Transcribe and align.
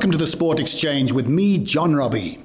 Welcome 0.00 0.12
to 0.12 0.16
the 0.16 0.26
Sport 0.26 0.60
Exchange 0.60 1.12
with 1.12 1.28
me, 1.28 1.58
John 1.58 1.94
Robbie. 1.94 2.38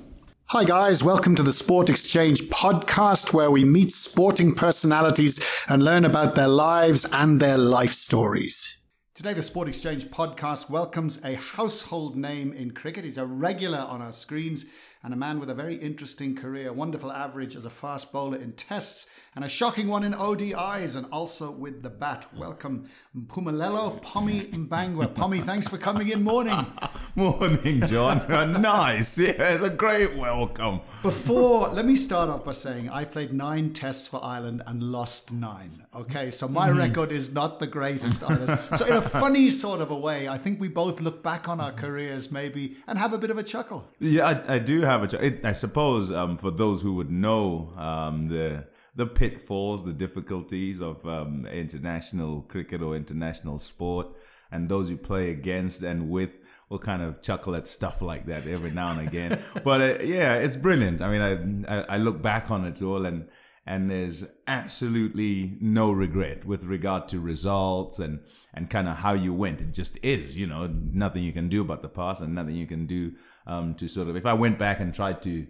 Hi, 0.48 0.66
guys. 0.66 1.06
Welcome 1.06 1.38
to 1.38 1.42
the 1.42 1.54
Sport 1.54 1.90
Exchange 1.90 2.42
podcast 2.50 3.34
where 3.34 3.50
we 3.50 3.64
meet 3.64 3.94
sporting 3.94 4.54
personalities 4.54 5.64
and 5.70 5.82
learn 5.82 6.04
about 6.04 6.36
their 6.36 6.50
lives 6.50 7.10
and 7.14 7.40
their 7.40 7.58
life 7.58 7.92
stories. 7.92 8.82
Today, 9.14 9.32
the 9.32 9.42
Sport 9.42 9.70
Exchange 9.70 10.08
podcast 10.08 10.70
welcomes 10.70 11.24
a 11.24 11.36
household 11.36 12.18
name 12.18 12.52
in 12.52 12.72
cricket. 12.72 13.06
He's 13.06 13.18
a 13.18 13.26
regular 13.26 13.78
on 13.78 14.02
our 14.02 14.12
screens 14.12 14.66
and 15.02 15.14
a 15.14 15.18
man 15.18 15.40
with 15.40 15.50
a 15.50 15.56
very 15.56 15.76
interesting 15.76 16.36
career, 16.36 16.74
wonderful 16.74 17.10
average 17.10 17.56
as 17.56 17.66
a 17.66 17.70
fast 17.70 18.12
bowler 18.12 18.36
in 18.36 18.52
tests 18.52 19.10
and 19.36 19.44
a 19.44 19.50
shocking 19.50 19.90
one 19.90 20.06
in 20.06 20.14
ODIs 20.14 20.96
and 20.96 21.06
also 21.12 21.52
with 21.52 21.82
the 21.82 21.90
bat. 21.90 22.26
Welcome, 22.38 22.88
Mpumelelo 23.16 24.02
Pommie 24.02 24.50
Mbangwa. 24.52 25.14
Pommie, 25.14 25.42
thanks 25.42 25.68
for 25.68 25.78
coming 25.78 26.08
in. 26.08 26.24
Morning. 26.24 26.66
Morning, 27.16 27.82
John. 27.82 28.22
nice. 28.62 29.20
Yeah, 29.20 29.34
it's 29.38 29.62
a 29.62 29.70
great 29.70 30.16
welcome. 30.16 30.80
Before, 31.04 31.68
let 31.68 31.86
me 31.86 31.98
start 31.98 32.30
off 32.30 32.46
by 32.46 32.54
saying 32.54 32.90
I 32.90 33.04
played 33.04 33.34
nine 33.34 33.74
tests 33.74 34.08
for 34.08 34.24
Ireland 34.24 34.64
and 34.66 34.82
lost 34.82 35.34
nine. 35.34 35.86
Okay, 35.94 36.32
so 36.32 36.48
my 36.48 36.70
mm. 36.70 36.78
record 36.78 37.12
is 37.12 37.34
not 37.34 37.60
the 37.60 37.68
greatest 37.68 38.24
either. 38.30 38.56
So, 38.78 38.86
in 38.86 38.94
a 38.94 39.02
funny 39.02 39.50
sort 39.50 39.82
of 39.82 39.92
a 39.92 39.96
way, 39.96 40.30
I 40.30 40.38
think 40.38 40.62
we 40.62 40.70
both 40.70 41.02
look 41.02 41.24
back 41.24 41.50
on 41.50 41.60
our 41.60 41.72
careers 41.72 42.32
maybe 42.32 42.76
and 42.88 42.98
have 42.98 43.12
a 43.12 43.18
bit 43.18 43.32
of 43.32 43.38
a 43.38 43.44
chuckle. 43.44 43.90
Yeah, 44.00 44.44
I, 44.48 44.56
I 44.56 44.60
do 44.60 44.82
have 44.82 45.04
a 45.04 45.08
chuckle. 45.08 45.32
I 45.44 45.52
suppose 45.52 46.12
um, 46.12 46.38
for 46.38 46.52
those 46.52 46.82
who 46.82 46.94
would 46.94 47.12
know 47.12 47.74
um, 47.78 48.30
the 48.30 48.68
the 48.96 49.06
pitfalls, 49.06 49.86
the 49.86 49.94
difficulties 49.94 50.82
of 50.82 51.06
um, 51.06 51.46
international 51.46 52.42
cricket 52.44 52.82
or 52.82 52.96
international 52.96 53.60
sport, 53.60 54.08
and 54.52 54.70
those 54.70 54.90
you 54.90 54.98
play 54.98 55.32
against 55.32 55.84
and 55.84 56.10
with 56.10 56.38
will 56.70 56.80
kind 56.80 57.02
of 57.02 57.22
chuckle 57.22 57.56
at 57.56 57.68
stuff 57.68 58.02
like 58.02 58.26
that 58.26 58.48
every 58.48 58.72
now 58.72 58.92
and 58.98 59.08
again. 59.08 59.40
but 59.64 59.82
uh, 59.82 60.04
yeah, 60.04 60.36
it's 60.36 60.58
brilliant. 60.58 61.02
I 61.02 61.12
mean, 61.12 61.66
I, 61.68 61.80
I, 61.80 61.86
I 61.96 61.98
look 61.98 62.22
back 62.22 62.50
on 62.52 62.66
it 62.66 62.82
all 62.82 63.06
and 63.06 63.28
and 63.68 63.90
there's 63.90 64.38
absolutely 64.46 65.58
no 65.60 65.92
regret 65.92 66.46
with 66.46 66.66
regard 66.66 67.08
to 67.10 67.20
results 67.20 68.00
and 68.00 68.20
and 68.54 68.70
kind 68.70 68.88
of 68.88 68.98
how 68.98 69.14
you 69.14 69.34
went. 69.34 69.60
It 69.60 69.74
just 69.74 70.04
is, 70.04 70.38
you 70.38 70.48
know, 70.48 70.68
nothing 70.68 71.24
you 71.24 71.34
can 71.34 71.50
do 71.50 71.62
about 71.62 71.82
the 71.82 71.90
past 71.90 72.22
and 72.22 72.34
nothing 72.34 72.56
you 72.56 72.68
can 72.68 72.86
do 72.86 73.14
um, 73.46 73.74
to 73.76 73.88
sort 73.88 74.08
of. 74.08 74.16
If 74.16 74.26
I 74.26 74.34
went 74.34 74.58
back 74.58 74.80
and 74.80 74.94
tried 74.94 75.22
to 75.24 75.46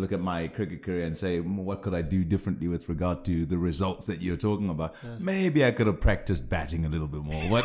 look 0.00 0.12
at 0.12 0.20
my 0.20 0.48
cricket 0.48 0.82
career 0.82 1.04
and 1.04 1.16
say, 1.16 1.40
what 1.40 1.82
could 1.82 1.92
I 1.92 2.00
do 2.00 2.24
differently 2.24 2.66
with 2.66 2.88
regard 2.88 3.24
to 3.26 3.44
the 3.44 3.58
results 3.58 4.06
that 4.06 4.22
you're 4.22 4.38
talking 4.38 4.70
about? 4.70 4.94
Yeah. 5.04 5.16
Maybe 5.18 5.64
I 5.64 5.70
could 5.70 5.86
have 5.86 6.00
practiced 6.00 6.48
batting 6.48 6.86
a 6.86 6.88
little 6.88 7.08
bit 7.08 7.22
more, 7.22 7.42
but, 7.50 7.64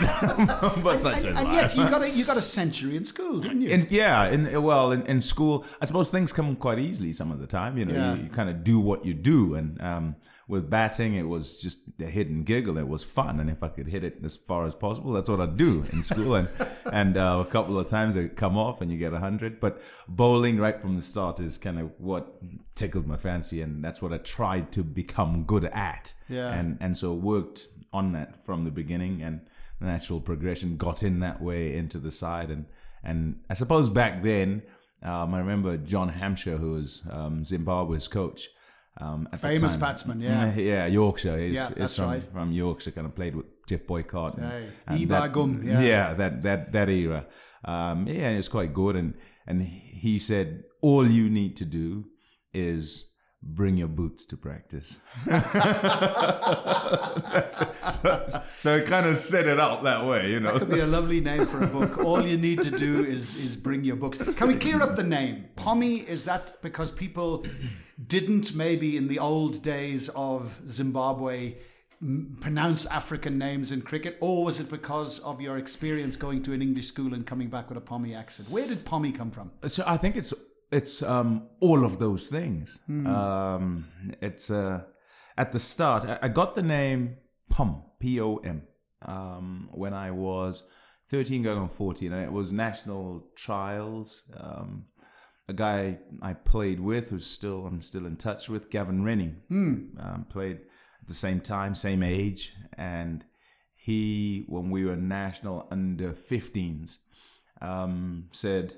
but 0.83 0.93
and, 0.93 1.01
such 1.01 1.23
and, 1.23 1.37
and 1.37 1.53
yet 1.53 1.75
you 1.75 1.89
got 1.89 2.03
a, 2.03 2.09
you 2.09 2.25
got 2.25 2.35
a 2.35 2.41
century 2.41 2.97
in 2.97 3.05
school, 3.05 3.39
didn't 3.39 3.61
you? 3.61 3.69
In, 3.69 3.87
yeah, 3.89 4.27
in, 4.27 4.61
well, 4.61 4.91
in, 4.91 5.05
in, 5.05 5.21
school, 5.21 5.65
I 5.81 5.85
suppose 5.85 6.11
things 6.11 6.33
come 6.33 6.55
quite 6.57 6.79
easily 6.79 7.13
some 7.13 7.31
of 7.31 7.39
the 7.39 7.47
time. 7.47 7.77
You 7.77 7.85
know, 7.85 7.93
yeah. 7.93 8.15
you, 8.15 8.23
you 8.23 8.29
kind 8.29 8.49
of 8.49 8.63
do 8.63 8.79
what 8.79 9.05
you 9.05 9.13
do, 9.13 9.55
and 9.55 9.81
um, 9.81 10.15
with 10.47 10.69
batting, 10.69 11.15
it 11.15 11.27
was 11.27 11.61
just 11.61 11.89
a 11.99 12.05
hit 12.05 12.27
and 12.27 12.45
giggle. 12.45 12.77
It 12.77 12.87
was 12.87 13.03
fun, 13.03 13.39
and 13.39 13.49
if 13.49 13.63
I 13.63 13.67
could 13.67 13.87
hit 13.87 14.05
it 14.05 14.19
as 14.23 14.37
far 14.37 14.65
as 14.65 14.75
possible, 14.75 15.11
that's 15.11 15.29
what 15.29 15.41
I'd 15.41 15.57
do 15.57 15.83
in 15.91 16.01
school. 16.01 16.35
and 16.35 16.47
and 16.91 17.17
uh, 17.17 17.43
a 17.45 17.49
couple 17.49 17.77
of 17.77 17.87
times 17.87 18.15
it 18.15 18.37
come 18.37 18.57
off, 18.57 18.79
and 18.79 18.89
you 18.89 18.97
get 18.97 19.13
a 19.13 19.19
hundred. 19.19 19.59
But 19.59 19.81
bowling 20.07 20.57
right 20.57 20.81
from 20.81 20.95
the 20.95 21.01
start 21.01 21.41
is 21.41 21.57
kind 21.57 21.77
of 21.79 21.91
what 21.97 22.31
tickled 22.75 23.07
my 23.07 23.17
fancy, 23.17 23.61
and 23.61 23.83
that's 23.83 24.01
what 24.01 24.13
I 24.13 24.19
tried 24.19 24.71
to 24.73 24.83
become 24.83 25.43
good 25.43 25.65
at. 25.65 26.13
Yeah. 26.29 26.53
And 26.53 26.77
and 26.79 26.95
so 26.95 27.13
worked 27.13 27.67
on 27.91 28.13
that 28.13 28.41
from 28.41 28.63
the 28.63 28.71
beginning, 28.71 29.21
and 29.21 29.41
the 29.81 29.87
natural 29.87 30.21
progression 30.21 30.77
got 30.77 31.03
in 31.03 31.19
that 31.19 31.41
way 31.41 31.75
into 31.75 31.97
the 31.97 32.11
side, 32.11 32.49
and 32.49 32.67
and 33.03 33.41
I 33.49 33.53
suppose 33.53 33.89
back 33.89 34.23
then. 34.23 34.63
Um, 35.03 35.35
I 35.35 35.37
remember 35.37 35.77
John 35.77 36.09
Hampshire, 36.09 36.57
who 36.57 36.71
was 36.71 37.07
um, 37.11 37.43
Zimbabwe's 37.43 38.07
coach 38.07 38.49
um, 38.99 39.27
Famous 39.37 39.75
batsman, 39.75 40.21
yeah. 40.21 40.53
Yeah, 40.55 40.87
Yorkshire. 40.87 41.37
He's, 41.37 41.55
yeah, 41.55 41.69
that's 41.75 41.97
from, 41.97 42.05
right. 42.05 42.23
From 42.31 42.51
Yorkshire, 42.51 42.91
kind 42.91 43.05
of 43.05 43.15
played 43.15 43.35
with 43.35 43.45
Geoff 43.67 43.85
Boycott. 43.85 44.37
And, 44.37 44.73
and 44.87 45.09
that, 45.09 45.35
yeah. 45.63 45.81
yeah, 45.81 46.13
that, 46.13 46.41
that, 46.41 46.71
that 46.71 46.89
era. 46.89 47.27
Um, 47.63 48.07
yeah, 48.07 48.29
it 48.29 48.37
was 48.37 48.49
quite 48.49 48.73
good. 48.73 48.95
And, 48.95 49.13
and 49.45 49.61
he 49.61 50.17
said, 50.17 50.63
all 50.81 51.07
you 51.07 51.29
need 51.29 51.57
to 51.57 51.65
do 51.65 52.05
is 52.53 53.16
bring 53.47 53.77
your 53.77 53.87
boots 53.87 54.25
to 54.25 54.37
practice. 54.37 55.01
so, 57.51 58.25
so, 58.27 58.75
it 58.75 58.85
kind 58.85 59.05
of 59.05 59.15
set 59.15 59.47
it 59.47 59.59
out 59.59 59.83
that 59.83 60.05
way, 60.05 60.31
you 60.31 60.39
know. 60.39 60.51
That 60.53 60.59
could 60.59 60.69
be 60.69 60.79
a 60.79 60.87
lovely 60.87 61.21
name 61.21 61.45
for 61.45 61.63
a 61.63 61.67
book. 61.67 61.99
All 61.99 62.21
you 62.21 62.37
need 62.37 62.61
to 62.63 62.71
do 62.71 63.03
is 63.03 63.35
is 63.37 63.55
bring 63.55 63.83
your 63.83 63.95
books. 63.95 64.17
Can 64.35 64.49
we 64.49 64.57
clear 64.57 64.81
up 64.81 64.95
the 64.95 65.03
name? 65.03 65.45
Pommie, 65.55 65.97
is 65.97 66.25
that 66.25 66.61
because 66.61 66.91
people 66.91 67.45
didn't 68.05 68.55
maybe 68.55 68.97
in 68.97 69.07
the 69.07 69.19
old 69.19 69.63
days 69.63 70.09
of 70.09 70.59
Zimbabwe 70.67 71.55
pronounce 72.41 72.85
African 72.85 73.39
names 73.39 73.71
in 73.71 73.81
cricket, 73.81 74.17
or 74.19 74.45
was 74.45 74.59
it 74.59 74.69
because 74.69 75.19
of 75.19 75.41
your 75.41 75.57
experience 75.57 76.15
going 76.15 76.43
to 76.43 76.53
an 76.53 76.61
English 76.61 76.85
school 76.85 77.13
and 77.13 77.25
coming 77.25 77.47
back 77.47 77.69
with 77.69 77.77
a 77.77 77.81
Pommy 77.81 78.13
accent? 78.13 78.49
Where 78.49 78.67
did 78.67 78.85
Pommie 78.85 79.11
come 79.11 79.31
from? 79.31 79.51
So 79.63 79.83
I 79.87 79.97
think 79.97 80.15
it's 80.15 80.33
it's 80.71 81.01
um, 81.01 81.47
all 81.61 81.85
of 81.85 81.99
those 81.99 82.29
things. 82.29 82.79
Mm. 82.89 83.07
Um, 83.07 83.87
it's 84.21 84.51
uh, 84.51 84.83
at 85.37 85.51
the 85.51 85.59
start. 85.59 86.05
I, 86.21 86.27
got 86.27 86.55
the 86.55 86.63
name 86.63 87.17
Pom 87.49 87.83
P 87.99 88.19
O 88.19 88.37
M 88.37 88.63
um, 89.03 89.69
when 89.71 89.93
I 89.93 90.11
was 90.11 90.69
thirteen, 91.07 91.43
going 91.43 91.57
on 91.57 91.69
fourteen, 91.69 92.11
and 92.11 92.23
it 92.23 92.31
was 92.31 92.51
national 92.51 93.27
trials. 93.35 94.31
Um, 94.37 94.85
a 95.49 95.53
guy 95.53 95.99
I 96.21 96.33
played 96.33 96.79
with, 96.81 97.11
who's 97.11 97.25
still 97.25 97.65
I'm 97.65 97.81
still 97.81 98.05
in 98.05 98.17
touch 98.17 98.49
with, 98.49 98.69
Gavin 98.69 99.03
Rennie, 99.03 99.35
mm. 99.49 100.29
played 100.29 100.57
at 101.01 101.07
the 101.07 101.13
same 101.13 101.39
time, 101.39 101.73
same 101.73 102.03
age, 102.03 102.53
and 102.77 103.23
he, 103.75 104.43
when 104.47 104.69
we 104.69 104.83
were 104.83 104.97
national 104.97 105.65
under 105.71 106.11
15s, 106.11 106.97
um, 107.61 108.27
said 108.31 108.73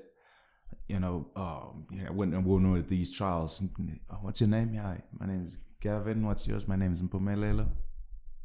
you 0.90 0.98
know, 0.98 1.28
oh, 1.36 1.72
yeah, 1.92 2.10
went 2.10 2.34
and 2.34 2.44
won 2.44 2.72
with 2.72 2.88
these 2.88 3.16
trials. 3.16 3.62
Uh, 3.62 4.14
what's 4.22 4.40
your 4.40 4.50
name? 4.50 4.74
Yeah, 4.74 4.96
my 5.16 5.26
name 5.26 5.42
is 5.42 5.56
Gavin. 5.80 6.26
What's 6.26 6.48
yours? 6.48 6.66
My 6.66 6.74
name 6.74 6.92
is 6.92 7.00
Mpumelelo. 7.00 7.68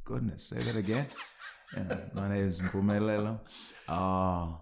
Goodness, 0.04 0.44
say 0.50 0.58
that 0.58 0.76
again. 0.76 1.08
yeah, 1.76 1.98
my 2.14 2.30
name 2.30 2.46
is 2.46 2.62
Mpumelelo. 2.62 3.40
Oh, 3.90 4.62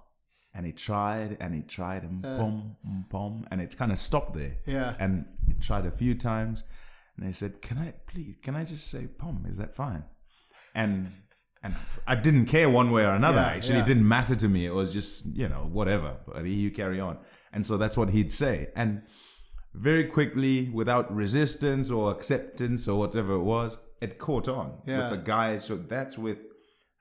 and 0.56 0.66
he 0.66 0.72
tried 0.72 1.36
and 1.42 1.54
he 1.54 1.62
tried 1.64 2.04
and 2.04 2.26
uh, 2.26 2.38
boom, 2.38 2.78
boom, 3.10 3.46
and 3.52 3.60
it 3.60 3.76
kind 3.76 3.92
of 3.92 3.98
stopped 3.98 4.34
there. 4.34 4.56
Yeah. 4.66 4.96
And 4.98 5.26
he 5.46 5.54
tried 5.56 5.86
a 5.86 5.92
few 5.92 6.16
times, 6.16 6.64
and 7.18 7.28
he 7.28 7.34
said, 7.34 7.62
"Can 7.62 7.80
I 7.80 7.94
please? 8.08 8.38
Can 8.42 8.56
I 8.56 8.64
just 8.64 8.90
say 8.90 9.08
pom? 9.18 9.46
Is 9.46 9.58
that 9.58 9.76
fine?" 9.76 10.06
And 10.74 11.10
and 11.64 11.74
I 12.06 12.16
didn't 12.16 12.46
care 12.48 12.70
one 12.70 12.92
way 12.92 13.04
or 13.04 13.12
another. 13.12 13.40
Yeah, 13.40 13.56
Actually, 13.56 13.76
yeah. 13.78 13.84
it 13.84 13.88
didn't 13.88 14.08
matter 14.08 14.36
to 14.36 14.48
me. 14.50 14.66
It 14.66 14.74
was 14.74 14.92
just 14.92 15.36
you 15.36 15.48
know 15.48 15.70
whatever. 15.72 16.18
But 16.26 16.46
you 16.46 16.72
carry 16.72 17.00
on, 17.00 17.18
and 17.54 17.66
so 17.66 17.78
that's 17.78 17.98
what 17.98 18.10
he'd 18.10 18.34
say. 18.34 18.68
And 18.76 19.04
very 19.74 20.06
quickly, 20.06 20.70
without 20.70 21.14
resistance 21.14 21.90
or 21.90 22.12
acceptance 22.12 22.88
or 22.88 23.00
whatever 23.00 23.34
it 23.34 23.44
was, 23.44 23.90
it 24.02 24.20
caught 24.20 24.48
on 24.48 24.82
yeah. 24.86 25.10
with 25.10 25.20
the 25.20 25.26
guys. 25.26 25.66
So 25.66 25.78
that's 25.78 26.18
with 26.18 26.40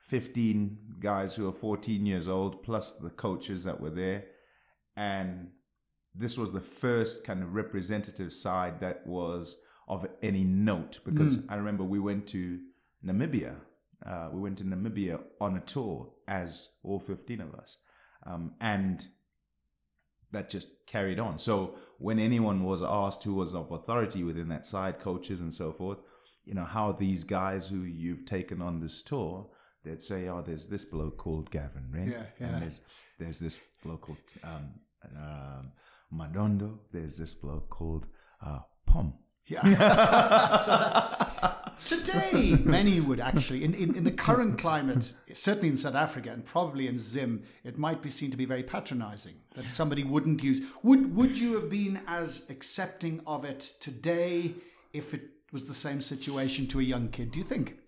fifteen 0.01 0.79
guys 1.01 1.35
who 1.35 1.49
are 1.49 1.53
fourteen 1.53 2.07
years 2.07 2.29
old, 2.29 2.63
plus 2.63 2.99
the 2.99 3.11
coaches 3.11 3.65
that 3.65 3.81
were 3.81 3.91
there, 3.91 4.27
and 4.97 5.51
this 6.15 6.39
was 6.39 6.53
the 6.53 6.61
first 6.61 7.27
kind 7.27 7.43
of 7.43 7.55
representative 7.55 8.33
side 8.33 8.81
that 8.81 9.07
was 9.07 9.65
of 9.89 10.07
any 10.23 10.45
note 10.45 11.01
because 11.05 11.39
mm. 11.39 11.53
I 11.53 11.57
remember 11.57 11.83
we 11.83 11.99
went 11.99 12.27
to 12.29 12.61
Namibia 13.05 13.57
uh, 14.07 14.29
we 14.33 14.41
went 14.41 14.59
to 14.59 14.65
Namibia 14.65 15.21
on 15.41 15.57
a 15.57 15.61
tour 15.61 16.13
as 16.27 16.79
all 16.83 17.01
15 17.01 17.41
of 17.41 17.55
us. 17.55 17.85
Um, 18.25 18.55
and 18.61 19.07
that 20.33 20.51
just 20.51 20.87
carried 20.87 21.21
on. 21.21 21.39
So 21.39 21.75
when 21.99 22.19
anyone 22.19 22.65
was 22.65 22.83
asked 22.83 23.25
who 23.25 23.35
was 23.35 23.55
of 23.55 23.71
authority 23.71 24.25
within 24.25 24.49
that 24.49 24.67
side, 24.67 24.99
coaches 24.99 25.41
and 25.41 25.53
so 25.53 25.73
forth, 25.73 25.99
you 26.45 26.55
know, 26.55 26.65
how 26.65 26.93
these 26.93 27.25
guys 27.25 27.69
who 27.69 27.83
you've 27.83 28.25
taken 28.25 28.61
on 28.61 28.81
this 28.81 29.03
tour, 29.03 29.49
they'd 29.85 30.03
say, 30.03 30.29
oh, 30.29 30.43
there's 30.43 30.69
this 30.69 30.85
bloke 30.85 31.19
called 31.19 31.51
Gavin 31.51 31.91
Wren. 31.93 32.11
Yeah, 32.11 32.25
yeah. 32.41 32.55
And 32.55 32.63
there's, 32.63 32.83
there's 33.19 33.41
this 33.41 33.65
bloke 33.85 34.03
called 34.03 34.19
um, 34.43 34.75
uh, 35.17 35.63
Madondo. 36.13 36.79
There's 36.93 37.19
this 37.19 37.35
bloke 37.35 37.69
called 37.69 38.09
uh, 38.45 38.61
Pom. 38.87 39.15
Yeah. 39.47 39.63
so 40.57 40.71
that, 40.73 41.62
Today, 41.85 42.57
many 42.65 43.01
would 43.01 43.21
actually, 43.21 43.65
in, 43.65 43.75
in, 43.75 43.97
in, 43.97 44.05
the 44.05 44.13
current 44.13 44.59
climate, 44.59 45.13
certainly 45.33 45.69
in 45.69 45.77
South 45.77 45.95
Africa 45.95 46.31
and 46.31 46.45
probably 46.45 46.87
in 46.87 46.99
Zim, 46.99 47.43
it 47.65 47.77
might 47.77 48.03
be 48.03 48.11
seen 48.11 48.31
to 48.31 48.37
be 48.37 48.45
very 48.45 48.63
patronizing 48.63 49.35
that 49.55 49.65
somebody 49.65 50.05
wouldn't 50.05 50.43
use. 50.43 50.73
Would, 50.83 51.17
would 51.17 51.39
you 51.39 51.55
have 51.55 51.69
been 51.69 52.01
as 52.07 52.49
accepting 52.51 53.21
of 53.27 53.45
it 53.45 53.61
today 53.81 54.53
if 54.93 55.13
it 55.13 55.23
was 55.53 55.67
the 55.67 55.75
same 55.75 56.01
situation 56.01 56.67
to 56.69 56.81
a 56.81 56.83
young 56.83 57.09
kid, 57.09 57.33
do 57.33 57.41
you 57.41 57.45
think? 57.45 57.79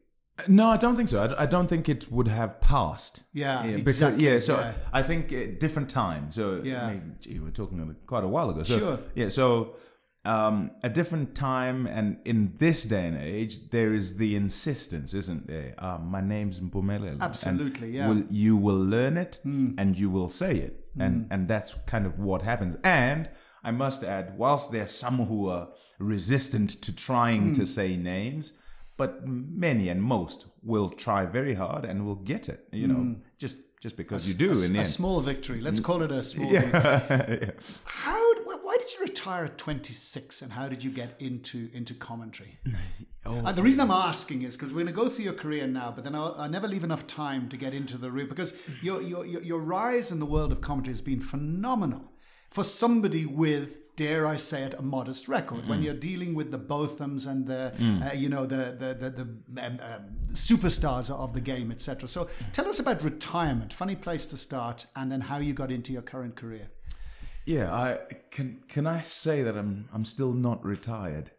No, 0.49 0.67
I 0.67 0.77
don't 0.77 0.97
think 0.97 1.09
so. 1.09 1.25
I, 1.25 1.45
I 1.45 1.47
don't 1.47 1.69
think 1.69 1.89
it 1.89 2.11
would 2.11 2.27
have 2.29 2.61
passed. 2.61 3.23
Yeah, 3.33 3.63
because 3.63 4.03
exactly, 4.03 4.25
yeah. 4.27 4.39
So 4.41 4.59
yeah. 4.59 4.73
I 4.93 5.03
think 5.03 5.33
uh, 5.33 5.59
different 5.61 5.89
time. 5.89 6.33
So 6.33 6.61
Yeah. 6.63 6.87
I 6.87 6.91
mean, 6.95 7.17
gee, 7.21 7.39
we're 7.39 7.51
talking 7.51 7.97
quite 8.07 8.25
a 8.25 8.29
while 8.29 8.51
ago. 8.51 8.65
So, 8.65 8.79
Sure. 8.79 8.99
Yeah. 9.15 9.29
So 9.29 9.77
um, 10.25 10.71
a 10.83 10.89
different 10.89 11.35
time, 11.35 11.87
and 11.87 12.19
in 12.25 12.55
this 12.57 12.85
day 12.85 13.07
and 13.07 13.17
age, 13.19 13.71
there 13.71 13.93
is 13.93 14.17
the 14.19 14.35
insistence, 14.37 15.13
isn't 15.15 15.47
there? 15.47 15.75
Uh, 15.79 15.99
my 15.99 16.21
name's 16.21 16.61
Mpumelelo. 16.61 17.21
Absolutely, 17.21 17.89
and 17.89 17.95
yeah. 17.97 18.07
Hmm. 18.07 18.15
Will, 18.21 18.25
you 18.31 18.57
will 18.57 18.83
learn 18.85 19.17
it, 19.17 19.41
and 19.45 19.99
you 19.99 20.09
will 20.11 20.29
say 20.29 20.57
it, 20.57 20.87
and 20.99 21.27
and 21.31 21.47
that's 21.49 21.75
kind 21.87 22.07
of 22.07 22.19
what 22.19 22.43
happens. 22.43 22.77
And 22.85 23.29
I 23.63 23.71
must 23.71 24.05
add, 24.05 24.37
whilst 24.39 24.73
there 24.73 24.85
are 24.85 24.87
some 25.05 25.17
who 25.27 25.49
are 25.51 25.69
resistant 25.99 26.71
to 26.83 26.95
trying 26.95 27.43
Hmm. 27.49 27.53
to 27.55 27.67
say 27.67 27.97
names, 27.97 28.61
but 28.97 29.27
many 29.27 29.89
and 29.89 30.03
most 30.03 30.47
will 30.63 30.89
try 30.89 31.27
very 31.27 31.55
hard 31.55 31.85
and 31.85 32.07
will 32.07 32.23
get 32.33 32.49
it. 32.49 32.61
You 32.73 32.87
know, 32.89 33.17
just 33.39 33.59
just 33.83 33.97
because 33.99 34.27
you 34.29 34.35
do 34.39 34.49
Hmm. 34.55 34.63
a, 34.63 34.67
in 34.67 34.73
the 34.73 34.79
a 34.79 34.83
end. 34.83 34.89
small 34.99 35.21
victory. 35.21 35.61
Let's 35.61 35.81
call 35.81 36.01
it 36.03 36.11
a 36.11 36.23
small 36.23 36.51
victory. 36.61 37.53
How? 37.85 38.21
Did 38.85 38.95
you 38.95 39.07
retire 39.07 39.47
at 39.47 39.59
26, 39.59 40.43
and 40.43 40.53
how 40.53 40.69
did 40.69 40.85
you 40.85 40.91
get 40.91 41.15
into 41.21 41.69
into 41.73 41.95
commentary? 41.95 42.59
Uh, 43.27 43.53
the 43.53 43.63
reason 43.63 43.81
I'm 43.81 43.91
asking 43.91 44.43
is 44.43 44.55
because 44.55 44.71
we're 44.75 44.83
going 44.83 44.95
to 44.95 45.01
go 45.01 45.09
through 45.09 45.25
your 45.25 45.33
career 45.33 45.67
now, 45.67 45.91
but 45.91 46.05
then 46.05 46.15
I'll, 46.15 46.35
I'll 46.37 46.51
never 46.51 46.69
leave 46.69 46.85
enough 46.85 47.07
time 47.07 47.49
to 47.49 47.57
get 47.57 47.73
into 47.73 47.97
the 47.97 48.11
real 48.11 48.27
because 48.27 48.69
your, 48.83 49.01
your 49.01 49.25
your 49.25 49.61
rise 49.61 50.13
in 50.13 50.21
the 50.21 50.27
world 50.27 50.53
of 50.53 50.61
commentary 50.61 50.93
has 50.93 51.01
been 51.01 51.23
phenomenal 51.23 52.13
for 52.51 52.65
somebody 52.65 53.25
with. 53.25 53.81
Dare 53.97 54.27
I 54.27 54.35
say 54.35 54.65
it, 54.65 54.75
a 54.75 54.83
modest 54.83 55.29
record 55.29 55.69
when 55.69 55.81
you're 55.81 55.95
dealing 55.95 56.35
with 56.35 56.51
the 56.51 56.59
Bothams 56.59 57.29
and 57.29 57.47
the, 57.47 57.73
uh, 58.05 58.13
you 58.13 58.29
know, 58.29 58.45
the 58.45 58.77
the 58.77 58.93
the, 58.93 59.11
the 59.11 59.67
um, 59.67 59.79
um, 59.81 60.17
superstars 60.33 61.11
of 61.11 61.33
the 61.33 61.41
game, 61.41 61.71
etc. 61.71 62.09
So, 62.09 62.29
tell 62.53 62.67
us 62.67 62.81
about 62.81 63.05
retirement. 63.05 63.73
Funny 63.73 63.95
place 63.95 64.27
to 64.27 64.37
start, 64.37 64.87
and 64.97 65.13
then 65.13 65.21
how 65.21 65.39
you 65.39 65.55
got 65.55 65.71
into 65.71 65.93
your 65.93 66.03
current 66.03 66.35
career. 66.35 66.69
Yeah, 67.45 67.73
I 67.73 67.99
can. 68.31 68.63
Can 68.69 68.87
I 68.87 69.01
say 69.01 69.43
that 69.43 69.57
I'm 69.57 69.89
I'm 69.93 70.05
still 70.05 70.33
not 70.33 70.65
retired? 70.65 71.31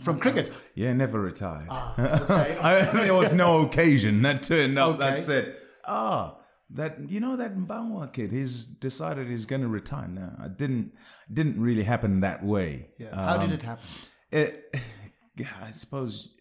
From 0.00 0.16
uh, 0.16 0.20
cricket, 0.20 0.52
Yeah, 0.74 0.92
never 0.92 1.20
retired. 1.20 1.68
Ah, 1.70 1.94
I, 2.62 2.82
there 3.04 3.14
was 3.14 3.34
no 3.34 3.62
occasion 3.62 4.22
that 4.22 4.42
turned 4.42 4.78
up 4.78 4.96
Okay. 4.96 4.98
that 4.98 5.18
said, 5.18 5.56
ah, 5.86 6.36
that 6.70 7.10
you 7.10 7.18
know 7.20 7.36
that 7.36 7.56
Mbangwa 7.56 8.12
kid, 8.12 8.30
he's 8.30 8.64
decided 8.66 9.28
he's 9.28 9.46
going 9.46 9.62
to 9.62 9.68
retire. 9.68 10.08
No, 10.08 10.32
it 10.44 10.56
didn't 10.56 10.92
didn't 11.32 11.60
really 11.60 11.82
happen 11.84 12.20
that 12.20 12.44
way. 12.44 12.90
yeah. 12.98 13.14
How 13.14 13.38
did 13.38 13.46
um, 13.46 13.52
it 13.52 13.62
happen? 13.62 13.84
It, 14.30 14.76
yeah, 15.36 15.52
I 15.62 15.70
suppose 15.70 16.36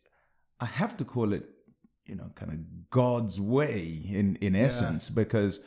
I 0.60 0.66
have 0.66 0.98
to 0.98 1.06
call 1.06 1.34
it, 1.34 1.46
you 2.06 2.16
know, 2.16 2.32
kind 2.36 2.52
of 2.52 2.90
God's 2.90 3.40
way 3.40 4.02
in 4.10 4.38
in 4.42 4.56
essence 4.56 5.10
because 5.10 5.66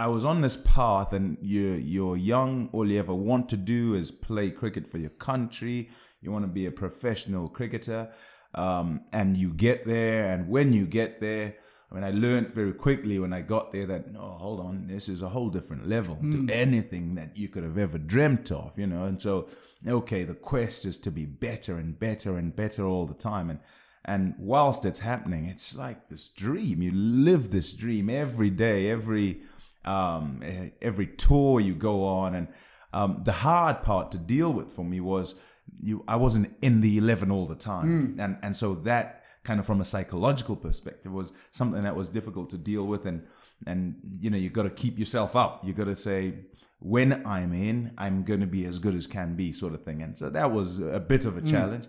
I 0.00 0.06
was 0.06 0.24
on 0.24 0.40
this 0.40 0.56
path, 0.56 1.12
and 1.12 1.36
you're 1.42 1.76
you're 1.76 2.16
young. 2.16 2.70
All 2.72 2.90
you 2.90 2.98
ever 2.98 3.14
want 3.14 3.50
to 3.50 3.58
do 3.58 3.92
is 3.92 4.10
play 4.10 4.50
cricket 4.50 4.86
for 4.86 4.96
your 4.96 5.10
country. 5.10 5.90
You 6.22 6.32
want 6.32 6.44
to 6.44 6.50
be 6.50 6.64
a 6.64 6.72
professional 6.72 7.50
cricketer, 7.50 8.10
um, 8.54 9.02
and 9.12 9.36
you 9.36 9.52
get 9.52 9.84
there. 9.84 10.32
And 10.32 10.48
when 10.48 10.72
you 10.72 10.86
get 10.86 11.20
there, 11.20 11.54
I 11.90 11.94
mean, 11.94 12.04
I 12.04 12.12
learned 12.12 12.50
very 12.50 12.72
quickly 12.72 13.18
when 13.18 13.34
I 13.34 13.42
got 13.42 13.72
there 13.72 13.84
that 13.84 14.10
no, 14.10 14.22
hold 14.22 14.60
on, 14.60 14.86
this 14.86 15.06
is 15.06 15.20
a 15.20 15.28
whole 15.28 15.50
different 15.50 15.86
level 15.86 16.16
to 16.16 16.48
anything 16.50 17.14
that 17.16 17.36
you 17.36 17.50
could 17.50 17.64
have 17.64 17.76
ever 17.76 17.98
dreamt 17.98 18.50
of, 18.50 18.78
you 18.78 18.86
know. 18.86 19.04
And 19.04 19.20
so, 19.20 19.48
okay, 19.86 20.24
the 20.24 20.34
quest 20.34 20.86
is 20.86 20.96
to 21.00 21.10
be 21.10 21.26
better 21.26 21.76
and 21.76 22.00
better 22.00 22.38
and 22.38 22.56
better 22.56 22.86
all 22.86 23.04
the 23.04 23.12
time, 23.12 23.50
and 23.50 23.60
and 24.06 24.34
whilst 24.38 24.86
it's 24.86 25.00
happening, 25.00 25.44
it's 25.44 25.76
like 25.76 26.08
this 26.08 26.26
dream. 26.26 26.80
You 26.80 26.92
live 26.94 27.50
this 27.50 27.74
dream 27.74 28.08
every 28.08 28.48
day, 28.48 28.90
every 28.90 29.42
um, 29.84 30.42
every 30.82 31.06
tour 31.06 31.60
you 31.60 31.74
go 31.74 32.04
on, 32.04 32.34
and 32.34 32.48
um, 32.92 33.22
the 33.24 33.32
hard 33.32 33.82
part 33.82 34.12
to 34.12 34.18
deal 34.18 34.52
with 34.52 34.72
for 34.72 34.84
me 34.84 35.00
was 35.00 35.40
you. 35.80 36.04
I 36.08 36.16
wasn't 36.16 36.54
in 36.62 36.80
the 36.80 36.98
eleven 36.98 37.30
all 37.30 37.46
the 37.46 37.54
time, 37.54 38.16
and 38.18 38.38
and 38.42 38.56
so 38.56 38.74
that 38.74 39.24
kind 39.42 39.58
of 39.58 39.66
from 39.66 39.80
a 39.80 39.84
psychological 39.84 40.54
perspective 40.54 41.12
was 41.12 41.32
something 41.50 41.82
that 41.82 41.96
was 41.96 42.10
difficult 42.10 42.50
to 42.50 42.58
deal 42.58 42.86
with, 42.86 43.06
and 43.06 43.26
and 43.66 43.96
you 44.02 44.30
know 44.30 44.36
you 44.36 44.50
got 44.50 44.64
to 44.64 44.70
keep 44.70 44.98
yourself 44.98 45.34
up. 45.36 45.64
You 45.64 45.72
got 45.72 45.84
to 45.84 45.96
say 45.96 46.34
when 46.80 47.26
I'm 47.26 47.52
in, 47.52 47.92
I'm 47.98 48.22
going 48.24 48.40
to 48.40 48.46
be 48.46 48.64
as 48.64 48.78
good 48.78 48.94
as 48.94 49.06
can 49.06 49.36
be, 49.36 49.52
sort 49.52 49.74
of 49.74 49.82
thing, 49.82 50.02
and 50.02 50.18
so 50.18 50.30
that 50.30 50.52
was 50.52 50.80
a 50.80 51.00
bit 51.00 51.24
of 51.24 51.36
a 51.36 51.42
challenge, 51.42 51.86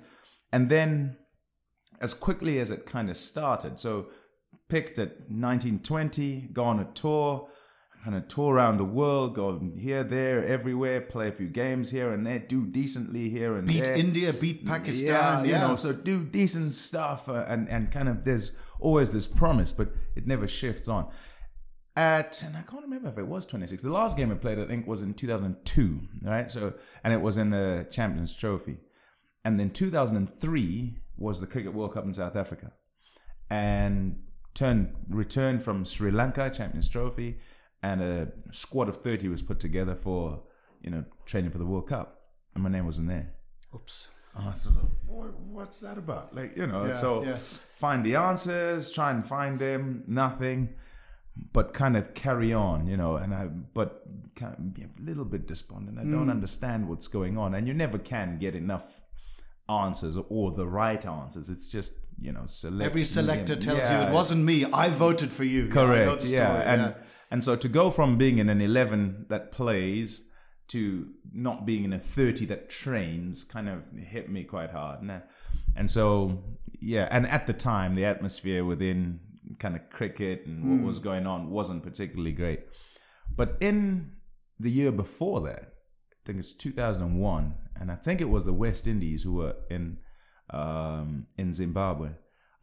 and 0.54 0.70
then 0.70 1.18
as 2.02 2.14
quickly 2.14 2.60
as 2.60 2.72
it 2.72 2.86
kind 2.86 3.10
of 3.10 3.18
started. 3.18 3.80
So 3.80 4.08
picked 4.68 4.98
at 5.00 5.10
1920, 5.30 6.50
go 6.54 6.64
on 6.64 6.80
a 6.80 6.86
tour, 6.86 7.48
kind 8.04 8.16
of 8.16 8.28
tour 8.28 8.56
around 8.56 8.78
the 8.78 8.86
world, 8.86 9.36
go 9.36 9.62
here, 9.78 10.04
there, 10.04 10.44
everywhere, 10.44 11.02
play 11.02 11.28
a 11.28 11.32
few 11.32 11.48
games 11.48 11.92
here 11.92 12.12
and 12.12 12.26
there, 12.26 12.40
do 12.40 12.66
decently 12.66 13.30
here 13.30 13.56
and 13.56 13.68
Beat 13.68 13.84
there. 13.84 13.96
India, 13.96 14.32
beat 14.40 14.66
Pakistan. 14.66 15.46
Yeah, 15.46 15.52
Yeah, 15.52 15.62
you 15.62 15.68
know, 15.68 15.76
so 15.76 15.94
do 15.94 16.24
decent 16.24 16.74
stuff 16.74 17.30
uh, 17.30 17.46
and, 17.48 17.70
and 17.70 17.92
kind 17.92 18.10
of 18.10 18.24
there's 18.26 18.58
always 18.80 19.12
this 19.12 19.28
promise, 19.28 19.72
but 19.72 19.90
it 20.16 20.26
never 20.26 20.48
shifts 20.48 20.88
on. 20.88 21.10
At, 21.96 22.42
and 22.44 22.56
I 22.56 22.62
can't 22.62 22.84
remember 22.84 23.10
if 23.10 23.18
it 23.18 23.28
was 23.28 23.46
26. 23.46 23.84
The 23.84 23.92
last 23.92 24.18
game 24.18 24.32
I 24.32 24.36
played, 24.36 24.58
I 24.58 24.66
think, 24.66 24.88
was 24.88 25.02
in 25.02 25.14
2002, 25.14 26.00
right? 26.24 26.50
So, 26.50 26.74
and 27.04 27.14
it 27.14 27.22
was 27.22 27.38
in 27.38 27.50
the 27.50 27.86
Champions 27.92 28.36
Trophy. 28.36 28.78
And 29.44 29.60
then 29.60 29.72
2003 29.72 30.98
was 31.18 31.42
the 31.42 31.48
Cricket 31.48 31.74
World 31.74 31.94
Cup 31.94 32.06
in 32.06 32.14
South 32.14 32.36
Africa. 32.36 32.72
And 33.50 34.24
turned, 34.54 34.96
returned 35.10 35.64
from 35.64 35.84
Sri 35.84 36.12
Lanka, 36.12 36.50
Champions 36.50 36.88
Trophy, 36.88 37.40
and 37.84 38.02
a 38.02 38.32
squad 38.52 38.90
of 38.90 38.98
30 38.98 39.28
was 39.30 39.42
put 39.42 39.60
together 39.60 39.96
for, 39.96 40.44
you 40.82 40.90
know, 40.92 41.04
training 41.26 41.52
for 41.52 41.58
the 41.58 41.66
World 41.66 41.88
Cup. 41.88 42.22
And 42.54 42.64
my 42.64 42.70
name 42.70 42.86
wasn't 42.86 43.08
there. 43.10 43.34
Oops. 43.74 44.10
I 44.36 44.54
sort 44.54 44.76
what, 45.06 45.34
what's 45.40 45.82
that 45.82 45.98
about? 45.98 46.34
Like, 46.36 46.56
you 46.56 46.68
know, 46.68 46.86
Yeah, 46.86 46.94
so 46.94 47.24
yeah. 47.24 47.36
find 47.36 48.04
the 48.04 48.16
answers, 48.16 48.92
try 48.92 49.12
and 49.12 49.26
find 49.26 49.60
them, 49.60 50.04
nothing, 50.08 50.76
but 51.54 51.74
kind 51.74 51.98
of 51.98 52.14
carry 52.14 52.54
on, 52.54 52.88
you 52.88 52.96
know, 52.98 53.16
and 53.18 53.34
I, 53.34 53.48
but 53.48 54.02
kind 54.36 54.54
of 54.54 54.74
be 54.74 54.84
a 54.84 55.02
little 55.02 55.26
bit 55.26 55.48
despondent. 55.48 55.98
I 56.00 56.04
Mm. 56.04 56.12
don't 56.14 56.30
understand 56.30 56.88
what's 56.88 57.08
going 57.08 57.38
on. 57.38 57.54
And 57.56 57.68
you 57.68 57.74
never 57.74 57.98
can 57.98 58.38
get 58.38 58.56
enough 58.56 59.02
answers 59.70 60.18
or 60.30 60.52
the 60.52 60.68
right 60.68 61.06
answers. 61.06 61.50
It's 61.50 61.70
just, 61.70 62.00
you 62.20 62.32
know, 62.32 62.46
select. 62.46 62.90
Every 62.90 63.04
selector 63.04 63.56
tells 63.56 63.90
you 63.90 63.98
it 63.98 64.14
wasn't 64.14 64.44
me. 64.46 64.66
I 64.66 64.90
voted 64.90 65.30
for 65.32 65.44
you. 65.44 65.64
Yeah, 65.64 65.82
I 65.82 65.86
know 65.86 65.86
Correct. 65.88 66.26
Yeah, 66.26 66.74
and 66.74 66.82
yeah. 66.82 67.04
And 67.32 67.44
so 67.44 67.56
to 67.56 67.70
go 67.70 67.90
from 67.90 68.18
being 68.18 68.38
in 68.38 68.50
an 68.50 68.62
eleven 68.62 69.26
that 69.30 69.52
plays 69.52 70.32
to 70.68 71.10
not 71.34 71.66
being 71.66 71.84
in 71.86 71.94
a 71.94 72.00
thirty 72.00 72.46
that 72.46 72.70
trains 72.70 73.44
kind 73.44 73.68
of 73.68 73.90
hit 73.92 74.30
me 74.30 74.44
quite 74.44 74.72
hard. 74.72 75.02
And, 75.02 75.22
and 75.76 75.90
so 75.90 76.44
yeah, 76.80 77.08
and 77.12 77.28
at 77.28 77.48
the 77.48 77.54
time 77.54 77.96
the 77.96 78.06
atmosphere 78.06 78.66
within 78.66 79.20
kind 79.60 79.76
of 79.76 79.90
cricket 79.90 80.46
and 80.46 80.80
what 80.80 80.86
was 80.86 81.00
going 81.00 81.28
on 81.28 81.50
wasn't 81.50 81.84
particularly 81.84 82.32
great. 82.32 82.62
But 83.36 83.58
in 83.60 84.12
the 84.60 84.72
year 84.72 84.92
before 84.92 85.42
that, 85.42 85.74
I 86.12 86.18
think 86.26 86.40
it's 86.40 86.54
2001, 86.54 87.56
and 87.80 87.92
I 87.92 87.96
think 87.96 88.22
it 88.22 88.30
was 88.30 88.46
the 88.46 88.54
West 88.54 88.88
Indies 88.88 89.24
who 89.24 89.36
were 89.36 89.56
in 89.70 89.98
um, 90.50 91.28
in 91.38 91.54
Zimbabwe. 91.54 92.10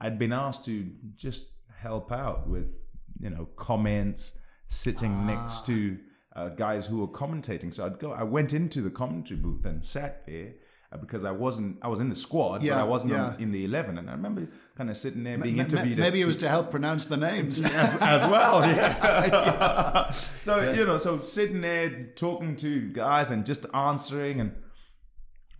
I'd 0.00 0.18
been 0.18 0.32
asked 0.32 0.64
to 0.66 0.90
just 1.16 1.54
help 1.80 2.12
out 2.12 2.48
with 2.48 2.78
you 3.18 3.30
know 3.30 3.46
comments, 3.56 4.40
sitting 4.68 5.26
next 5.26 5.66
to 5.66 5.98
uh, 6.36 6.48
guys 6.50 6.86
who 6.86 7.00
were 7.00 7.08
commentating. 7.08 7.72
So 7.74 7.84
I'd 7.86 7.98
go. 7.98 8.12
I 8.12 8.22
went 8.22 8.52
into 8.54 8.80
the 8.80 8.90
commentary 8.90 9.40
booth 9.40 9.64
and 9.66 9.84
sat 9.84 10.24
there. 10.26 10.52
uh, 10.92 10.96
Because 10.98 11.24
I 11.24 11.32
wasn't, 11.32 11.78
I 11.82 11.88
was 11.88 12.00
in 12.00 12.08
the 12.08 12.14
squad, 12.14 12.62
Yeah, 12.62 12.74
but 12.76 12.80
I 12.82 12.84
wasn't 12.84 13.12
yeah. 13.14 13.24
on, 13.34 13.40
in 13.40 13.50
the 13.52 13.64
eleven, 13.64 13.98
and 13.98 14.08
I 14.08 14.12
remember 14.12 14.46
kind 14.76 14.88
of 14.90 14.96
sitting 14.96 15.24
there 15.24 15.36
being 15.38 15.56
Ma- 15.56 15.62
interviewed. 15.64 15.98
Maybe 15.98 16.20
it 16.20 16.26
was 16.26 16.36
to 16.38 16.48
help 16.48 16.70
pronounce 16.70 17.06
the 17.06 17.16
names. 17.16 17.64
as, 17.82 17.98
as 18.00 18.22
well. 18.30 18.60
Yeah. 18.64 20.10
So 20.48 20.72
you 20.72 20.86
know, 20.86 20.96
so 20.98 21.18
sitting 21.18 21.60
there 21.60 21.88
talking 22.14 22.56
to 22.56 22.88
guys 22.92 23.30
and 23.32 23.44
just 23.44 23.66
answering, 23.74 24.40
and 24.40 24.52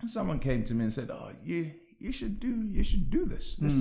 someone 0.07 0.39
came 0.39 0.63
to 0.65 0.75
me 0.75 0.83
and 0.85 0.93
said, 0.93 1.11
"Oh, 1.11 1.33
you 1.45 1.73
you 1.99 2.13
should 2.13 2.39
do 2.41 2.53
you 2.71 2.83
should 2.85 3.11
do 3.11 3.25
this." 3.25 3.57
this 3.57 3.79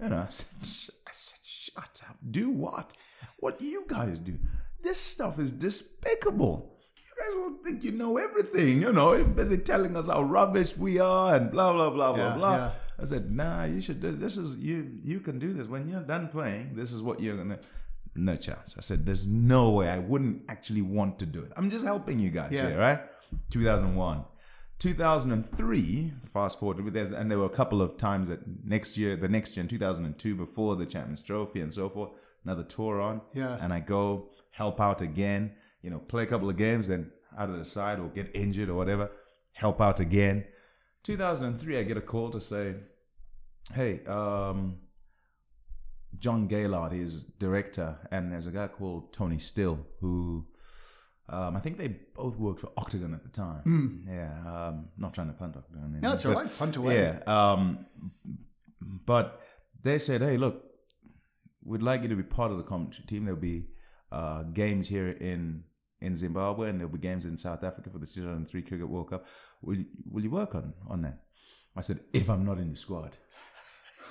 You 0.00 0.08
know, 0.08 0.24
I 0.26 0.28
said, 0.30 0.94
I 1.06 1.12
said, 1.12 1.38
"Shut 1.74 2.02
up! 2.08 2.16
Do 2.30 2.50
what? 2.50 2.94
What 3.38 3.58
do 3.58 3.66
you 3.66 3.84
guys 3.86 4.20
do? 4.20 4.38
This 4.82 4.98
stuff 5.00 5.38
is 5.38 5.52
despicable." 5.52 6.68
You 6.96 7.24
guys 7.24 7.36
will 7.36 7.62
think 7.62 7.84
you 7.84 7.92
know 7.92 8.16
everything, 8.16 8.82
you 8.82 8.92
know. 8.92 9.12
You're 9.14 9.26
busy 9.28 9.58
telling 9.58 9.96
us 9.96 10.08
how 10.08 10.22
rubbish 10.22 10.76
we 10.76 10.98
are 10.98 11.34
and 11.36 11.50
blah 11.50 11.72
blah 11.72 11.90
blah 11.90 12.12
blah 12.14 12.24
Yeah, 12.28 12.36
blah. 12.36 12.56
yeah. 12.56 12.70
I 12.98 13.04
said, 13.04 13.30
nah, 13.32 13.64
you 13.64 13.80
should 13.80 14.00
do 14.00 14.12
this. 14.12 14.36
Is 14.36 14.58
you 14.58 14.92
you 15.02 15.20
can 15.20 15.38
do 15.38 15.52
this 15.52 15.68
when 15.68 15.88
you're 15.88 16.02
done 16.02 16.28
playing. 16.28 16.74
This 16.74 16.92
is 16.92 17.02
what 17.02 17.20
you're 17.20 17.36
gonna. 17.36 17.58
No 18.14 18.36
chance. 18.36 18.76
I 18.76 18.80
said, 18.82 19.06
there's 19.06 19.26
no 19.26 19.70
way. 19.70 19.88
I 19.88 19.98
wouldn't 19.98 20.42
actually 20.50 20.82
want 20.82 21.18
to 21.20 21.26
do 21.26 21.40
it. 21.40 21.52
I'm 21.56 21.70
just 21.70 21.84
helping 21.84 22.18
you 22.18 22.30
guys 22.30 22.52
Yeah. 22.52 22.68
here, 22.68 22.78
right? 22.78 23.00
2001. 23.50 24.24
2003, 24.78 26.12
fast 26.24 26.58
forward, 26.58 26.92
there's, 26.92 27.12
and 27.12 27.30
there 27.30 27.38
were 27.38 27.46
a 27.46 27.50
couple 27.50 27.80
of 27.80 27.96
times 27.96 28.28
that 28.28 28.40
next 28.64 28.98
year, 28.98 29.16
the 29.16 29.28
next 29.28 29.56
year 29.56 29.62
in 29.62 29.68
2002, 29.68 30.34
before 30.34 30.74
the 30.76 30.86
Champions 30.86 31.22
Trophy 31.22 31.60
and 31.60 31.72
so 31.72 31.88
forth, 31.88 32.10
another 32.44 32.64
tour 32.64 33.00
on. 33.00 33.20
Yeah. 33.32 33.58
And 33.60 33.72
I 33.72 33.80
go 33.80 34.30
help 34.50 34.80
out 34.80 35.00
again, 35.00 35.52
you 35.82 35.90
know, 35.90 35.98
play 35.98 36.24
a 36.24 36.26
couple 36.26 36.48
of 36.48 36.56
games, 36.56 36.88
then 36.88 37.12
out 37.36 37.48
of 37.48 37.58
the 37.58 37.64
side 37.64 37.98
or 37.98 38.08
get 38.08 38.30
injured 38.34 38.68
or 38.68 38.74
whatever, 38.74 39.10
help 39.54 39.80
out 39.80 40.00
again. 40.00 40.44
2003, 41.04 41.78
I 41.78 41.82
get 41.82 41.96
a 41.96 42.00
call 42.00 42.30
to 42.30 42.40
say, 42.40 42.74
hey, 43.74 44.04
um, 44.06 44.78
John 46.18 46.46
Gaillard 46.46 46.92
is 46.92 47.24
director, 47.24 47.98
and 48.10 48.32
there's 48.32 48.46
a 48.46 48.50
guy 48.50 48.68
called 48.68 49.12
Tony 49.12 49.38
Still 49.38 49.86
who 50.00 50.46
um, 51.28 51.56
I 51.56 51.60
think 51.60 51.76
they 51.76 51.88
both 52.14 52.36
worked 52.36 52.60
for 52.60 52.70
Octagon 52.76 53.14
at 53.14 53.22
the 53.22 53.28
time. 53.30 54.04
Yeah, 54.06 54.32
um, 54.46 54.88
not 54.98 55.14
trying 55.14 55.28
to 55.28 55.32
punt 55.34 55.56
Octagon. 55.56 55.98
No, 56.00 56.12
it's 56.12 56.26
all 56.26 56.34
right. 56.34 56.50
Punt 56.58 56.76
away. 56.76 56.96
Yeah, 56.96 57.20
um, 57.26 57.86
but 59.06 59.40
they 59.82 59.98
said, 59.98 60.20
"Hey, 60.20 60.36
look, 60.36 60.64
we'd 61.64 61.82
like 61.82 62.02
you 62.02 62.08
to 62.08 62.16
be 62.16 62.22
part 62.22 62.50
of 62.50 62.58
the 62.58 62.64
commentary 62.64 63.06
team. 63.06 63.24
There'll 63.24 63.40
be 63.40 63.66
uh, 64.10 64.42
games 64.42 64.88
here 64.88 65.08
in 65.08 65.64
in 66.00 66.16
Zimbabwe, 66.16 66.68
and 66.68 66.80
there'll 66.80 66.92
be 66.92 66.98
games 66.98 67.24
in 67.24 67.38
South 67.38 67.62
Africa 67.62 67.88
for 67.90 67.98
the 67.98 68.06
2003 68.06 68.62
Cricket 68.62 68.88
World 68.88 69.10
Cup. 69.10 69.24
Will 69.62 69.76
you, 69.76 69.86
will 70.10 70.22
you 70.22 70.30
work 70.30 70.54
on 70.54 70.74
on 70.88 71.02
that?" 71.02 71.22
I 71.76 71.80
said, 71.82 72.00
"If 72.12 72.28
I'm 72.28 72.44
not 72.44 72.58
in 72.58 72.70
the 72.72 72.76
squad." 72.76 73.16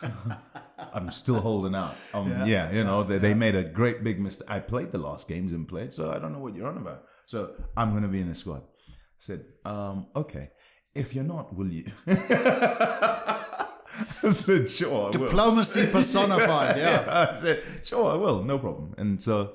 I'm 0.93 1.11
still 1.11 1.39
holding 1.39 1.75
out. 1.75 1.95
Um, 2.13 2.29
yeah, 2.29 2.45
Yeah, 2.45 2.71
you 2.71 2.83
know, 2.83 3.03
they, 3.03 3.17
they 3.17 3.33
made 3.33 3.55
a 3.55 3.63
great 3.63 4.03
big 4.03 4.19
mistake. 4.19 4.49
I 4.49 4.59
played 4.59 4.91
the 4.91 4.97
last 4.97 5.27
games 5.27 5.53
and 5.53 5.67
played, 5.67 5.93
so 5.93 6.11
I 6.11 6.19
don't 6.19 6.33
know 6.33 6.39
what 6.39 6.55
you're 6.55 6.67
on 6.67 6.77
about. 6.77 7.03
So 7.25 7.53
I'm 7.77 7.91
going 7.91 8.03
to 8.03 8.09
be 8.09 8.19
in 8.19 8.29
the 8.29 8.35
squad. 8.35 8.61
I 8.61 8.93
said, 9.19 9.41
um, 9.65 10.07
okay. 10.15 10.49
If 10.93 11.15
you're 11.15 11.23
not, 11.23 11.55
will 11.55 11.71
you? 11.71 11.85
I 12.07 13.67
said, 14.29 14.67
sure. 14.67 15.11
I 15.13 15.17
will." 15.17 15.27
Diplomacy 15.27 15.87
personified. 15.91 16.77
Yeah. 16.77 17.27
I 17.29 17.33
said, 17.33 17.63
sure, 17.83 18.11
I 18.11 18.15
will, 18.15 18.43
no 18.43 18.59
problem. 18.59 18.93
And 18.97 19.21
so 19.21 19.53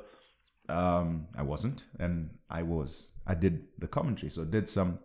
um, 0.68 1.26
I 1.36 1.42
wasn't, 1.42 1.84
and 1.98 2.30
I 2.48 2.62
was, 2.62 3.18
I 3.26 3.34
did 3.34 3.64
the 3.78 3.88
commentary. 3.88 4.30
So 4.30 4.42
I 4.42 4.46
did 4.46 4.68
some 4.68 5.00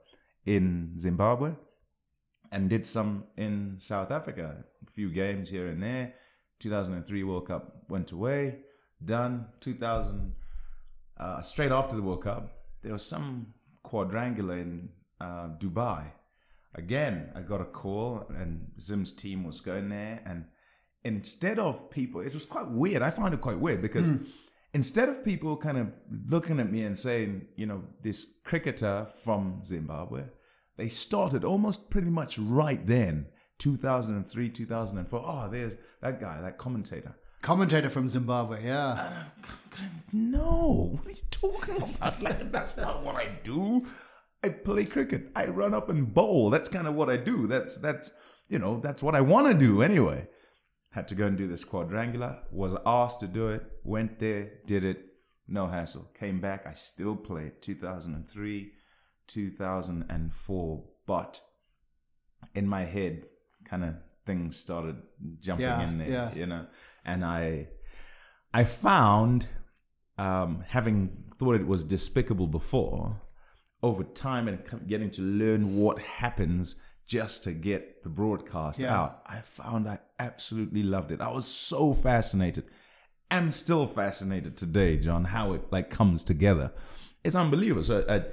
in 0.46 0.98
Zimbabwe 0.98 1.56
and 2.52 2.70
did 2.70 2.86
some 2.86 3.26
in 3.38 3.80
South 3.80 4.12
Africa. 4.12 4.66
A 4.88 4.92
few 4.92 5.10
games 5.10 5.50
here 5.50 5.68
and 5.68 5.82
there. 5.82 6.14
2003 6.60 7.24
World 7.24 7.48
Cup 7.48 7.84
went 7.90 8.12
away, 8.12 8.60
done. 9.04 9.48
2000, 9.62 10.34
uh, 11.18 11.42
straight 11.42 11.72
after 11.72 11.96
the 11.96 12.02
World 12.02 12.24
Cup, 12.24 12.52
there 12.84 12.94
was 12.94 13.06
some 13.06 13.54
quadrangular 13.84 14.58
in 14.58 14.90
uh, 15.20 15.50
Dubai. 15.58 16.12
Again, 16.76 17.32
I 17.36 17.42
got 17.42 17.62
a 17.62 17.66
call, 17.66 18.26
and 18.30 18.72
Zim's 18.80 19.12
team 19.12 19.44
was 19.44 19.60
going 19.60 19.90
there, 19.90 20.22
and 20.26 20.46
instead 21.04 21.60
of 21.60 21.92
people, 21.92 22.22
it 22.22 22.34
was 22.34 22.46
quite 22.46 22.70
weird. 22.70 23.02
I 23.02 23.10
find 23.10 23.34
it 23.34 23.42
quite 23.42 23.60
weird 23.60 23.82
because 23.82 24.08
instead 24.74 25.10
of 25.10 25.24
people 25.24 25.58
kind 25.58 25.78
of 25.78 25.96
looking 26.30 26.60
at 26.60 26.72
me 26.72 26.84
and 26.84 26.98
saying, 26.98 27.48
you 27.56 27.66
know, 27.66 27.84
this 28.02 28.36
cricketer 28.44 29.06
from 29.24 29.64
Zimbabwe, 29.66 30.24
they 30.82 30.88
started 30.88 31.44
almost 31.44 31.92
pretty 31.92 32.10
much 32.10 32.40
right 32.40 32.88
then, 32.88 33.28
2003, 33.60 34.50
2004. 34.50 35.24
Oh, 35.24 35.48
there's 35.48 35.76
that 36.02 36.20
guy, 36.20 36.42
that 36.42 36.58
commentator. 36.58 37.16
Commentator 37.44 37.88
from 37.88 38.10
Zimbabwe. 38.10 38.66
Yeah. 38.66 39.26
No, 40.12 40.90
what 40.96 41.06
are 41.06 41.12
you 41.12 41.18
talking 41.30 41.78
about? 41.84 42.20
Like, 42.24 42.52
that's 42.52 42.78
not 42.78 43.04
what 43.04 43.16
I 43.16 43.28
do. 43.44 43.86
I 44.44 44.50
play 44.50 44.86
cricket. 44.86 45.30
I 45.36 45.46
run 45.46 45.76
up 45.76 45.88
and 45.90 46.12
bowl. 46.12 46.50
That's 46.50 46.68
kind 46.68 46.88
of 46.88 46.96
what 46.96 47.12
I 47.12 47.18
do. 47.18 47.46
That's 47.46 47.78
that's 47.78 48.12
you 48.50 48.58
know 48.58 48.80
that's 48.80 49.04
what 49.04 49.14
I 49.14 49.22
want 49.22 49.52
to 49.52 49.54
do 49.54 49.84
anyway. 49.84 50.28
Had 50.94 51.08
to 51.10 51.16
go 51.16 51.28
and 51.28 51.38
do 51.38 51.48
this 51.48 51.64
quadrangular. 51.64 52.40
Was 52.52 52.76
asked 52.88 53.20
to 53.20 53.28
do 53.28 53.50
it. 53.50 53.64
Went 53.84 54.18
there, 54.18 54.50
did 54.66 54.84
it. 54.84 55.06
No 55.48 55.68
hassle. 55.68 56.10
Came 56.20 56.42
back. 56.42 56.66
I 56.66 56.74
still 56.74 57.16
played. 57.16 57.62
2003, 57.62 58.72
2004. 59.34 60.84
But 61.08 61.40
in 62.56 62.68
my 62.68 62.82
head, 62.84 63.26
kind 63.66 63.84
of 63.84 63.96
things 64.26 64.58
started 64.58 64.98
jumping 65.40 65.66
Yeah, 65.66 65.88
in 65.88 65.98
there. 65.98 66.10
yeah. 66.10 66.34
You 66.34 66.46
know, 66.46 66.68
and 67.06 67.24
I 67.26 67.68
I 68.54 68.64
found, 68.66 69.48
um, 70.18 70.64
having 70.68 71.26
thought 71.38 71.56
it 71.56 71.66
was 71.66 71.84
despicable 71.86 72.48
before, 72.48 73.22
over 73.82 74.04
time 74.04 74.48
and 74.50 74.60
getting 74.88 75.10
to 75.12 75.22
learn 75.22 75.76
what 75.78 75.98
happens 76.00 76.76
just 77.08 77.44
to 77.46 77.52
get 77.54 78.04
the 78.04 78.10
broadcast 78.10 78.80
Yeah. 78.80 78.98
out, 79.00 79.22
I 79.26 79.40
found 79.42 79.88
I 79.88 80.00
absolutely 80.20 80.84
loved 80.84 81.12
it. 81.12 81.22
I 81.22 81.32
was 81.32 81.48
so 81.48 81.94
fascinated. 81.94 82.66
I'm 83.30 83.52
still 83.52 83.88
fascinated 83.88 84.58
today, 84.58 84.98
John, 84.98 85.24
how 85.26 85.54
it 85.54 85.64
like 85.72 85.90
comes 85.90 86.24
together. 86.24 86.74
It's 87.24 87.36
unbelievable. 87.36 87.84
So 87.84 88.04
I, 88.08 88.24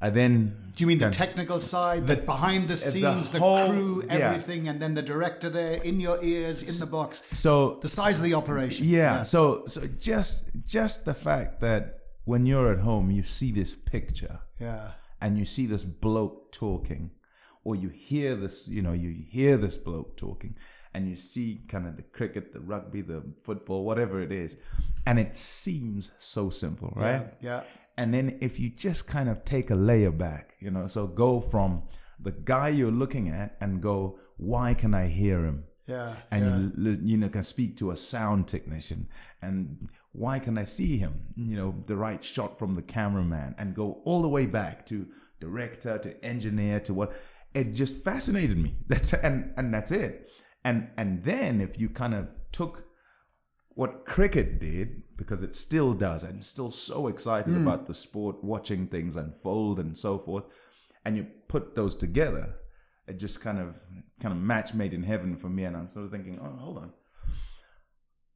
I 0.00 0.10
then 0.10 0.56
Do 0.76 0.84
you 0.84 0.86
mean 0.86 0.98
the 0.98 1.10
technical 1.10 1.58
side, 1.58 2.06
the, 2.06 2.16
behind 2.16 2.68
the 2.68 2.76
scenes, 2.76 3.30
the, 3.30 3.40
whole- 3.40 3.68
crew, 3.68 4.04
yeah. 4.06 4.14
everything, 4.14 4.68
and 4.68 4.80
then 4.80 4.94
the 4.94 5.02
director 5.02 5.50
there 5.50 5.82
in 5.82 5.98
your 6.00 6.22
ears, 6.22 6.62
in 6.62 6.86
the 6.86 6.90
box? 6.90 7.22
so 7.32 7.78
The 7.82 7.88
size 7.88 8.18
of 8.20 8.24
the 8.24 8.34
operation. 8.34 8.86
Yeah. 8.86 9.22
So 9.24 9.64
so 9.66 9.80
just 9.98 10.50
just 10.66 11.04
the 11.04 11.14
fact 11.14 11.60
that 11.60 11.82
when 12.24 12.46
you're 12.46 12.70
at 12.72 12.80
home, 12.80 13.10
you 13.10 13.22
see 13.24 13.50
this 13.52 13.74
picture 13.74 14.40
Yeah. 14.60 14.92
and 15.20 15.36
you 15.38 15.44
see 15.44 15.66
this 15.66 15.84
bloke 15.84 16.52
talking, 16.52 17.10
or 17.64 17.74
you 17.74 17.88
hear 17.88 18.36
this, 18.36 18.68
you 18.68 18.82
know, 18.82 18.92
you 18.92 19.10
hear 19.36 19.56
this 19.56 19.76
bloke 19.78 20.16
talking, 20.16 20.54
and 20.94 21.08
you 21.08 21.16
see 21.16 21.48
kind 21.68 21.86
of 21.88 21.96
the 21.96 22.02
cricket, 22.02 22.52
the 22.52 22.60
rugby, 22.60 23.00
the 23.00 23.22
football, 23.42 23.84
whatever 23.84 24.20
it 24.22 24.30
is, 24.30 24.56
and 25.06 25.18
it 25.18 25.34
seems 25.34 26.14
so 26.20 26.50
simple, 26.50 26.92
right? 26.94 27.26
Yeah. 27.40 27.62
And 27.98 28.14
then 28.14 28.38
if 28.40 28.60
you 28.60 28.70
just 28.70 29.08
kind 29.08 29.28
of 29.28 29.44
take 29.44 29.70
a 29.70 29.74
layer 29.74 30.12
back, 30.12 30.54
you 30.60 30.70
know, 30.70 30.86
so 30.86 31.08
go 31.08 31.40
from 31.40 31.82
the 32.20 32.30
guy 32.30 32.68
you're 32.68 32.92
looking 32.92 33.28
at 33.28 33.56
and 33.60 33.82
go, 33.82 34.20
why 34.36 34.72
can 34.72 34.94
I 34.94 35.08
hear 35.08 35.44
him? 35.44 35.64
Yeah. 35.84 36.14
and 36.30 36.74
yeah. 36.76 36.92
you, 36.92 36.98
you 37.02 37.16
know 37.16 37.30
can 37.30 37.42
speak 37.42 37.78
to 37.78 37.90
a 37.92 37.96
sound 37.96 38.46
technician 38.46 39.08
and 39.40 39.88
why 40.12 40.38
can 40.38 40.58
i 40.58 40.64
see 40.64 40.98
him 40.98 41.28
you 41.34 41.56
know 41.56 41.76
the 41.86 41.96
right 41.96 42.22
shot 42.22 42.58
from 42.58 42.74
the 42.74 42.82
cameraman 42.82 43.54
and 43.56 43.74
go 43.74 44.02
all 44.04 44.20
the 44.20 44.28
way 44.28 44.44
back 44.44 44.84
to 44.86 45.06
director 45.40 45.96
to 45.96 46.22
engineer 46.22 46.78
to 46.80 46.92
what 46.92 47.14
it 47.54 47.72
just 47.72 48.04
fascinated 48.04 48.58
me 48.58 48.74
that's 48.86 49.14
and 49.14 49.54
and 49.56 49.72
that's 49.72 49.90
it 49.90 50.30
and 50.62 50.90
and 50.98 51.24
then 51.24 51.58
if 51.58 51.80
you 51.80 51.88
kind 51.88 52.12
of 52.12 52.28
took 52.52 52.84
what 53.70 54.04
cricket 54.04 54.60
did 54.60 55.04
because 55.18 55.42
it 55.42 55.54
still 55.54 55.92
does 55.92 56.24
i'm 56.24 56.40
still 56.40 56.70
so 56.70 57.08
excited 57.08 57.52
hmm. 57.52 57.66
about 57.66 57.84
the 57.84 57.92
sport 57.92 58.42
watching 58.42 58.86
things 58.86 59.16
unfold 59.16 59.78
and 59.78 59.98
so 59.98 60.18
forth. 60.18 60.44
And 61.04 61.16
you 61.16 61.26
put 61.48 61.74
those 61.74 61.94
together 61.94 62.54
it 63.06 63.18
just 63.18 63.42
kind 63.42 63.58
of 63.58 63.78
kind 64.20 64.32
of 64.32 64.40
match 64.40 64.74
made 64.74 64.94
in 64.94 65.02
heaven 65.02 65.36
for 65.36 65.48
me 65.48 65.64
and 65.64 65.76
i'm 65.76 65.88
sort 65.88 66.04
of 66.04 66.10
thinking 66.10 66.38
oh 66.40 66.56
hold 66.58 66.78
on 66.78 66.92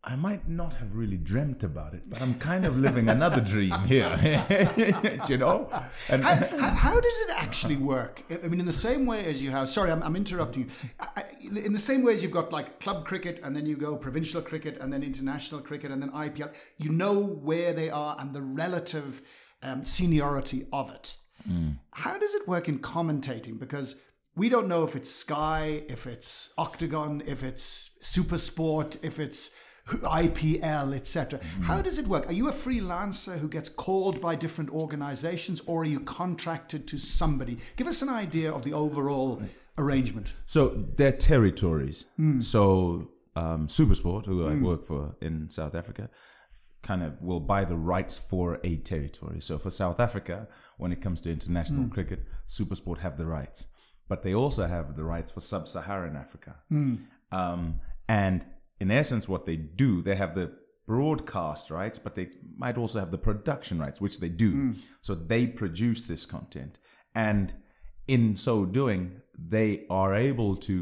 i 0.04 0.16
might 0.16 0.48
not 0.48 0.74
have 0.74 0.94
really 0.94 1.16
dreamt 1.16 1.62
about 1.62 1.94
it 1.94 2.02
but 2.08 2.20
i'm 2.20 2.34
kind 2.34 2.64
of 2.64 2.78
living 2.78 3.08
another 3.08 3.40
dream 3.54 3.72
here 3.86 4.12
you 5.28 5.36
know 5.36 5.68
and 6.10 6.22
How, 6.24 6.34
how, 6.34 6.68
how 6.68 7.00
does 7.00 7.18
it 7.20 7.30
actually 7.36 7.76
work? 7.76 8.22
I 8.44 8.48
mean, 8.48 8.60
in 8.60 8.66
the 8.66 8.72
same 8.72 9.06
way 9.06 9.26
as 9.26 9.42
you 9.42 9.50
have, 9.50 9.68
sorry, 9.68 9.90
I'm, 9.90 10.02
I'm 10.02 10.16
interrupting 10.16 10.64
you. 10.64 10.68
I, 11.00 11.24
in 11.64 11.72
the 11.72 11.78
same 11.78 12.02
way 12.02 12.14
as 12.14 12.22
you've 12.22 12.32
got 12.32 12.52
like 12.52 12.80
club 12.80 13.04
cricket 13.04 13.40
and 13.42 13.54
then 13.54 13.66
you 13.66 13.76
go 13.76 13.96
provincial 13.96 14.40
cricket 14.42 14.78
and 14.80 14.92
then 14.92 15.02
international 15.02 15.60
cricket 15.60 15.90
and 15.90 16.02
then 16.02 16.10
IPL, 16.10 16.54
you 16.78 16.90
know 16.90 17.26
where 17.26 17.72
they 17.72 17.90
are 17.90 18.16
and 18.18 18.32
the 18.34 18.42
relative 18.42 19.22
um, 19.62 19.84
seniority 19.84 20.66
of 20.72 20.90
it. 20.92 21.16
How 21.92 22.18
does 22.18 22.34
it 22.34 22.46
work 22.46 22.68
in 22.68 22.78
commentating? 22.78 23.58
Because 23.58 24.04
we 24.36 24.48
don't 24.48 24.68
know 24.68 24.84
if 24.84 24.94
it's 24.96 25.10
Sky, 25.10 25.82
if 25.88 26.06
it's 26.06 26.52
Octagon, 26.56 27.22
if 27.26 27.42
it's 27.42 27.98
Super 28.02 28.38
Sport, 28.38 28.96
if 29.02 29.18
it's 29.18 29.58
IPL, 29.86 30.94
etc. 30.94 31.40
How 31.62 31.82
does 31.82 31.98
it 31.98 32.06
work? 32.06 32.28
Are 32.28 32.32
you 32.32 32.48
a 32.48 32.52
freelancer 32.52 33.38
who 33.38 33.48
gets 33.48 33.68
called 33.68 34.20
by 34.20 34.34
different 34.34 34.70
organizations 34.70 35.60
or 35.66 35.82
are 35.82 35.86
you 35.86 36.00
contracted 36.00 36.86
to 36.88 36.98
somebody? 36.98 37.58
Give 37.76 37.86
us 37.86 38.02
an 38.02 38.08
idea 38.08 38.52
of 38.52 38.64
the 38.64 38.72
overall 38.72 39.42
arrangement. 39.78 40.34
So 40.46 40.68
they're 40.96 41.12
territories. 41.12 42.06
So 42.42 43.10
um, 43.34 43.66
Supersport, 43.66 44.26
who 44.26 44.46
I 44.46 44.60
work 44.62 44.84
for 44.84 45.16
in 45.20 45.50
South 45.50 45.74
Africa, 45.74 46.10
kind 46.82 47.02
of 47.02 47.22
will 47.22 47.40
buy 47.40 47.64
the 47.64 47.76
rights 47.76 48.18
for 48.18 48.60
a 48.64 48.76
territory. 48.76 49.40
So 49.40 49.56
for 49.58 49.70
South 49.70 50.00
Africa, 50.00 50.48
when 50.78 50.92
it 50.92 51.00
comes 51.00 51.20
to 51.22 51.30
international 51.30 51.88
cricket, 51.90 52.20
Supersport 52.48 52.98
have 52.98 53.16
the 53.16 53.26
rights, 53.26 53.72
but 54.08 54.22
they 54.22 54.34
also 54.34 54.66
have 54.66 54.96
the 54.96 55.04
rights 55.04 55.32
for 55.32 55.40
Sub-Saharan 55.40 56.16
Africa. 56.16 56.56
Um, 57.30 57.80
and 58.08 58.44
in 58.82 58.90
essence, 58.90 59.24
what 59.32 59.44
they 59.48 59.56
do, 59.84 59.90
they 60.08 60.16
have 60.22 60.32
the 60.40 60.48
broadcast 60.92 61.64
rights, 61.78 61.98
but 62.04 62.12
they 62.16 62.26
might 62.64 62.76
also 62.82 62.98
have 63.02 63.10
the 63.16 63.22
production 63.28 63.76
rights, 63.84 64.00
which 64.04 64.16
they 64.22 64.28
do. 64.44 64.74
So 65.00 65.12
they 65.32 65.46
produce 65.62 66.00
this 66.10 66.24
content. 66.26 66.74
And 67.14 67.46
in 68.14 68.36
so 68.46 68.54
doing, 68.80 69.00
they 69.56 69.70
are 69.88 70.12
able 70.30 70.52
to 70.70 70.76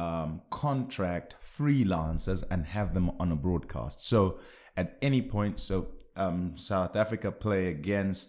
um, 0.00 0.30
contract 0.50 1.30
freelancers 1.56 2.40
and 2.52 2.60
have 2.76 2.94
them 2.96 3.06
on 3.22 3.28
a 3.32 3.36
broadcast. 3.46 3.96
So 4.12 4.18
at 4.76 4.88
any 5.08 5.22
point, 5.22 5.60
so 5.68 5.76
um, 6.16 6.56
South 6.56 6.94
Africa 6.96 7.28
play 7.46 7.62
against 7.68 8.28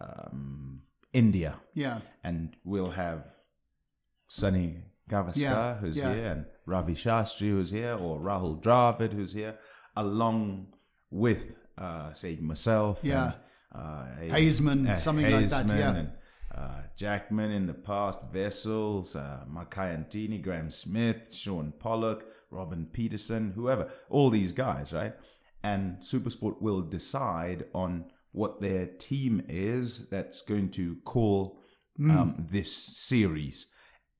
um, 0.00 0.82
India, 1.12 1.52
Yeah. 1.74 1.98
and 2.22 2.56
we'll 2.64 2.94
have 3.04 3.26
Sunny 4.28 4.68
Gavaskar 5.10 5.36
Yeah, 5.42 5.74
who's 5.76 5.96
yeah. 5.96 6.14
here, 6.14 6.26
and 6.32 6.46
Ravi 6.66 6.94
Shastri 6.94 7.48
who's 7.50 7.70
here, 7.70 7.96
or 8.00 8.18
Rahul 8.20 8.60
Dravid 8.62 9.12
who's 9.12 9.32
here, 9.32 9.56
along 9.96 10.68
with 11.10 11.56
uh, 11.78 12.12
say 12.12 12.36
myself, 12.40 13.00
Yeah. 13.02 13.32
and, 13.72 13.82
uh, 13.82 14.34
Haysman, 14.34 14.96
something 14.96 15.30
like 15.30 15.48
that, 15.48 15.66
yeah. 15.66 15.94
and 15.96 16.12
uh, 16.54 16.82
Jackman 16.96 17.50
in 17.50 17.66
the 17.66 17.74
past, 17.74 18.24
Wessels, 18.32 19.14
uh, 19.14 19.44
Ntini, 19.46 20.42
Graeme 20.42 20.70
Smith, 20.70 21.32
Shaun 21.32 21.72
Pollock, 21.78 22.24
Robin 22.50 22.86
Peterson, 22.90 23.52
whoever, 23.54 23.90
all 24.08 24.30
these 24.30 24.52
guys, 24.52 24.94
right? 24.94 25.12
And 25.62 25.98
Supersport 25.98 26.62
will 26.62 26.80
decide 26.80 27.64
on 27.74 28.06
what 28.32 28.60
their 28.60 28.86
team 28.86 29.42
is 29.48 30.08
that's 30.08 30.40
going 30.42 30.70
to 30.70 30.96
call 31.04 31.60
um, 31.98 32.46
this 32.50 32.72
series. 32.74 33.74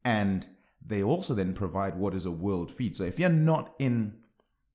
And 0.05 0.47
they 0.87 1.03
also 1.03 1.35
then 1.35 1.53
provide 1.55 1.97
what 1.97 2.15
is 2.15 2.27
a 2.27 2.31
world 2.31 2.71
feed. 2.71 2.97
So 2.97 3.05
if 3.05 3.19
you're 3.19 3.29
not 3.29 3.75
in 3.79 4.19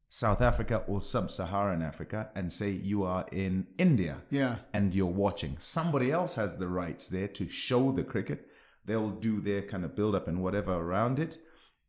South 0.10 0.41
Africa 0.41 0.84
or 0.88 1.00
Sub 1.00 1.32
Saharan 1.32 1.82
Africa 1.82 2.32
and 2.36 2.51
say 2.51 2.70
you 2.70 3.03
are 3.03 3.25
in 3.32 3.68
India 3.77 4.18
Yeah. 4.30 4.58
and 4.74 4.94
you're 4.94 5.06
watching, 5.06 5.56
somebody 5.58 6.12
else 6.12 6.36
has 6.36 6.58
the 6.58 6.68
rights 6.68 7.08
there 7.08 7.30
to 7.30 7.48
show 7.48 7.91
the 7.94 8.03
cricket. 8.03 8.48
They'll 8.84 9.12
do 9.12 9.39
their 9.39 9.62
kind 9.62 9.86
of 9.86 9.96
build 9.96 10.15
up 10.15 10.27
and 10.27 10.41
whatever 10.44 10.74
around 10.74 11.18
it, 11.20 11.38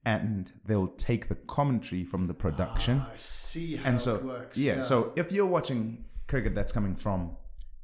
and 0.04 0.52
they'll 0.64 0.86
take 0.86 1.28
the 1.28 1.34
commentary 1.34 2.04
from 2.04 2.26
the 2.26 2.34
production. 2.34 2.98
Ah, 3.02 3.10
I 3.12 3.16
see 3.16 3.76
how 3.76 3.88
and 3.90 4.00
so, 4.00 4.14
it 4.16 4.24
works. 4.24 4.58
yeah, 4.58 4.82
so 4.82 5.12
if 5.16 5.32
you're 5.32 5.46
watching 5.46 6.04
cricket 6.28 6.54
that's 6.54 6.70
coming 6.72 6.94
from 6.94 7.36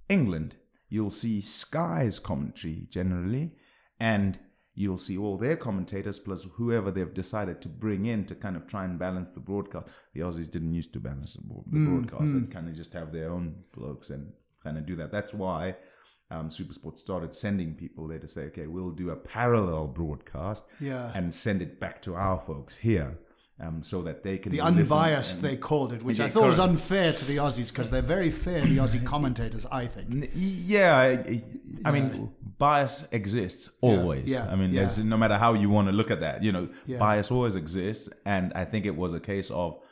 England, 0.08 0.54
you'll 0.88 1.10
see 1.10 1.40
Sky's 1.40 2.18
commentary 2.18 2.86
generally, 2.90 3.54
and 3.98 4.38
you'll 4.80 4.96
see 5.08 5.16
all 5.18 5.36
their 5.38 5.56
commentators 5.56 6.18
plus 6.26 6.44
whoever 6.56 6.90
they've 6.92 7.12
decided 7.22 7.56
to 7.62 7.68
bring 7.84 8.06
in 8.06 8.24
to 8.30 8.34
kind 8.44 8.56
of 8.56 8.62
try 8.72 8.84
and 8.84 8.98
balance 8.98 9.30
the 9.30 9.40
broadcast. 9.40 9.86
The 10.14 10.20
Aussies 10.20 10.50
didn't 10.50 10.72
used 10.80 10.92
to 10.94 11.00
balance 11.00 11.34
the, 11.34 11.42
the 11.72 11.84
broadcast; 11.88 12.32
they 12.34 12.46
kind 12.56 12.68
of 12.68 12.74
just 12.76 12.92
have 12.92 13.12
their 13.12 13.30
own 13.36 13.46
blokes 13.76 14.10
and 14.10 14.32
kind 14.64 14.76
of 14.78 14.86
do 14.86 14.94
that. 14.96 15.10
That's 15.12 15.34
why. 15.34 15.76
Um, 16.30 16.48
Supersport 16.48 16.98
started 16.98 17.32
sending 17.32 17.74
people 17.74 18.06
there 18.06 18.18
to 18.18 18.28
say, 18.28 18.42
okay, 18.50 18.66
we'll 18.66 18.90
do 18.90 19.08
a 19.08 19.16
parallel 19.16 19.88
broadcast 19.88 20.68
Yeah. 20.78 21.10
and 21.14 21.34
send 21.34 21.62
it 21.62 21.80
back 21.80 22.02
to 22.02 22.14
our 22.26 22.38
folks 22.38 22.76
here 22.76 23.18
um, 23.60 23.82
so 23.82 24.02
that 24.02 24.22
they 24.22 24.38
can 24.38 24.52
the 24.52 24.60
unbiased, 24.60 25.42
they 25.42 25.56
called 25.56 25.92
it, 25.92 26.02
which 26.02 26.20
I 26.20 26.24
Yeah, 26.24 26.30
thought 26.30 26.46
was 26.46 26.58
unfair 26.60 27.12
to 27.12 27.24
the 27.24 27.36
Aussies 27.38 27.72
because 27.72 27.90
they're 27.90 28.02
very 28.02 28.30
fair, 28.30 28.60
the 28.60 28.78
Aussie 28.78 29.04
commentators, 29.14 29.66
I 29.66 29.86
think. 29.86 30.30
Yeah, 30.34 30.96
I, 30.96 31.42
I 31.84 31.90
mean, 31.90 32.32
bias 32.58 33.08
exists 33.12 33.76
always. 33.80 34.32
yeah, 34.32 34.48
I 34.50 34.54
mean, 34.56 34.72
no 35.08 35.16
matter 35.16 35.36
how 35.38 35.54
you 35.54 35.70
want 35.70 35.88
to 35.88 35.92
look 35.94 36.10
at 36.10 36.20
that, 36.20 36.42
you 36.42 36.52
know, 36.52 36.68
bias 36.98 37.30
always 37.30 37.56
exists. 37.56 38.08
And 38.24 38.52
I 38.54 38.64
think 38.64 38.86
it 38.86 38.96
was 38.96 39.12
a 39.14 39.20
case 39.20 39.50
of 39.50 39.82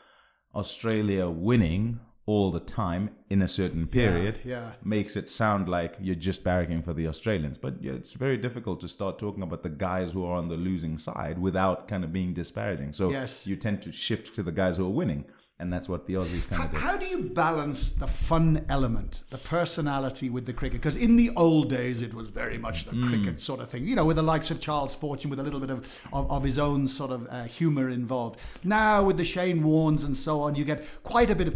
Australia 0.55 1.29
winning 1.29 2.01
all 2.27 2.51
the 2.51 2.59
time 2.61 3.11
in 3.31 3.41
a 3.41 3.47
certain 3.49 3.87
period 3.87 4.41
yeah. 4.45 4.73
makes 4.83 5.15
it 5.17 5.31
sound 5.31 5.69
like 5.69 5.95
you're 6.01 6.17
just 6.17 6.43
barracking 6.45 6.83
for 6.85 6.93
the 6.93 7.07
Australians. 7.07 7.57
But 7.57 7.81
yeah, 7.81 7.93
it's 7.93 8.15
very 8.15 8.37
difficult 8.37 8.81
to 8.81 8.89
start 8.89 9.19
talking 9.19 9.43
about 9.45 9.63
the 9.63 9.69
guys 9.69 10.13
who 10.13 10.25
are 10.27 10.37
on 10.37 10.49
the 10.49 10.57
losing 10.57 10.99
side 10.99 11.39
without 11.39 11.87
kind 11.87 12.03
of 12.03 12.13
being 12.13 12.33
disparaging. 12.35 12.93
So 12.95 13.11
Yes. 13.11 13.47
you 13.47 13.55
tend 13.57 13.81
to 13.83 13.93
shift 13.93 14.35
to 14.35 14.43
the 14.43 14.51
guys 14.53 14.77
who 14.77 14.87
are 14.87 14.91
winning. 14.91 15.25
And 15.59 15.73
that's 15.73 15.89
what 15.89 16.05
the 16.07 16.15
Aussies 16.15 16.47
kind 16.51 16.61
How, 16.61 16.69
of 16.69 16.75
do. 16.75 16.79
how 16.81 16.97
do 16.99 17.07
you 17.07 17.31
balance 17.31 17.95
the 17.95 18.07
fun 18.07 18.67
element, 18.69 19.23
the 19.31 19.39
personality 19.39 20.29
with 20.29 20.45
the 20.45 20.53
cricket? 20.53 20.83
Because 20.83 20.97
in 20.97 21.17
the 21.17 21.31
old 21.35 21.71
days, 21.71 22.03
it 22.03 22.13
was 22.13 22.29
very 22.29 22.59
much 22.59 22.85
the 22.85 22.91
Hmm. 22.91 23.09
cricket 23.09 23.41
sort 23.41 23.61
of 23.61 23.69
thing, 23.71 23.87
you 23.89 23.97
know, 23.97 24.05
with 24.05 24.17
the 24.17 24.23
likes 24.23 24.51
of 24.51 24.61
Charles 24.61 24.95
Fortune, 24.95 25.31
with 25.31 25.39
a 25.41 25.43
little 25.43 25.61
bit 25.61 25.71
of, 25.71 26.07
of, 26.13 26.31
of 26.31 26.45
his 26.45 26.59
own 26.59 26.87
sort 26.87 27.11
of 27.11 27.27
uh, 27.31 27.45
humour 27.45 27.89
involved. 27.89 28.39
Now, 28.65 29.03
with 29.03 29.17
the 29.17 29.25
Shane 29.25 29.63
Warnes 29.63 30.05
and 30.05 30.15
so 30.15 30.41
on, 30.41 30.57
you 30.57 30.65
get 30.67 30.85
quite 31.03 31.31
a 31.31 31.35
bit 31.37 31.49
of. 31.49 31.55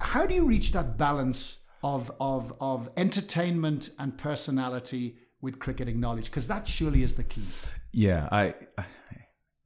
How 0.00 0.26
do 0.26 0.34
you 0.34 0.46
reach 0.46 0.72
that 0.72 0.96
balance 0.96 1.66
of, 1.82 2.10
of, 2.20 2.52
of 2.60 2.88
entertainment 2.96 3.90
and 3.98 4.16
personality 4.16 5.16
with 5.40 5.58
cricketing 5.58 6.00
knowledge? 6.00 6.26
Because 6.26 6.48
that 6.48 6.66
surely 6.66 7.02
is 7.02 7.14
the 7.14 7.24
key. 7.24 7.42
Yeah, 7.92 8.28
I. 8.30 8.54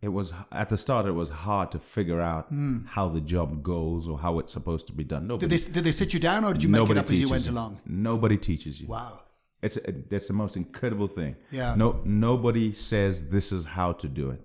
It 0.01 0.09
was 0.09 0.35
at 0.51 0.69
the 0.69 0.77
start. 0.77 1.07
It 1.07 1.13
was 1.13 1.31
hard 1.31 1.71
to 1.73 1.79
figure 1.79 2.21
out 2.21 2.49
how 2.89 3.07
the 3.07 3.21
job 3.21 3.63
goes 3.63 4.09
or 4.09 4.19
how 4.19 4.41
it's 4.41 4.53
supposed 4.53 4.89
to 4.89 4.93
be 4.93 5.05
done. 5.05 5.29
Nobody, 5.29 5.47
Did 5.47 5.59
they, 5.59 5.73
did 5.75 5.85
they 5.85 5.93
sit 5.93 6.13
you 6.13 6.19
down 6.19 6.45
or 6.45 6.53
did 6.53 6.65
you 6.65 6.69
make 6.69 6.91
it 6.91 6.99
up 6.99 7.09
as 7.09 7.21
you 7.21 7.31
went 7.31 7.47
you. 7.47 7.53
along? 7.53 7.81
Nobody 7.87 8.37
teaches 8.37 8.81
you. 8.81 8.89
Wow. 8.89 9.23
It's 9.63 9.79
that's 10.11 10.27
the 10.27 10.35
most 10.35 10.57
incredible 10.57 11.07
thing. 11.07 11.37
Yeah. 11.53 11.77
No, 11.77 12.01
nobody 12.05 12.73
says 12.73 13.31
this 13.31 13.53
is 13.53 13.65
how 13.65 13.93
to 13.93 14.09
do 14.09 14.31
it. 14.31 14.41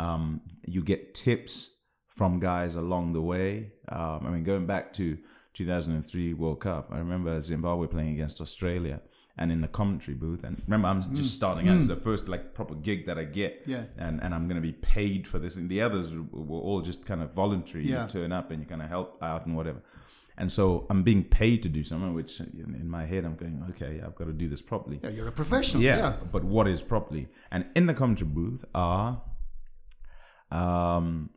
Um, 0.00 0.40
you 0.66 0.82
get 0.82 1.14
tips 1.14 1.79
from 2.20 2.38
guys 2.38 2.74
along 2.74 3.14
the 3.14 3.22
way. 3.22 3.72
Um, 3.88 4.18
I 4.26 4.28
mean, 4.28 4.44
going 4.44 4.66
back 4.66 4.92
to 5.00 5.16
2003 5.54 6.34
World 6.34 6.60
Cup, 6.60 6.90
I 6.92 6.98
remember 6.98 7.40
Zimbabwe 7.40 7.86
playing 7.86 8.12
against 8.12 8.42
Australia. 8.42 9.00
And 9.38 9.50
in 9.50 9.62
the 9.62 9.68
commentary 9.68 10.16
booth, 10.24 10.44
and 10.44 10.60
remember, 10.66 10.88
I'm 10.88 11.00
just 11.00 11.34
starting 11.34 11.66
out. 11.66 11.76
It's 11.76 11.88
the 11.88 11.96
first 11.96 12.28
like 12.28 12.52
proper 12.52 12.74
gig 12.74 13.06
that 13.06 13.16
I 13.18 13.24
get, 13.24 13.62
Yeah. 13.64 13.84
and 13.96 14.22
and 14.22 14.34
I'm 14.34 14.44
going 14.48 14.60
to 14.62 14.68
be 14.72 14.76
paid 14.96 15.26
for 15.26 15.38
this. 15.44 15.56
And 15.56 15.70
the 15.70 15.80
others 15.86 16.06
were 16.50 16.62
all 16.68 16.82
just 16.90 17.06
kind 17.10 17.22
of 17.22 17.32
voluntary. 17.32 17.84
Yeah. 17.86 18.02
You 18.02 18.08
turn 18.18 18.32
up 18.38 18.50
and 18.50 18.58
you 18.62 18.66
kind 18.72 18.82
of 18.82 18.88
help 18.96 19.10
out 19.22 19.46
and 19.46 19.56
whatever. 19.56 19.80
And 20.36 20.52
so 20.58 20.64
I'm 20.90 21.02
being 21.10 21.24
paid 21.24 21.58
to 21.62 21.70
do 21.78 21.82
something, 21.90 22.12
which 22.20 22.32
in 22.40 22.74
in 22.82 22.88
my 22.98 23.04
head 23.12 23.24
I'm 23.24 23.36
going, 23.42 23.56
okay, 23.70 23.92
I've 24.04 24.16
got 24.20 24.26
to 24.32 24.36
do 24.44 24.46
this 24.54 24.62
properly. 24.72 24.98
Yeah, 25.02 25.12
you're 25.16 25.28
a 25.36 25.38
professional. 25.42 25.82
Yeah, 25.82 25.98
yeah. 25.98 26.12
but 26.34 26.42
what 26.56 26.66
is 26.74 26.82
properly? 26.82 27.24
And 27.50 27.64
in 27.78 27.86
the 27.90 27.94
commentary 27.94 28.30
booth 28.40 28.62
are 28.74 29.10
um, 30.50 31.30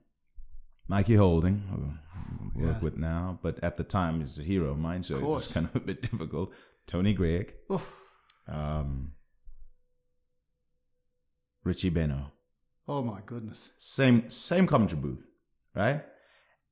Mikey 0.88 1.16
Holding, 1.16 1.60
who 1.70 1.92
I 2.14 2.66
work 2.66 2.76
Yeah. 2.76 2.80
with 2.82 2.98
now, 2.98 3.40
but 3.42 3.64
at 3.64 3.78
the 3.78 3.84
time 3.84 4.22
is 4.22 4.38
a 4.38 4.44
hero 4.44 4.72
of 4.72 4.78
mine, 4.80 5.04
so 5.04 5.36
it's 5.38 5.54
kind 5.54 5.68
of 5.68 5.76
a 5.76 5.80
bit 5.80 6.02
difficult. 6.12 6.54
Tony 6.88 7.14
Greig, 7.14 7.54
um, 8.48 9.14
Richie 11.64 11.90
Benaud, 11.92 12.32
Oh 12.88 13.02
my 13.02 13.22
goodness. 13.26 13.72
same 13.78 14.30
same 14.30 14.68
commentary 14.68 15.02
booth, 15.02 15.28
right? 15.74 16.04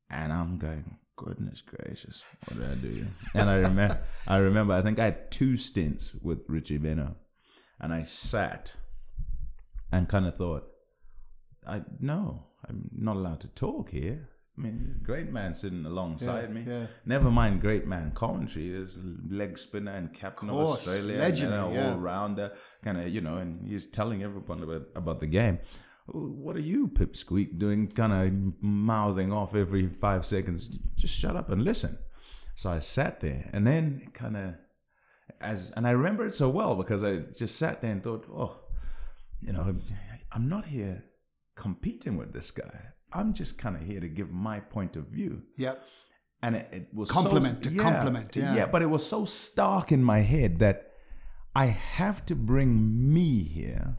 And 0.09 0.33
I'm 0.33 0.57
going, 0.57 0.97
goodness 1.15 1.61
gracious, 1.61 2.23
what 2.45 2.57
did 2.59 2.69
I 2.69 2.75
do? 2.81 3.05
and 3.35 3.49
I 3.49 3.55
remember, 3.59 4.01
I 4.27 4.37
remember, 4.37 4.73
I 4.73 4.81
think 4.81 4.99
I 4.99 5.05
had 5.05 5.31
two 5.31 5.55
stints 5.55 6.13
with 6.21 6.39
Richie 6.49 6.77
Benaud, 6.79 7.15
and 7.79 7.93
I 7.93 8.03
sat 8.03 8.75
and 9.91 10.09
kind 10.09 10.25
of 10.27 10.35
thought, 10.35 10.67
I 11.65 11.83
no, 11.99 12.47
I'm 12.71 12.89
not 12.93 13.15
allowed 13.17 13.41
to 13.41 13.47
talk 13.49 13.89
here. 13.89 14.29
I 14.57 14.61
mean, 14.61 14.99
great 15.03 15.31
man 15.31 15.53
sitting 15.53 15.85
alongside 15.85 16.43
Yeah, 16.43 16.53
me. 16.53 16.63
yeah. 16.67 16.87
Never 17.05 17.31
mind 17.31 17.61
great 17.61 17.85
man 17.87 18.11
commentary. 18.11 18.69
There's 18.69 18.97
a 18.97 19.33
leg 19.33 19.57
spinner 19.57 19.91
and 19.91 20.13
captain 20.13 20.49
of, 20.49 20.55
course, 20.55 20.87
Australia, 20.87 21.17
legendary, 21.17 21.65
and 21.67 21.75
yeah. 21.75 21.91
all 21.91 21.99
rounder, 21.99 22.53
kind 22.83 22.97
of 22.99 23.09
you 23.09 23.21
know, 23.21 23.37
and 23.37 23.67
he's 23.67 23.85
telling 23.85 24.23
everyone 24.23 24.63
about 24.63 24.87
about 24.95 25.19
the 25.19 25.27
game. 25.27 25.59
What 26.07 26.55
are 26.55 26.67
you, 26.73 26.87
Pipsqueak, 26.89 27.57
doing? 27.57 27.87
Kind 27.87 28.13
of 28.13 28.61
mouthing 28.61 29.31
off 29.31 29.55
every 29.55 29.87
five 29.87 30.25
seconds. 30.25 30.67
Just 30.95 31.17
shut 31.17 31.35
up 31.35 31.49
and 31.49 31.63
listen. 31.63 31.97
So 32.55 32.71
I 32.71 32.79
sat 32.79 33.21
there, 33.21 33.49
and 33.53 33.65
then 33.65 34.07
kind 34.13 34.35
of 34.35 34.55
as, 35.39 35.71
and 35.75 35.87
I 35.87 35.91
remember 35.91 36.25
it 36.25 36.33
so 36.33 36.49
well 36.49 36.75
because 36.75 37.03
I 37.03 37.17
just 37.37 37.57
sat 37.57 37.81
there 37.81 37.91
and 37.91 38.03
thought, 38.03 38.25
oh, 38.29 38.59
you 39.41 39.53
know, 39.53 39.73
I'm 40.31 40.49
not 40.49 40.65
here 40.65 41.03
competing 41.55 42.17
with 42.17 42.33
this 42.33 42.51
guy. 42.51 42.87
I'm 43.13 43.33
just 43.33 43.59
kind 43.59 43.75
of 43.75 43.83
here 43.83 43.99
to 43.99 44.07
give 44.07 44.31
my 44.31 44.59
point 44.59 44.95
of 44.95 45.07
view. 45.07 45.43
Yep. 45.57 45.83
And 46.43 46.55
it, 46.55 46.67
it 46.71 46.87
was 46.93 47.11
Compliment, 47.11 47.63
so, 47.63 47.69
to 47.69 47.77
compliment, 47.77 48.35
Yeah. 48.35 48.55
yeah. 48.55 48.65
but 48.65 48.81
it 48.81 48.89
was 48.89 49.05
so 49.05 49.25
stark 49.25 49.91
in 49.91 50.03
my 50.03 50.19
head 50.19 50.59
that 50.59 50.93
I 51.55 51.65
have 51.67 52.25
to 52.27 52.35
bring 52.35 53.13
me 53.13 53.43
here 53.43 53.97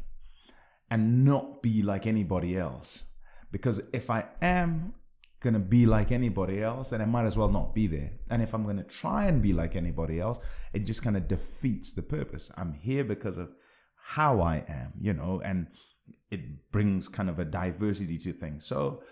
and 0.90 1.24
not 1.24 1.62
be 1.62 1.82
like 1.82 2.06
anybody 2.06 2.56
else. 2.56 3.12
Because 3.52 3.90
if 3.92 4.10
I 4.10 4.28
am 4.40 4.94
going 5.40 5.54
to 5.54 5.60
be 5.60 5.86
like 5.86 6.10
anybody 6.10 6.62
else, 6.62 6.90
then 6.90 7.00
I 7.00 7.04
might 7.04 7.26
as 7.26 7.36
well 7.36 7.48
not 7.48 7.74
be 7.74 7.86
there. 7.86 8.12
And 8.30 8.42
if 8.42 8.54
I'm 8.54 8.64
going 8.64 8.78
to 8.78 8.82
try 8.84 9.26
and 9.26 9.42
be 9.42 9.52
like 9.52 9.76
anybody 9.76 10.18
else, 10.18 10.38
it 10.72 10.86
just 10.86 11.04
kind 11.04 11.16
of 11.16 11.28
defeats 11.28 11.92
the 11.94 12.02
purpose. 12.02 12.50
I'm 12.56 12.72
here 12.72 13.04
because 13.04 13.36
of 13.36 13.50
how 13.96 14.40
I 14.40 14.64
am, 14.68 14.94
you 14.98 15.12
know, 15.12 15.40
and 15.44 15.68
it 16.32 16.72
brings 16.72 17.08
kind 17.08 17.28
of 17.30 17.38
a 17.38 17.44
diversity 17.44 18.16
to 18.18 18.32
things. 18.32 18.64
So 18.66 19.02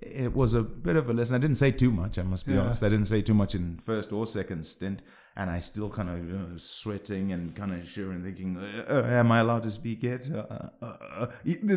it 0.00 0.32
was 0.34 0.54
a 0.54 0.62
bit 0.62 0.96
of 0.96 1.08
a 1.08 1.12
lesson. 1.12 1.34
I 1.36 1.38
didn't 1.38 1.56
say 1.64 1.70
too 1.72 1.90
much. 1.90 2.18
I 2.18 2.22
must 2.22 2.46
be 2.46 2.52
Yeah. 2.52 2.60
honest. 2.62 2.82
I 2.82 2.88
didn't 2.88 3.06
say 3.14 3.22
too 3.22 3.34
much 3.34 3.54
in 3.54 3.78
first 3.78 4.12
or 4.12 4.26
second 4.26 4.64
stint, 4.66 5.02
and 5.34 5.50
I 5.50 5.60
still 5.60 5.88
kind 5.90 6.08
of 6.10 6.18
you 6.26 6.32
know, 6.38 6.56
sweating 6.56 7.32
and 7.32 7.54
kind 7.56 7.72
of 7.72 7.80
shivering, 7.88 8.22
thinking, 8.22 8.56
uh, 8.56 8.84
uh, 8.96 9.20
"Am 9.22 9.32
I 9.32 9.38
allowed 9.44 9.62
to 9.68 9.70
speak 9.70 10.02
yet?" 10.02 10.28
Uh, 10.30 10.36
uh, 10.56 10.68
uh, 10.82 10.86
uh, 11.22 11.26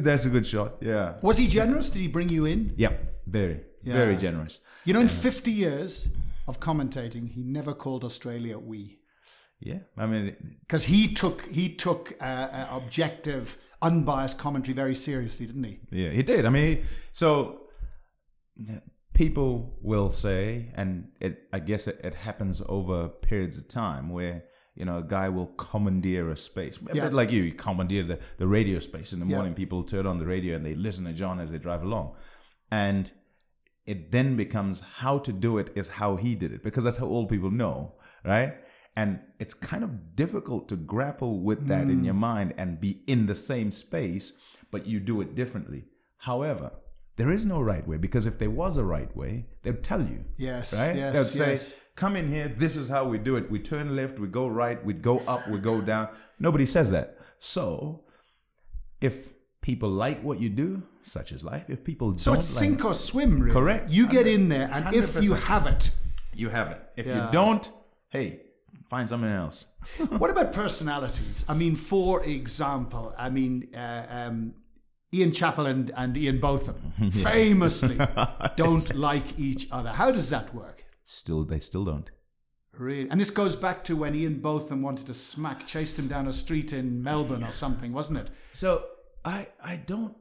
that's 0.07 0.25
a 0.25 0.29
good 0.29 0.45
shot. 0.45 0.71
Yeah. 0.81 1.17
Was 1.21 1.37
he 1.37 1.47
generous? 1.47 1.89
Did 1.89 2.01
he 2.01 2.07
bring 2.17 2.29
you 2.29 2.45
in? 2.45 2.73
Yeah. 2.77 2.93
Very, 3.27 3.57
Yeah. 3.81 3.93
very 4.03 4.17
generous. 4.17 4.59
You 4.85 4.93
know, 4.93 5.01
in 5.01 5.07
50 5.07 5.51
years 5.51 6.09
of 6.47 6.59
commentating, 6.59 7.29
he 7.37 7.43
never 7.43 7.73
called 7.73 8.03
Australia 8.03 8.57
we. 8.71 8.99
Yeah. 9.59 9.79
I 9.97 10.05
mean, 10.07 10.35
Because 10.61 10.85
he 10.85 11.01
took 11.13 11.37
he 11.59 11.65
took 11.85 12.03
uh, 12.19 12.47
uh, 12.59 12.67
objective, 12.79 13.45
unbiased 13.81 14.37
commentary 14.39 14.73
very 14.75 14.95
seriously, 14.95 15.45
didn't 15.47 15.63
he? 15.63 15.79
Yeah, 15.91 16.09
he 16.09 16.23
did. 16.23 16.45
I 16.45 16.49
mean, 16.49 16.83
so 17.11 17.61
people 19.13 19.77
will 19.81 20.09
say, 20.09 20.71
and 20.75 21.09
it, 21.19 21.43
I 21.51 21.59
guess 21.59 21.87
it, 21.87 21.99
it 22.03 22.15
happens 22.15 22.61
over 22.67 23.07
periods 23.09 23.57
of 23.57 23.67
time 23.67 24.09
where 24.09 24.43
you 24.75 24.85
know 24.85 24.97
a 24.99 25.03
guy 25.03 25.29
will 25.29 25.47
commandeer 25.47 26.29
a 26.29 26.37
space, 26.37 26.79
a 26.81 26.95
Yeah. 26.95 27.03
bit 27.05 27.13
like 27.13 27.31
you, 27.31 27.43
you 27.43 27.51
commandeer 27.53 28.03
the, 28.03 28.19
the 28.37 28.47
radio 28.47 28.79
space 28.79 29.13
in 29.13 29.19
the 29.19 29.25
Yeah. 29.25 29.35
morning. 29.37 29.53
People 29.53 29.83
turn 29.83 30.05
on 30.05 30.17
the 30.17 30.25
radio 30.25 30.55
and 30.55 30.63
they 30.65 30.75
listen 30.75 31.05
to 31.05 31.13
John 31.13 31.39
as 31.39 31.51
they 31.51 31.57
drive 31.57 31.83
along, 31.83 32.15
and 32.71 33.11
it 33.85 34.11
then 34.11 34.37
becomes 34.37 34.81
how 34.81 35.17
to 35.19 35.33
do 35.33 35.57
it 35.57 35.71
is 35.75 35.89
how 35.89 36.15
he 36.15 36.35
did 36.35 36.53
it 36.53 36.61
because 36.63 36.83
that's 36.83 36.97
how 36.97 37.07
old 37.07 37.29
people 37.29 37.49
know, 37.51 37.95
right? 38.23 38.53
And 38.95 39.19
it's 39.39 39.53
kind 39.53 39.83
of 39.83 40.15
difficult 40.15 40.67
to 40.69 40.75
grapple 40.75 41.39
with 41.41 41.67
that 41.67 41.89
in 41.89 42.01
Mm. 42.01 42.05
your 42.05 42.13
mind 42.13 42.53
and 42.57 42.79
be 42.79 43.01
in 43.07 43.25
the 43.27 43.35
same 43.35 43.71
space, 43.71 44.41
but 44.69 44.85
you 44.85 44.99
do 44.99 45.21
it 45.21 45.33
differently. 45.33 45.85
However, 46.17 46.71
there 47.17 47.31
is 47.31 47.45
no 47.45 47.61
right 47.61 47.87
way 47.87 47.97
because 47.97 48.25
if 48.25 48.37
there 48.37 48.49
was 48.49 48.77
a 48.77 48.83
right 48.83 49.15
way, 49.15 49.47
they'd 49.63 49.83
tell 49.83 50.01
you. 50.01 50.25
Yes, 50.37 50.73
Right? 50.73 50.95
yes, 50.95 51.13
They'd 51.15 51.25
say, 51.43 51.51
yes. 51.51 51.75
come 51.95 52.15
in 52.15 52.27
here, 52.29 52.47
this 52.49 52.75
is 52.75 52.89
how 52.89 53.05
we 53.07 53.17
do 53.17 53.35
it. 53.37 53.49
We 53.49 53.59
turn 53.59 53.95
left, 53.95 54.19
we 54.19 54.27
go 54.27 54.47
right, 54.47 54.83
we 54.85 54.93
go 54.93 55.19
up, 55.19 55.47
we 55.47 55.57
go 55.59 55.79
down. 55.81 56.09
Nobody 56.39 56.65
says 56.65 56.91
that. 56.91 57.15
So 57.39 58.03
if 58.99 59.33
people 59.61 59.89
like 59.89 60.21
what 60.21 60.39
you 60.39 60.49
do, 60.49 60.83
such 61.01 61.31
is 61.31 61.43
life. 61.43 61.69
If 61.69 61.83
people 61.83 62.17
So 62.17 62.31
don't 62.31 62.39
it's 62.39 62.55
like 62.55 62.65
sink 62.69 62.85
or 62.85 62.93
swim, 62.93 63.39
really. 63.39 63.51
Correct. 63.53 63.89
You 63.89 64.07
get 64.07 64.27
in 64.27 64.49
there, 64.49 64.69
and 64.71 64.93
if 64.93 65.21
you 65.23 65.33
have 65.33 65.65
it, 65.67 65.91
you 66.33 66.49
have 66.49 66.71
it. 66.71 66.81
If 66.97 67.05
Yeah. 67.07 67.25
you 67.27 67.31
don't, 67.31 67.69
hey, 68.09 68.41
find 68.91 69.07
something 69.07 69.29
else. 69.29 69.73
what 70.19 70.29
about 70.29 70.51
personalities? 70.51 71.45
I 71.47 71.53
mean, 71.53 71.75
for 71.75 72.21
example, 72.25 73.15
I 73.17 73.29
mean, 73.29 73.69
uh, 73.73 74.05
um, 74.09 74.53
Ian 75.13 75.31
Chappell 75.31 75.65
and, 75.65 75.91
and 75.95 76.17
Ian 76.17 76.39
Botham 76.39 76.75
famously 77.11 77.97
don't 78.57 78.93
like 78.93 79.39
each 79.39 79.67
other. 79.71 79.91
How 79.91 80.11
does 80.11 80.29
that 80.29 80.53
work? 80.53 80.83
Still, 81.05 81.45
they 81.45 81.59
still 81.59 81.85
don't. 81.85 82.11
Really? 82.77 83.09
And 83.09 83.17
this 83.19 83.29
goes 83.29 83.55
back 83.55 83.85
to 83.85 83.95
when 83.95 84.13
Ian 84.13 84.39
Botham 84.41 84.81
wanted 84.81 85.07
to 85.07 85.13
smack, 85.13 85.65
chased 85.65 85.97
him 85.97 86.07
down 86.09 86.27
a 86.27 86.33
street 86.33 86.73
in 86.73 87.01
Melbourne 87.01 87.43
or 87.45 87.51
something, 87.51 87.93
wasn't 87.93 88.19
it? 88.19 88.29
So 88.51 88.85
I 89.23 89.47
I 89.63 89.77
don't 89.85 90.15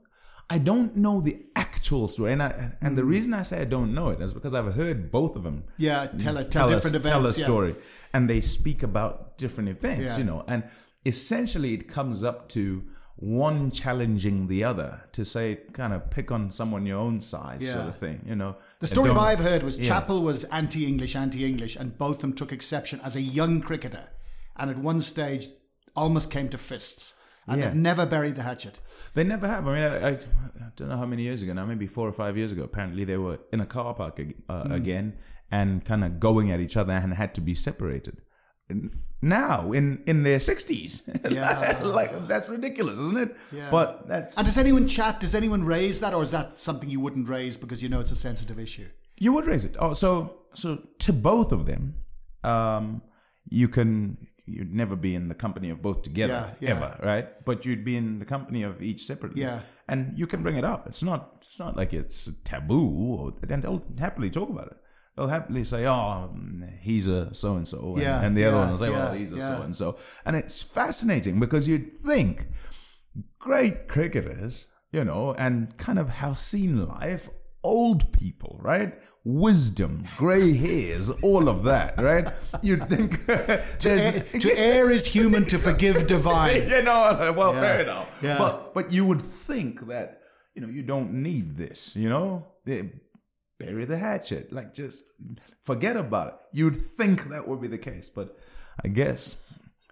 I 0.53 0.59
don't 0.59 0.97
know 0.97 1.21
the 1.21 1.41
actual 1.55 2.09
story, 2.09 2.33
and 2.33 2.43
I, 2.43 2.73
and 2.81 2.99
the 2.99 3.03
hmm. 3.03 3.09
reason 3.09 3.35
I 3.35 3.43
say 3.43 3.63
I 3.63 3.65
don't 3.65 3.95
know 3.95 4.09
it 4.09 4.21
is 4.21 4.35
because 4.35 4.53
I've 4.53 4.75
heard 4.75 5.11
both 5.13 5.37
of 5.37 5.45
them 5.45 5.65
Yeah, 5.79 6.07
tell 6.19 6.37
it, 6.39 6.51
tell, 6.51 6.69
tell 6.69 6.77
different 6.77 6.97
us, 6.97 7.03
events. 7.03 7.09
tell 7.09 7.21
a 7.21 7.27
yeah. 7.29 7.45
story, 7.45 7.77
and 8.13 8.29
they 8.29 8.41
speak 8.41 8.83
about 8.83 9.39
different 9.39 9.69
events, 9.69 10.13
Yeah. 10.13 10.19
you 10.19 10.25
know, 10.25 10.45
and 10.49 10.65
essentially 11.07 11.73
it 11.73 11.89
comes 11.89 12.25
up 12.25 12.49
to 12.51 12.83
one 13.15 13.71
challenging 13.71 14.49
the 14.49 14.65
other 14.65 15.05
to 15.13 15.25
say 15.25 15.59
kind 15.73 15.93
of 15.93 16.11
pick 16.11 16.33
on 16.33 16.51
someone 16.51 16.85
your 16.87 16.99
own 16.99 17.21
size 17.21 17.71
sort 17.71 17.87
of 17.87 17.97
thing, 17.97 18.21
you 18.27 18.35
know. 18.35 18.57
The 18.81 18.87
story 18.87 19.11
I've 19.11 19.41
heard 19.41 19.63
was 19.63 19.79
Yeah. 19.79 19.89
Chappell 19.89 20.23
was 20.23 20.45
anti-English, 20.45 21.15
anti-English, 21.15 21.77
and 21.77 21.97
both 21.97 22.17
of 22.17 22.23
them 22.23 22.33
took 22.33 22.51
exception 22.51 22.99
as 23.05 23.15
a 23.15 23.21
young 23.21 23.61
cricketer, 23.61 24.09
and 24.57 24.71
at 24.71 24.79
one 24.79 25.01
stage 25.01 25.47
almost 25.95 26.33
came 26.33 26.49
to 26.49 26.59
fists. 26.59 27.20
And 27.47 27.59
Yeah. 27.61 27.67
they've 27.67 27.77
never 27.77 28.07
buried 28.07 28.37
the 28.37 28.43
hatchet. 28.43 28.79
They 29.15 29.25
never 29.25 29.47
have. 29.49 29.67
I 29.67 29.73
mean, 29.75 29.83
I, 29.83 30.09
I, 30.09 30.11
I 30.13 30.19
don't 30.77 30.89
know 30.89 30.97
how 30.97 31.07
many 31.07 31.23
years 31.23 31.43
ago 31.43 31.53
now, 31.53 31.65
maybe 31.67 31.87
four 31.87 32.07
or 32.09 32.13
five 32.13 32.37
years 32.37 32.53
ago. 32.53 32.63
Apparently, 32.63 33.05
they 33.05 33.17
were 33.17 33.39
in 33.53 33.61
a 33.61 33.67
car 33.67 33.95
park 33.95 34.21
ag- 34.21 34.37
uh, 34.49 34.65
Hmm. 34.65 34.73
again 34.73 35.17
and 35.51 35.85
kind 35.85 36.05
of 36.05 36.21
going 36.21 36.51
at 36.53 36.61
each 36.61 36.77
other 36.77 36.93
and 36.93 37.13
had 37.15 37.35
to 37.35 37.41
be 37.41 37.55
separated. 37.55 38.21
Now, 39.23 39.73
in 39.73 40.03
in 40.07 40.23
their 40.23 40.39
sixties, 40.39 41.09
Yeah. 41.31 41.81
like 41.85 42.11
that's 42.29 42.49
ridiculous, 42.49 42.99
isn't 43.01 43.19
it? 43.19 43.37
Yeah. 43.53 43.69
But 43.71 44.07
that's 44.09 44.37
And 44.39 44.47
does 44.47 44.57
anyone 44.57 44.87
chat? 44.87 45.21
Does 45.21 45.35
anyone 45.35 45.65
raise 45.65 46.01
that, 46.01 46.15
or 46.15 46.23
is 46.23 46.31
that 46.31 46.59
something 46.61 46.89
you 46.89 47.01
wouldn't 47.01 47.29
raise 47.29 47.57
because 47.57 47.83
you 47.83 47.89
know 47.89 48.01
it's 48.01 48.13
a 48.13 48.17
sensitive 48.17 48.59
issue? 48.59 48.87
you 49.19 49.35
would 49.35 49.45
raise 49.47 49.65
it. 49.67 49.77
Oh, 49.79 49.93
so 49.93 50.39
so 50.55 50.79
to 51.01 51.13
both 51.13 51.53
of 51.53 51.67
them, 51.67 51.95
um, 52.45 53.03
you 53.51 53.69
can 53.69 54.17
you'd 54.57 54.75
never 54.83 54.97
be 54.97 55.15
in 55.15 55.29
the 55.29 55.35
company 55.35 55.71
of 55.71 55.79
both 55.83 56.03
together 56.03 56.41
Yeah, 56.61 56.69
yeah. 56.69 56.77
ever, 56.77 56.91
right? 57.03 57.27
But 57.45 57.65
you'd 57.67 57.85
be 57.85 57.97
in 57.97 58.19
the 58.19 58.25
company 58.35 58.63
of 58.71 58.83
each 58.83 59.03
separately. 59.11 59.43
Yeah. 59.43 59.61
and 59.89 60.19
you 60.19 60.27
can 60.27 60.43
bring 60.43 60.57
it 60.57 60.65
up. 60.65 60.87
It's 60.87 61.03
not 61.11 61.21
it's 61.37 61.59
not 61.65 61.77
like 61.81 61.93
it's 62.01 62.19
taboo, 62.45 62.89
or, 63.19 63.35
and 63.53 63.63
they'll 63.63 63.85
happily 63.99 64.31
talk 64.31 64.49
about 64.51 64.69
it. 64.73 64.77
They'll 65.17 65.29
happily 65.39 65.65
say, 65.65 65.87
"Oh, 65.87 66.33
he's 66.81 67.07
a 67.09 67.21
so 67.35 67.57
and 67.57 67.67
so," 67.67 67.97
Yeah, 67.99 68.25
and 68.25 68.37
the 68.37 68.45
other 68.47 68.57
one 68.63 68.71
will 68.71 68.79
say, 68.85 68.91
"Well, 68.91 69.13
he's 69.21 69.33
a 69.33 69.41
so 69.41 69.63
and 69.63 69.75
so," 69.75 69.97
and 70.25 70.37
it's 70.37 70.63
fascinating 70.63 71.41
because 71.41 71.67
you'd 71.69 71.89
think 72.11 72.47
great 73.39 73.89
cricketers, 73.89 74.73
you 74.93 75.05
know, 75.05 75.35
and 75.35 75.77
kind 75.77 75.99
of 75.99 76.09
have 76.23 76.37
seen 76.37 76.87
life, 76.87 77.29
old 77.63 78.13
people, 78.13 78.59
right? 78.63 78.95
Wisdom, 79.25 80.05
grey 80.17 80.53
hairs, 80.57 81.11
all 81.23 81.49
of 81.49 81.63
that, 81.65 82.01
right? 82.01 82.29
You'd 82.63 82.89
think 82.89 83.27
there's 83.81 84.33
to 84.33 84.59
err 84.59 84.91
is 84.91 85.07
human, 85.07 85.45
to 85.47 85.59
forgive 85.59 86.07
divine. 86.17 86.69
you 86.69 86.83
know, 86.83 87.35
well, 87.37 87.53
Yeah. 87.55 87.61
fair 87.61 87.83
enough. 87.83 88.21
Yeah. 88.23 88.39
But 88.39 88.75
but 88.75 88.93
you 88.93 89.05
would 89.05 89.23
think 89.23 89.87
that 89.89 90.23
you 90.55 90.63
know 90.63 90.69
you 90.69 90.83
don't 90.83 91.13
need 91.13 91.57
this. 91.57 91.97
You 91.97 92.09
know, 92.09 92.47
They 92.65 92.91
bury 93.59 93.85
the 93.85 93.99
hatchet, 93.99 94.53
like 94.53 94.73
just 94.75 95.05
forget 95.63 95.97
about 95.97 96.27
it. 96.29 96.35
You'd 96.53 96.77
think 96.77 97.25
that 97.25 97.47
would 97.47 97.61
be 97.61 97.69
the 97.69 97.79
case, 97.79 98.09
but 98.09 98.37
I 98.85 98.89
guess 98.89 99.45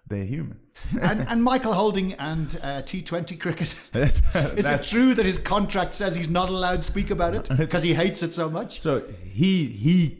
they're 0.07 0.25
human. 0.25 0.59
And, 1.01 1.25
and 1.29 1.43
Michael 1.43 1.73
Holding 1.73 2.13
and 2.13 2.47
uh, 2.63 2.81
T20 2.81 3.39
cricket. 3.39 3.73
That's, 3.91 4.19
Is 4.35 4.63
that's- 4.65 4.91
it 4.91 4.95
true 4.95 5.13
that 5.13 5.25
his 5.25 5.37
contract 5.37 5.93
says 5.93 6.15
he's 6.15 6.29
not 6.29 6.49
allowed 6.49 6.77
to 6.77 6.81
speak 6.83 7.11
about 7.11 7.33
it 7.35 7.49
because 7.57 7.83
he 7.83 7.93
hates 7.93 8.23
it 8.23 8.33
so 8.33 8.49
much? 8.49 8.79
so 8.79 9.01
he 9.23 9.65
he 9.65 10.19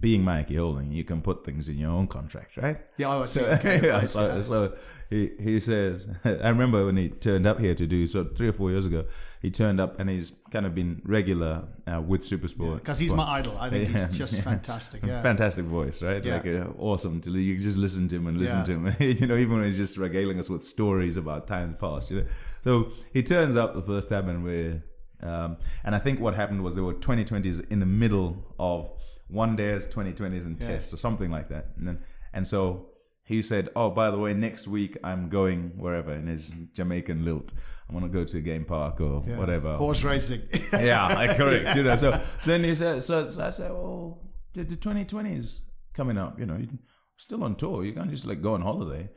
being 0.00 0.22
Mikey 0.24 0.56
Holding, 0.56 0.90
you 0.92 1.04
can 1.04 1.20
put 1.20 1.44
things 1.44 1.68
in 1.68 1.76
your 1.76 1.90
own 1.90 2.06
contract, 2.06 2.56
right? 2.56 2.78
Yeah, 2.96 3.10
I 3.10 3.18
was 3.18 3.32
So, 3.32 3.42
yeah, 3.64 4.00
so, 4.14 4.40
so 4.40 4.74
he, 5.10 5.32
he 5.38 5.60
says, 5.60 6.08
I 6.24 6.48
remember 6.48 6.86
when 6.86 6.96
he 6.96 7.10
turned 7.10 7.44
up 7.46 7.60
here 7.60 7.74
to 7.74 7.86
do, 7.86 8.06
so 8.06 8.24
three 8.24 8.48
or 8.48 8.54
four 8.54 8.70
years 8.70 8.86
ago, 8.86 9.04
he 9.42 9.50
turned 9.50 9.78
up 9.78 10.00
and 10.00 10.08
he's 10.08 10.42
kind 10.50 10.64
of 10.64 10.74
been 10.74 11.02
regular 11.04 11.68
uh, 11.86 12.00
with 12.00 12.22
Supersport. 12.22 12.76
Because 12.76 12.98
he's 12.98 13.12
my 13.12 13.24
idol. 13.24 13.58
I 13.58 13.68
think 13.68 13.92
Yeah, 13.92 14.06
he's 14.06 14.16
just 14.22 14.36
yeah. 14.36 14.42
fantastic. 14.42 15.02
Yeah. 15.04 15.20
Fantastic 15.20 15.66
voice, 15.66 16.02
right? 16.02 16.24
Yeah. 16.24 16.36
Like 16.36 16.46
uh, 16.46 16.72
awesome 16.78 17.20
to 17.22 17.30
you 17.30 17.54
can 17.56 17.62
just 17.62 17.76
listen 17.76 18.08
to 18.08 18.16
him 18.16 18.26
and 18.26 18.38
listen 18.38 18.60
Yeah. 18.60 18.64
to 18.64 18.72
him. 18.72 18.96
you 19.20 19.26
know, 19.26 19.36
even 19.36 19.56
when 19.56 19.64
he's 19.64 19.76
just 19.76 19.98
regaling 19.98 20.38
us 20.38 20.48
with 20.48 20.64
stories 20.64 21.18
about 21.18 21.46
times 21.46 21.76
past. 21.78 22.10
You 22.10 22.20
know, 22.22 22.26
so 22.62 22.88
he 23.12 23.22
turns 23.22 23.54
up 23.56 23.74
the 23.74 23.82
first 23.82 24.08
time 24.08 24.28
and 24.30 24.42
we're, 24.42 24.82
um, 25.22 25.56
and 25.84 25.94
I 25.94 25.98
think 25.98 26.20
what 26.20 26.34
happened 26.34 26.62
was 26.64 26.74
there 26.74 26.84
were 26.84 26.94
2020s 26.94 27.70
in 27.70 27.80
the 27.80 27.86
middle 27.86 28.54
of 28.58 28.90
one 29.28 29.56
day 29.56 29.68
days, 29.72 29.86
2020s, 29.92 30.46
and 30.46 30.60
tests 30.60 30.92
or 30.92 30.96
something 30.96 31.30
like 31.30 31.48
that. 31.48 31.66
And 31.78 31.86
then, 31.86 32.00
and 32.32 32.46
so 32.46 32.90
he 33.24 33.42
said, 33.42 33.68
"Oh, 33.76 33.90
by 33.90 34.10
the 34.10 34.18
way, 34.18 34.34
next 34.34 34.66
week 34.68 34.96
I'm 35.04 35.28
going 35.28 35.72
wherever 35.76 36.12
in 36.12 36.26
his 36.26 36.70
Jamaican 36.74 37.24
lilt. 37.24 37.52
I 37.88 37.92
want 37.94 38.04
to 38.04 38.10
go 38.10 38.24
to 38.24 38.38
a 38.38 38.40
game 38.40 38.64
park 38.64 39.00
or 39.00 39.22
Yeah. 39.26 39.38
whatever." 39.38 39.76
Horse 39.76 40.04
racing. 40.04 40.40
yeah, 40.72 41.06
like, 41.08 41.36
correct. 41.36 41.76
You 41.76 41.84
know, 41.84 41.96
so, 41.96 42.12
so 42.40 42.50
then 42.50 42.64
he 42.64 42.74
said, 42.74 43.02
so, 43.02 43.28
so 43.28 43.46
I 43.46 43.50
said, 43.50 43.70
well, 43.70 44.20
the, 44.54 44.64
the 44.64 44.76
2020s 44.76 45.60
coming 45.94 46.18
up, 46.18 46.38
you 46.38 46.46
know, 46.46 46.56
you're 46.56 46.68
still 47.16 47.44
on 47.44 47.54
tour. 47.54 47.84
You 47.84 47.92
can't 47.92 48.10
just 48.10 48.26
like 48.26 48.42
go 48.42 48.54
on 48.54 48.62
holiday. 48.62 49.08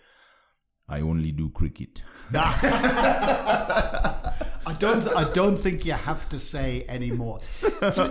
I 0.90 1.02
only 1.02 1.32
do 1.32 1.50
cricket. 1.50 2.04
I 2.34 2.56
don't. 4.80 5.08
I 5.16 5.30
don't 5.32 5.58
think 5.58 5.86
you 5.86 5.94
have 5.94 6.28
to 6.30 6.40
say 6.40 6.84
any 6.88 7.12
more. 7.12 7.40
So, 7.42 8.08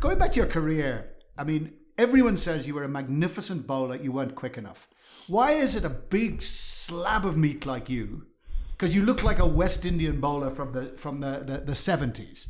going 0.00 0.18
back 0.18 0.32
to 0.32 0.40
your 0.40 0.48
career, 0.48 1.11
I 1.36 1.44
mean, 1.44 1.72
everyone 1.98 2.36
says 2.36 2.66
you 2.66 2.74
were 2.74 2.84
a 2.84 2.88
magnificent 2.88 3.66
bowler. 3.66 3.96
You 3.96 4.12
weren't 4.12 4.34
quick 4.34 4.58
enough. 4.58 4.88
Why 5.28 5.52
is 5.52 5.76
it 5.76 5.84
a 5.84 5.88
big 5.88 6.42
slab 6.42 7.24
of 7.24 7.36
meat 7.36 7.64
like 7.66 7.88
you? 7.88 8.26
Because 8.72 8.94
you 8.94 9.02
look 9.02 9.22
like 9.22 9.38
a 9.38 9.46
West 9.46 9.86
Indian 9.86 10.20
bowler 10.20 10.50
from 10.50 10.72
the 10.72 10.86
from 10.96 11.20
the 11.20 11.44
the, 11.46 11.58
the 11.58 11.72
70s. 11.72 12.48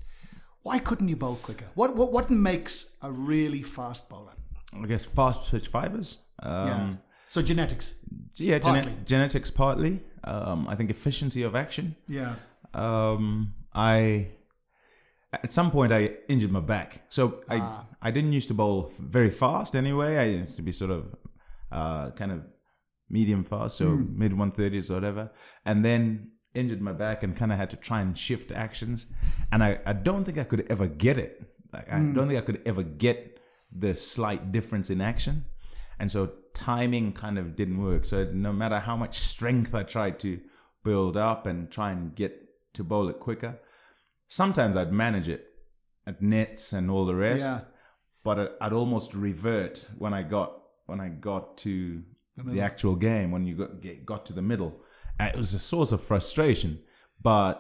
Why 0.62 0.78
couldn't 0.78 1.08
you 1.08 1.16
bowl 1.16 1.36
quicker? 1.36 1.66
What 1.74 1.96
what 1.96 2.12
what 2.12 2.30
makes 2.30 2.96
a 3.02 3.10
really 3.10 3.62
fast 3.62 4.08
bowler? 4.08 4.32
I 4.80 4.86
guess 4.86 5.04
fast 5.04 5.50
twitch 5.50 5.68
fibers. 5.68 6.22
Um, 6.38 6.68
yeah. 6.68 6.88
So 7.28 7.42
genetics. 7.42 7.96
yeah, 8.36 8.58
gene- 8.58 9.04
genetics 9.04 9.50
partly. 9.50 10.00
Um, 10.24 10.68
I 10.68 10.74
think 10.74 10.90
efficiency 10.90 11.42
of 11.42 11.54
action. 11.54 11.96
Yeah. 12.08 12.34
Um, 12.74 13.54
I 13.74 14.28
at 15.32 15.52
some 15.52 15.70
point 15.70 15.92
I 15.92 16.16
injured 16.28 16.52
my 16.52 16.60
back, 16.60 17.02
so 17.08 17.40
I 17.48 17.58
Ah. 17.60 17.86
I 18.02 18.10
didn't 18.10 18.32
used 18.32 18.48
to 18.48 18.54
bowl 18.54 18.90
very 18.98 19.30
fast 19.30 19.74
anyway. 19.76 20.16
I 20.18 20.24
used 20.40 20.56
to 20.56 20.62
be 20.62 20.72
sort 20.72 20.90
of 20.90 21.14
uh, 21.70 22.10
kind 22.10 22.32
of 22.32 22.44
medium 23.08 23.44
fast, 23.44 23.76
so 23.76 23.86
Hmm. 23.96 24.18
mid 24.18 24.32
one 24.38 24.50
thirties 24.50 24.90
or 24.90 24.94
whatever, 24.94 25.30
and 25.64 25.84
then 25.84 26.32
injured 26.54 26.82
my 26.82 26.92
back 26.92 27.22
and 27.22 27.34
kind 27.36 27.50
of 27.52 27.56
had 27.58 27.70
to 27.70 27.76
try 27.76 28.00
and 28.02 28.16
shift 28.16 28.52
actions, 28.52 29.06
and 29.50 29.62
I 29.64 29.80
I 29.86 29.92
don't 29.94 30.24
think 30.24 30.38
I 30.38 30.44
could 30.44 30.66
ever 30.70 30.86
get 30.86 31.16
it. 31.18 31.32
Like 31.72 31.88
I 31.90 31.98
Hmm. 31.98 32.12
don't 32.14 32.28
think 32.28 32.38
I 32.42 32.44
could 32.44 32.60
ever 32.66 32.82
get 32.82 33.38
the 33.84 33.94
slight 33.94 34.52
difference 34.52 34.90
in 34.90 35.00
action, 35.00 35.44
and 35.98 36.10
so 36.12 36.20
timing 36.52 37.12
kind 37.14 37.38
of 37.38 37.56
didn't 37.56 37.78
work. 37.78 38.04
So 38.04 38.24
no 38.48 38.52
matter 38.52 38.80
how 38.80 38.96
much 38.96 39.14
strength 39.18 39.74
I 39.74 39.82
tried 39.84 40.18
to 40.20 40.40
build 40.84 41.16
up 41.16 41.46
and 41.46 41.70
try 41.70 41.90
and 41.92 42.14
get 42.14 42.32
to 42.74 42.84
bowl 42.84 43.08
it 43.08 43.18
quicker 43.18 43.58
sometimes 44.32 44.76
I'd 44.76 44.92
manage 44.92 45.28
it 45.28 45.42
at 46.06 46.22
nets 46.22 46.72
and 46.72 46.90
all 46.90 47.04
the 47.04 47.14
rest, 47.14 47.52
Yeah. 47.52 47.60
but 48.24 48.56
I'd 48.60 48.72
almost 48.72 49.14
revert 49.14 49.88
when 49.98 50.14
I 50.14 50.22
got 50.22 50.50
when 50.86 51.00
I 51.00 51.08
got 51.08 51.56
to 51.58 52.02
the, 52.36 52.60
actual 52.60 52.96
game 52.96 53.30
when 53.30 53.44
you 53.46 53.54
got 53.54 53.80
get, 53.80 54.04
got 54.04 54.26
to 54.26 54.32
the 54.32 54.42
middle. 54.42 54.72
And 55.18 55.28
it 55.32 55.36
was 55.36 55.54
a 55.54 55.58
source 55.58 55.92
of 55.92 56.00
frustration, 56.02 56.80
but 57.20 57.54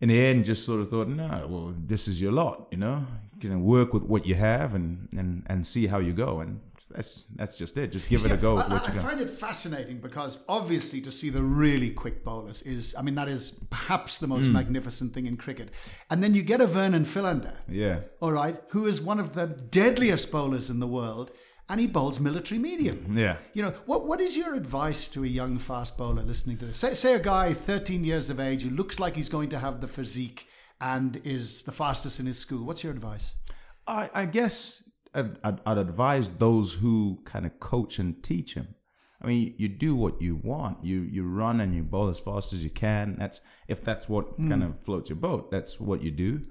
in 0.00 0.08
the 0.08 0.20
end, 0.28 0.44
just 0.44 0.66
sort 0.66 0.80
of 0.80 0.90
thought, 0.90 1.08
no, 1.08 1.46
well, 1.48 1.74
this 1.92 2.08
is 2.08 2.20
your 2.20 2.32
lot, 2.32 2.66
you 2.72 2.78
know. 2.78 3.06
You 3.34 3.48
can 3.48 3.62
work 3.62 3.94
with 3.94 4.04
what 4.04 4.26
you 4.26 4.34
have 4.34 4.74
and 4.74 5.08
and 5.16 5.46
and 5.46 5.66
see 5.66 5.86
how 5.86 5.98
you 6.00 6.12
go, 6.12 6.40
and 6.40 6.60
that's 6.90 7.22
that's 7.36 7.56
just 7.56 7.78
it. 7.78 7.92
Just 7.92 8.08
give 8.08 8.24
it 8.24 8.32
a 8.32 8.36
go 8.36 8.56
I, 8.56 8.76
I 8.76 8.78
find 8.80 9.20
it 9.20 9.30
fascinating 9.30 9.98
because 9.98 10.44
obviously 10.48 11.00
to 11.02 11.12
see 11.12 11.30
the 11.30 11.42
really 11.42 11.90
quick 11.90 12.24
bowlers 12.24 12.62
is, 12.62 12.96
I 12.98 13.02
mean, 13.02 13.14
that 13.14 13.28
is 13.28 13.66
perhaps 13.70 14.18
the 14.18 14.26
most 14.26 14.46
hmm. 14.46 14.54
magnificent 14.54 15.12
thing 15.12 15.26
in 15.26 15.36
cricket. 15.36 15.70
And 16.10 16.22
then 16.22 16.34
you 16.34 16.42
get 16.42 16.60
a 16.60 16.66
Vernon 16.66 17.04
Philander, 17.04 17.54
Yeah. 17.68 18.00
all 18.20 18.32
right, 18.32 18.56
who 18.70 18.86
is 18.86 19.00
one 19.00 19.20
of 19.20 19.34
the 19.34 19.46
deadliest 19.46 20.32
bowlers 20.32 20.68
in 20.68 20.80
the 20.80 20.88
world, 20.88 21.30
and 21.68 21.80
he 21.80 21.86
bowls 21.86 22.18
military 22.18 22.58
medium. 22.58 23.16
Yeah. 23.16 23.36
You 23.52 23.62
know, 23.62 23.70
what 23.86 24.08
what 24.08 24.20
is 24.20 24.36
your 24.36 24.56
advice 24.56 25.06
to 25.10 25.22
a 25.22 25.28
young 25.28 25.58
fast 25.58 25.96
bowler 25.96 26.22
listening 26.22 26.56
to 26.58 26.64
this? 26.64 26.78
Say, 26.78 26.94
say 26.94 27.14
a 27.14 27.20
guy 27.20 27.52
13 27.52 28.02
years 28.02 28.30
of 28.30 28.40
age 28.40 28.62
who 28.62 28.70
looks 28.70 28.98
like 28.98 29.14
he's 29.14 29.28
going 29.28 29.50
to 29.50 29.58
have 29.58 29.80
the 29.80 29.88
physique 29.88 30.48
and 30.80 31.20
is 31.24 31.62
the 31.62 31.72
fastest 31.72 32.18
in 32.18 32.26
his 32.26 32.38
school. 32.38 32.66
What's 32.66 32.82
your 32.82 32.92
advice? 32.92 33.36
I, 33.86 34.10
I 34.14 34.26
guess 34.26 34.89
I'd, 35.14 35.38
I'd, 35.42 35.60
I'd 35.66 35.78
advise 35.78 36.38
those 36.38 36.74
who 36.74 37.20
kind 37.24 37.46
of 37.46 37.58
coach 37.60 37.98
and 37.98 38.22
teach 38.22 38.54
him. 38.54 38.74
I 39.22 39.26
mean, 39.26 39.54
you 39.58 39.68
do 39.68 39.94
what 39.94 40.22
you 40.22 40.36
want. 40.36 40.82
You 40.82 41.00
you 41.02 41.28
run 41.28 41.60
and 41.60 41.74
you 41.74 41.82
bowl 41.82 42.08
as 42.08 42.18
fast 42.18 42.54
as 42.54 42.64
you 42.64 42.70
can. 42.70 43.16
That's 43.18 43.42
if 43.68 43.84
that's 43.84 44.08
what 44.08 44.38
kind 44.38 44.64
of 44.64 44.80
floats 44.80 45.10
your 45.10 45.16
boat. 45.16 45.50
That's 45.50 45.78
what 45.78 46.02
you 46.02 46.10
do. 46.10 46.42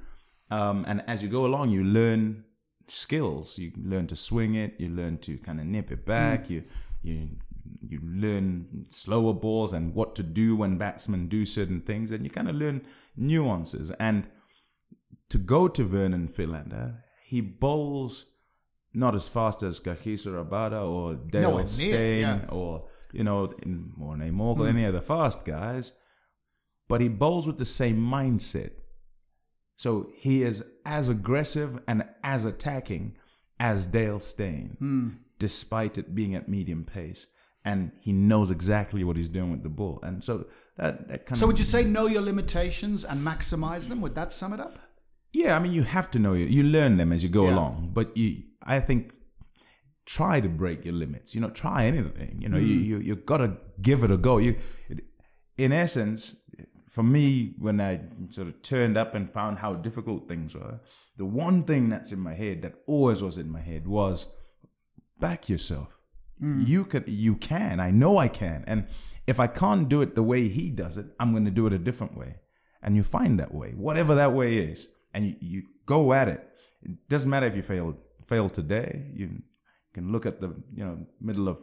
Um, 0.52 0.86
and 0.88 1.04
as 1.08 1.24
you 1.24 1.30
go 1.30 1.45
along, 1.45 1.72
you 1.72 1.84
learn 1.84 2.43
skills. 2.88 3.58
You 3.58 3.72
learn 3.76 4.06
to 4.08 4.15
swing 4.15 4.54
it. 4.54 4.76
You 4.80 4.89
learn 4.89 5.17
to 5.19 5.38
kind 5.38 5.60
of 5.60 5.65
nip 5.65 5.91
it 5.91 6.06
back. 6.06 6.50
You 6.50 6.63
you 7.02 7.30
you 7.82 8.00
learn 8.04 8.86
slower 8.89 9.34
balls 9.34 9.74
and 9.74 9.95
what 9.95 10.15
to 10.15 10.24
do 10.24 10.56
when 10.56 10.78
batsmen 10.78 11.28
do 11.28 11.45
certain 11.45 11.82
things, 11.82 12.12
and 12.12 12.24
you 12.24 12.30
kind 12.30 12.50
of 12.50 12.56
learn 12.56 12.86
nuances. 13.15 13.89
And 14.00 14.28
to 15.30 15.39
go 15.39 15.67
to 15.67 15.84
Vernon 15.84 16.28
Philander, 16.28 17.04
he 17.24 17.41
bowls 17.41 18.36
not 18.93 19.15
as 19.15 19.28
fast 19.28 19.63
as 19.63 19.80
Kagiso 19.80 20.34
Rabada 20.34 20.88
or 20.88 21.15
Dale 21.15 21.65
Steyn 21.65 22.21
yeah. 22.21 22.39
or 22.49 22.88
you 23.13 23.23
know 23.23 23.45
or 23.45 23.56
Morne 23.65 24.32
Morkel, 24.32 24.58
hmm. 24.58 24.78
any 24.78 24.86
of 24.86 24.93
the 24.93 25.02
fast 25.02 25.45
guys, 25.45 25.97
but 26.88 27.02
he 27.02 27.08
bowls 27.08 27.47
with 27.47 27.58
the 27.58 27.65
same 27.65 27.97
mindset. 27.97 28.71
So 29.75 30.10
he 30.17 30.43
is 30.43 30.73
as 30.86 31.08
aggressive 31.08 31.80
and 31.88 32.04
as 32.23 32.45
attacking 32.45 33.15
as 33.60 33.86
Dale 33.86 34.19
Steyn, 34.19 34.75
hmm. 34.80 35.10
despite 35.38 35.97
it 35.97 36.13
being 36.13 36.36
at 36.36 36.49
medium 36.49 36.84
pace. 36.84 37.34
And 37.65 37.91
he 38.02 38.13
knows 38.13 38.52
exactly 38.52 39.04
what 39.04 39.17
he's 39.17 39.30
doing 39.30 39.52
with 39.52 39.63
the 39.63 39.69
ball. 39.69 39.99
And 40.02 40.23
so 40.23 40.47
that, 40.78 41.08
that 41.10 41.25
kind 41.25 41.30
So 41.30 41.32
of 41.34 41.38
So 41.38 41.47
would 41.47 41.60
you 41.60 41.65
say 41.65 41.84
know 41.84 42.08
your 42.08 42.21
limitations 42.21 43.04
and 43.04 43.19
maximize 43.19 43.89
them? 43.89 44.02
Would 44.02 44.15
that 44.15 44.32
sum 44.34 44.54
it 44.54 44.60
up? 44.60 44.71
Yeah, 45.34 45.56
I 45.56 45.60
mean, 45.60 45.73
you 45.73 45.84
have 45.84 46.10
to 46.12 46.19
know 46.19 46.34
it. 46.34 46.49
You 46.49 46.63
learn 46.63 46.97
them 46.97 47.12
as 47.12 47.23
you 47.23 47.30
go 47.30 47.45
Yeah. 47.45 47.54
along, 47.54 47.91
but 47.93 48.15
you, 48.17 48.43
I 48.63 48.80
think, 48.80 49.13
try 50.06 50.41
to 50.41 50.50
break 50.50 50.86
your 50.86 50.95
limits. 50.95 51.36
You 51.36 51.41
know, 51.41 51.50
try 51.50 51.86
anything. 51.86 52.41
You 52.41 52.50
know, 52.50 52.58
you 52.58 52.80
mm. 52.80 52.86
you 52.86 52.98
you 53.00 53.15
gotta 53.15 53.58
give 53.82 54.04
it 54.04 54.12
a 54.12 54.17
go. 54.17 54.38
You, 54.38 54.56
in 55.58 55.72
essence, 55.72 56.43
for 56.89 57.04
me, 57.04 57.54
when 57.60 57.80
I 57.80 58.02
sort 58.30 58.48
of 58.48 58.62
turned 58.62 58.98
up 58.98 59.13
and 59.13 59.30
found 59.30 59.60
how 59.60 59.74
difficult 59.74 60.28
things 60.28 60.56
were, 60.56 60.80
the 61.17 61.26
one 61.26 61.63
thing 61.63 61.89
that's 61.89 62.12
in 62.12 62.19
my 62.19 62.34
head 62.34 62.63
that 62.63 62.76
always 62.88 63.22
was 63.22 63.38
in 63.38 63.52
my 63.52 63.62
head 63.62 63.88
was 63.88 64.36
back 65.19 65.50
yourself. 65.50 65.98
Mm. 66.41 66.67
You 66.67 66.86
can, 66.86 67.04
you 67.06 67.36
can. 67.36 67.80
I 67.80 67.91
know 67.91 68.17
I 68.17 68.28
can. 68.28 68.63
And 68.65 68.88
if 69.28 69.39
I 69.39 69.48
can't 69.48 69.88
do 69.88 70.02
it 70.02 70.15
the 70.15 70.24
way 70.24 70.48
he 70.48 70.72
does 70.72 70.98
it, 70.98 71.06
I'm 71.19 71.32
going 71.32 71.45
to 71.45 71.52
do 71.52 71.67
it 71.67 71.74
a 71.74 71.78
different 71.78 72.17
way. 72.17 72.38
And 72.82 72.95
you 72.95 73.04
find 73.04 73.38
that 73.39 73.54
way, 73.54 73.74
whatever 73.76 74.15
that 74.15 74.34
way 74.34 74.58
is, 74.58 74.88
and 75.13 75.26
you, 75.26 75.36
you 75.41 75.63
go 75.86 76.13
at 76.13 76.30
it. 76.30 76.48
It 76.82 77.10
doesn't 77.10 77.30
matter 77.30 77.45
if 77.45 77.56
you 77.56 77.62
fail 77.62 77.98
fail 78.29 78.49
today. 78.49 79.07
You 79.13 79.41
can 79.93 80.11
look 80.11 80.25
at 80.25 80.39
the 80.39 80.49
you 80.73 80.85
know 80.85 80.95
middle 81.19 81.47
of 81.49 81.59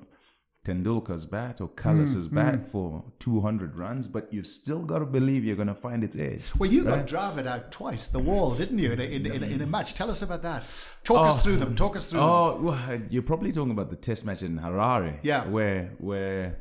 Tendulkar's 0.66 1.26
bat 1.26 1.60
or 1.60 1.68
Kallis's 1.68 2.28
mm, 2.28 2.34
bat 2.34 2.54
mm. 2.54 2.68
for 2.68 3.04
200 3.20 3.76
runs, 3.76 4.08
but 4.08 4.32
you 4.32 4.42
still 4.42 4.84
got 4.84 4.98
to 4.98 5.06
believe 5.06 5.44
you're 5.44 5.56
going 5.62 5.68
to 5.68 5.74
find 5.74 6.02
its 6.02 6.18
edge. 6.18 6.44
Well, 6.58 6.70
you 6.70 6.82
got 6.82 7.06
Dravid 7.06 7.46
out 7.46 7.70
twice, 7.70 8.08
the 8.08 8.18
wall, 8.18 8.52
didn't 8.54 8.78
you, 8.78 8.90
in 8.90 9.00
a, 9.00 9.04
in, 9.04 9.26
in, 9.26 9.42
in 9.44 9.60
a 9.60 9.66
match? 9.66 9.94
Tell 9.94 10.10
us 10.10 10.22
about 10.22 10.42
that. 10.42 10.62
Talk 11.04 11.28
us 11.28 11.40
oh. 11.40 11.44
through 11.44 11.56
them. 11.56 11.76
Talk 11.76 11.94
us 11.94 12.10
through 12.10 12.20
them. 12.20 12.28
Oh, 12.28 12.58
well, 12.60 13.00
you're 13.08 13.22
probably 13.22 13.52
talking 13.52 13.70
about 13.70 13.90
the 13.90 13.96
test 13.96 14.26
match 14.26 14.42
in 14.42 14.58
Harare. 14.58 15.20
Yeah. 15.22 15.46
Where 15.46 15.94
where 15.98 16.58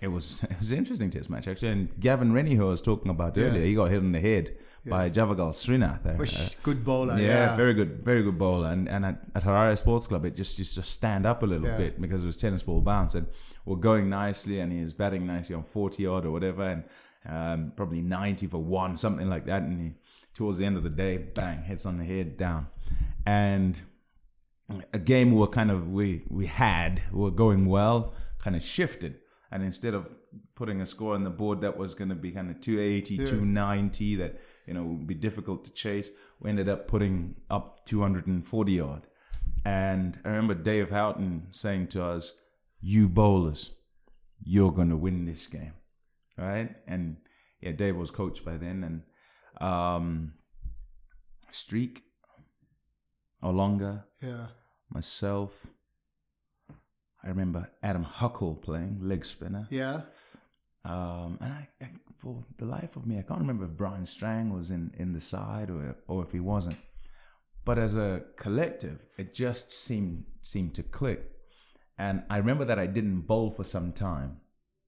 it 0.00 0.08
was 0.08 0.42
it 0.50 0.58
was 0.58 0.72
an 0.72 0.78
interesting 0.78 1.10
test 1.10 1.30
match 1.30 1.46
actually. 1.48 1.68
And 1.72 2.00
Gavin 2.00 2.32
Rennie, 2.32 2.54
who 2.54 2.66
I 2.66 2.70
was 2.70 2.82
talking 2.82 3.10
about 3.10 3.36
earlier, 3.38 3.64
he 3.64 3.74
got 3.74 3.90
hit 3.90 3.98
on 3.98 4.12
the 4.12 4.20
head 4.20 4.56
by 4.88 5.10
Javagal 5.10 5.52
Srinath. 5.52 6.06
uh, 6.06 6.16
Wish, 6.18 6.54
good 6.56 6.84
bowler. 6.84 7.18
yeah, 7.18 7.26
Yeah, 7.26 7.56
very 7.56 7.74
good, 7.74 8.02
very 8.04 8.22
good 8.22 8.38
bowler. 8.38 8.68
And 8.70 8.88
and 8.88 9.04
at, 9.04 9.20
at 9.34 9.42
Harare 9.42 9.76
Sports 9.76 10.06
Club, 10.06 10.24
it 10.24 10.34
just 10.36 10.56
just 10.56 10.74
to 10.76 10.82
stand 10.82 11.26
up 11.26 11.42
a 11.42 11.46
little 11.46 11.66
Yeah. 11.68 11.76
bit 11.76 12.00
because 12.00 12.22
it 12.24 12.26
was 12.26 12.36
tennis 12.36 12.62
ball 12.62 12.80
bounce, 12.80 13.14
and 13.14 13.26
we're 13.66 13.76
going 13.76 14.08
nicely, 14.08 14.60
and 14.60 14.72
he 14.72 14.80
was 14.82 14.94
batting 14.94 15.26
nicely 15.26 15.54
on 15.54 15.64
forty 15.64 16.06
odd 16.06 16.24
or 16.24 16.30
whatever, 16.30 16.62
and 16.62 16.84
um, 17.26 17.72
probably 17.76 18.00
ninety 18.02 18.46
for 18.46 18.58
one, 18.58 18.96
something 18.96 19.28
like 19.28 19.44
that. 19.44 19.62
And 19.62 19.80
he, 19.80 19.92
towards 20.34 20.58
the 20.58 20.64
end 20.64 20.76
of 20.78 20.82
the 20.82 20.88
day, 21.04 21.18
bang, 21.18 21.62
hits 21.64 21.84
on 21.84 21.98
the 21.98 22.04
head 22.04 22.38
down, 22.38 22.66
and 23.26 23.82
a 24.94 24.98
game 24.98 25.32
we 25.32 25.36
were 25.36 25.48
kind 25.48 25.70
of 25.70 25.92
we 25.92 26.22
we 26.30 26.46
had 26.46 27.02
we 27.12 27.20
were 27.20 27.30
going 27.30 27.66
well, 27.66 28.14
kind 28.38 28.56
of 28.56 28.62
shifted, 28.62 29.16
and 29.50 29.62
instead 29.62 29.94
of 29.94 30.12
putting 30.54 30.80
a 30.80 30.86
score 30.86 31.14
on 31.14 31.24
the 31.24 31.30
board 31.30 31.60
that 31.62 31.76
was 31.76 31.94
going 31.94 32.08
to 32.10 32.14
be 32.14 32.30
kind 32.30 32.50
of 32.50 32.60
280, 32.60 33.16
290, 33.18 34.16
that 34.16 34.40
you 34.66 34.74
know 34.74 34.84
would 34.84 35.06
be 35.06 35.14
difficult 35.14 35.64
to 35.64 35.72
chase, 35.72 36.12
we 36.38 36.50
ended 36.50 36.68
up 36.68 36.86
putting 36.86 37.36
up 37.50 37.84
240 37.86 38.80
odd. 38.80 39.06
And 39.64 40.18
I 40.24 40.28
remember 40.28 40.54
Dave 40.54 40.90
Houghton 40.90 41.48
saying 41.50 41.88
to 41.88 42.04
us, 42.04 42.40
"You 42.80 43.08
bowlers, 43.08 43.80
you're 44.42 44.72
going 44.72 44.90
to 44.90 44.96
win 44.96 45.24
this 45.24 45.46
game, 45.46 45.74
right?" 46.38 46.76
And 46.86 47.16
yeah, 47.60 47.72
Dave 47.72 47.96
was 47.96 48.10
coach 48.10 48.44
by 48.44 48.56
then, 48.56 48.84
and 48.84 49.68
um, 49.68 50.34
Streak, 51.50 52.02
Olonga, 53.42 54.04
yeah. 54.22 54.46
myself. 54.88 55.66
I 57.22 57.28
remember 57.28 57.70
Adam 57.82 58.02
Huckle 58.02 58.54
playing 58.54 58.98
leg 59.00 59.24
spinner. 59.24 59.66
Yeah. 59.70 60.02
Um, 60.84 61.36
and 61.42 61.52
I, 61.52 61.68
I, 61.82 61.88
for 62.16 62.44
the 62.56 62.64
life 62.64 62.96
of 62.96 63.06
me, 63.06 63.18
I 63.18 63.22
can't 63.22 63.40
remember 63.40 63.64
if 63.64 63.72
Brian 63.72 64.06
Strang 64.06 64.52
was 64.52 64.70
in, 64.70 64.92
in 64.96 65.12
the 65.12 65.20
side 65.20 65.70
or, 65.70 65.96
or 66.08 66.22
if 66.24 66.32
he 66.32 66.40
wasn't. 66.40 66.78
But 67.64 67.78
as 67.78 67.94
a 67.94 68.22
collective, 68.36 69.04
it 69.18 69.34
just 69.34 69.70
seemed 69.72 70.24
seemed 70.40 70.74
to 70.76 70.82
click. 70.82 71.30
And 71.98 72.22
I 72.30 72.38
remember 72.38 72.64
that 72.64 72.78
I 72.78 72.86
didn't 72.86 73.22
bowl 73.22 73.50
for 73.50 73.64
some 73.64 73.92
time, 73.92 74.40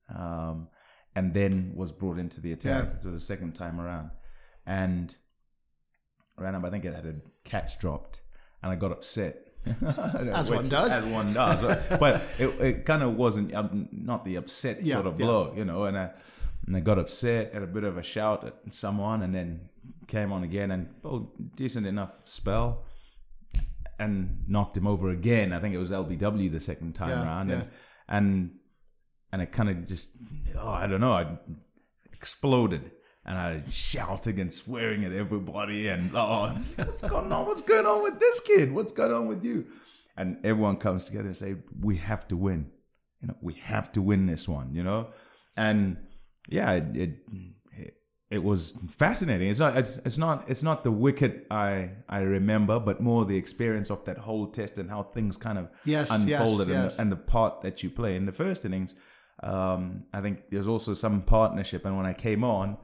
um, 0.09 0.69
and 1.15 1.35
then 1.35 1.75
was 1.77 1.93
brought 1.93 2.17
into 2.19 2.41
the 2.41 2.53
attack 2.53 2.85
Yeah. 2.89 2.99
for 3.01 3.09
the 3.09 3.21
second 3.21 3.53
time 3.53 3.79
around. 3.79 4.11
And 4.65 5.15
ran 6.39 6.55
up, 6.55 6.65
I 6.65 6.71
think 6.71 6.87
it 6.87 6.95
had 6.95 7.05
a 7.05 7.17
catch 7.45 7.79
dropped, 7.79 8.23
and 8.63 8.73
I 8.73 8.77
got 8.77 8.91
upset. 8.93 9.37
As 10.33 10.51
one 10.51 10.69
does. 10.69 10.99
As 10.99 11.05
one 11.05 11.33
does. 11.33 11.63
but 11.63 12.01
but 12.01 12.23
it, 12.39 12.61
it 12.61 12.85
kind 12.85 13.03
of 13.03 13.17
wasn't 13.17 13.55
um, 13.55 13.89
not 13.93 14.25
the 14.25 14.37
upset 14.37 14.79
Yeah, 14.83 14.95
sort 14.95 15.07
of 15.07 15.21
yeah. 15.21 15.27
blow, 15.27 15.53
you 15.57 15.65
know. 15.65 15.85
And 15.85 15.97
I, 15.97 16.11
and 16.67 16.77
I 16.77 16.81
got 16.81 16.99
upset, 16.99 17.53
had 17.55 17.63
a 17.63 17.67
bit 17.67 17.85
of 17.85 17.97
a 17.97 18.03
shout 18.03 18.45
at 18.45 18.55
someone, 18.75 19.23
and 19.23 19.35
then 19.35 19.69
came 20.09 20.33
on 20.33 20.43
again 20.43 20.71
and 20.73 20.89
oh, 21.05 21.33
decent 21.57 21.87
enough 21.87 22.27
spell, 22.27 22.85
and 23.99 24.45
knocked 24.49 24.77
him 24.77 24.87
over 24.87 25.11
again. 25.11 25.53
I 25.53 25.61
think 25.61 25.75
it 25.75 25.79
was 25.79 25.91
LBW 25.93 26.51
the 26.51 26.61
second 26.61 26.95
time 26.95 27.11
Yeah, 27.11 27.25
around, 27.25 27.49
yeah. 27.49 27.55
and 27.55 27.69
and 28.09 28.51
and 29.33 29.43
it 29.43 29.53
kind 29.53 29.71
of 29.71 29.87
just 29.87 30.17
oh 30.59 30.71
I 30.71 30.87
don't 30.87 31.01
know, 31.01 31.13
I 31.13 31.39
exploded. 32.13 32.91
And 33.25 33.39
I 33.39 33.63
shouting 33.71 34.41
and 34.41 34.53
swearing 34.53 35.05
at 35.05 35.13
everybody 35.13 35.89
and 35.89 36.11
oh, 36.15 36.49
what's 36.77 37.03
going 37.03 37.33
on? 37.33 37.47
What's 37.47 37.63
going 37.63 37.87
on 37.87 38.03
with 38.03 38.19
this 38.19 38.41
kid? 38.41 38.73
What's 38.73 38.93
going 38.93 39.13
on 39.13 39.27
with 39.29 39.45
you? 39.45 39.67
And 40.17 40.39
everyone 40.45 40.77
comes 40.77 41.05
together 41.05 41.27
and 41.27 41.37
say, 41.37 41.57
we 41.81 41.97
have 41.97 42.27
to 42.29 42.37
win. 42.37 42.71
You 43.21 43.29
know, 43.29 43.37
we 43.41 43.55
have 43.55 43.93
to 43.93 44.03
win 44.03 44.27
this 44.27 44.49
one. 44.49 44.75
You 44.75 44.83
know, 44.83 45.11
and 45.57 45.97
yeah, 46.49 46.73
it 46.73 46.95
it, 46.97 47.95
it 48.31 48.43
was 48.43 48.73
fascinating. 48.91 49.49
It's 49.49 49.61
not 49.61 49.77
it's, 49.77 49.99
it's 49.99 50.19
not 50.19 50.51
it's 50.51 50.63
not 50.63 50.83
the 50.83 50.91
wicket 50.91 51.47
I 51.51 51.91
I 52.09 52.21
remember, 52.21 52.81
but 52.81 53.01
more 53.01 53.25
the 53.25 53.37
experience 53.37 53.91
of 53.91 54.05
that 54.07 54.19
whole 54.19 54.49
test 54.49 54.79
and 54.79 54.91
how 54.91 55.05
things 55.05 55.37
kind 55.37 55.59
of 55.59 55.71
yes, 55.85 56.11
unfolded 56.11 56.69
yes, 56.69 56.77
and. 56.77 56.91
The, 56.91 57.03
and 57.03 57.13
the 57.13 57.17
part 57.17 57.61
that 57.61 57.83
you 57.83 57.91
play 57.91 58.17
in 58.17 58.27
the 58.27 58.33
first 58.33 58.65
innings. 58.65 58.95
Um, 59.43 60.03
I 60.13 60.21
think 60.21 60.51
there's 60.51 60.69
also 60.69 60.93
some 60.93 61.23
partnership, 61.23 61.85
and 61.85 61.97
when 61.97 62.07
I 62.07 62.13
came 62.13 62.45
on, 62.45 62.79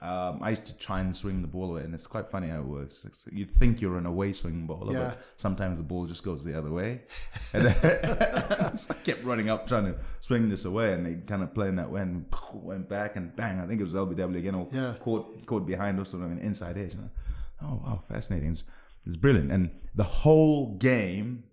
um, 0.00 0.38
I 0.42 0.50
used 0.50 0.66
to 0.66 0.78
try 0.78 1.00
and 1.00 1.14
swing 1.14 1.42
the 1.42 1.48
ball 1.48 1.70
away, 1.70 1.82
and 1.82 1.92
it's 1.92 2.06
quite 2.06 2.28
funny 2.28 2.48
how 2.48 2.60
it 2.60 2.66
works. 2.66 3.04
It's, 3.04 3.26
you 3.32 3.44
think 3.44 3.80
you're 3.80 3.98
an 3.98 4.06
away 4.06 4.32
swing 4.32 4.66
bowler, 4.66 4.92
Yeah. 4.92 4.98
but 5.10 5.32
sometimes 5.36 5.78
the 5.78 5.84
ball 5.84 6.06
just 6.06 6.24
goes 6.24 6.44
the 6.44 6.56
other 6.56 6.70
way. 6.70 7.02
And 7.52 7.64
then, 7.64 8.76
so 8.76 8.94
I 8.94 9.02
kept 9.02 9.24
running 9.24 9.48
up 9.50 9.66
trying 9.66 9.86
to 9.86 9.96
swing 10.20 10.48
this 10.48 10.64
away, 10.64 10.92
and 10.92 11.04
they 11.06 11.14
kind 11.26 11.42
of 11.42 11.52
playing 11.54 11.76
that 11.76 11.90
way, 11.90 12.02
and 12.02 12.26
went 12.54 12.88
back 12.88 13.16
and 13.16 13.34
bang. 13.34 13.58
I 13.60 13.66
think 13.66 13.80
it 13.80 13.84
was 13.84 13.94
LBW 13.94 14.36
again, 14.36 14.54
or 14.54 14.68
Yeah. 14.70 14.94
caught 15.00 15.46
caught 15.46 15.66
behind 15.66 15.98
us, 16.00 16.10
sort 16.10 16.22
of 16.24 16.30
an 16.30 16.38
inside 16.38 16.76
edge. 16.78 16.94
And 16.94 17.10
oh 17.62 17.80
wow, 17.84 17.96
fascinating! 18.02 18.50
It's, 18.50 18.64
it's 19.06 19.16
brilliant, 19.16 19.50
and 19.50 19.70
the 19.94 20.04
whole 20.04 20.76
game 20.76 21.44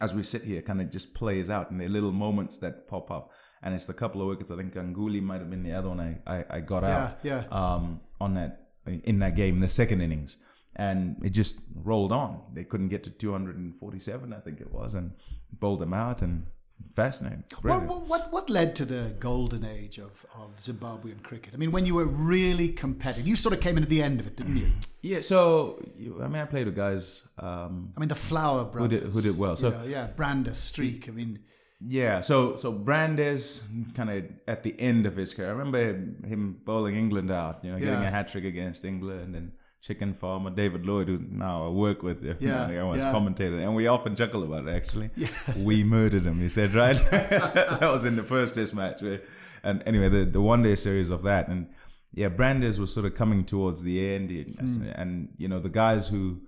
as 0.00 0.14
we 0.14 0.22
sit 0.22 0.42
here 0.42 0.60
kind 0.60 0.80
of 0.82 0.90
just 0.90 1.14
plays 1.14 1.48
out 1.48 1.70
and 1.70 1.80
the 1.80 1.88
little 1.88 2.12
moments 2.12 2.58
that 2.58 2.86
pop 2.86 3.10
up. 3.10 3.30
And 3.66 3.74
it's 3.74 3.86
the 3.86 3.94
couple 3.94 4.22
of 4.22 4.28
wickets. 4.28 4.52
I 4.52 4.56
think 4.56 4.74
Ganguly 4.74 5.20
might 5.20 5.40
have 5.40 5.50
been 5.50 5.64
the 5.64 5.72
other 5.72 5.88
one 5.88 5.98
I, 6.00 6.34
I, 6.36 6.44
I 6.56 6.60
got 6.60 6.84
out 6.84 7.18
yeah. 7.24 7.42
um, 7.50 8.00
on 8.20 8.34
that 8.34 8.68
in 8.86 9.18
that 9.18 9.34
game, 9.34 9.56
in 9.56 9.60
the 9.60 9.68
second 9.68 10.00
innings. 10.02 10.36
And 10.76 11.16
it 11.24 11.30
just 11.30 11.62
rolled 11.74 12.12
on. 12.12 12.42
They 12.54 12.62
couldn't 12.62 12.90
get 12.90 13.02
to 13.04 13.10
247, 13.10 14.32
I 14.32 14.38
think 14.38 14.60
it 14.60 14.72
was, 14.72 14.94
and 14.94 15.10
bowled 15.52 15.80
them 15.80 15.92
out. 15.94 16.22
And 16.22 16.46
fascinating. 16.92 17.42
What, 17.62 17.82
what, 17.88 18.06
what, 18.06 18.32
what 18.32 18.50
led 18.50 18.76
to 18.76 18.84
the 18.84 19.14
golden 19.18 19.64
age 19.64 19.98
of, 19.98 20.24
of 20.38 20.54
Zimbabwean 20.60 21.22
cricket? 21.24 21.52
I 21.52 21.56
mean, 21.56 21.72
when 21.72 21.86
you 21.86 21.94
were 21.96 22.04
really 22.06 22.68
competitive, 22.68 23.26
you 23.26 23.34
sort 23.34 23.52
of 23.54 23.60
came 23.60 23.76
in 23.78 23.82
at 23.82 23.88
the 23.88 24.00
end 24.02 24.20
of 24.20 24.28
it, 24.28 24.36
didn't 24.36 24.58
you? 24.58 24.70
Yeah, 25.02 25.20
so 25.22 25.82
you, 25.98 26.22
I 26.22 26.28
mean, 26.28 26.42
I 26.42 26.44
played 26.44 26.66
with 26.66 26.76
guys. 26.76 27.28
Um, 27.38 27.92
I 27.96 28.00
mean, 28.00 28.08
the 28.08 28.14
Flower 28.14 28.64
Who 28.64 28.86
did- 28.88 29.02
who 29.02 29.20
did 29.20 29.36
well. 29.38 29.52
you 29.52 29.56
So- 29.56 29.70
know, 29.70 29.84
yeah, 29.84 30.06
Brandes, 30.14 30.58
Streak. 30.58 31.08
I 31.08 31.12
mean, 31.12 31.40
Yeah, 31.80 32.22
so 32.22 32.56
so 32.56 32.72
Brandes 32.72 33.70
kind 33.94 34.10
of 34.10 34.24
at 34.48 34.62
the 34.62 34.78
end 34.80 35.06
of 35.06 35.16
his 35.16 35.34
career. 35.34 35.48
I 35.48 35.52
remember 35.52 35.78
him, 35.78 36.24
him 36.26 36.60
bowling 36.64 36.96
England 36.96 37.30
out, 37.30 37.62
you 37.62 37.70
know, 37.70 37.78
getting 37.78 38.00
Yeah. 38.00 38.08
a 38.08 38.10
hat 38.10 38.28
trick 38.28 38.44
against 38.44 38.84
England 38.84 39.36
and 39.36 39.52
chicken 39.82 40.14
farmer 40.14 40.50
David 40.50 40.86
Lloyd, 40.86 41.08
who 41.08 41.18
now 41.18 41.66
I 41.66 41.68
work 41.68 42.02
with, 42.02 42.24
you 42.24 42.34
Yeah, 42.40 42.66
know, 42.66 42.80
I 42.80 42.82
once 42.84 43.04
yeah. 43.04 43.12
commentated, 43.12 43.62
and 43.62 43.74
we 43.74 43.86
often 43.86 44.16
chuckle 44.16 44.42
about 44.42 44.66
it. 44.66 44.74
Actually, 44.74 45.10
we 45.58 45.84
murdered 45.84 46.22
him. 46.22 46.40
He 46.40 46.48
said, 46.48 46.72
right? 46.72 46.96
that 47.10 47.78
was 47.82 48.04
in 48.04 48.16
the 48.16 48.22
first 48.22 48.54
Test 48.54 48.74
match, 48.74 49.02
and 49.62 49.82
anyway, 49.86 50.08
the 50.08 50.24
the 50.24 50.40
one 50.40 50.62
day 50.62 50.76
series 50.76 51.10
of 51.10 51.22
that, 51.24 51.48
and 51.48 51.68
yeah, 52.14 52.28
Brandes 52.28 52.80
was 52.80 52.92
sort 52.92 53.04
of 53.04 53.14
coming 53.14 53.44
towards 53.44 53.82
the 53.82 54.14
end, 54.14 54.30
and, 54.30 54.56
mm. 54.56 55.00
and 55.00 55.28
you 55.36 55.46
know 55.46 55.58
the 55.58 55.68
guys 55.68 56.08
who 56.08 56.40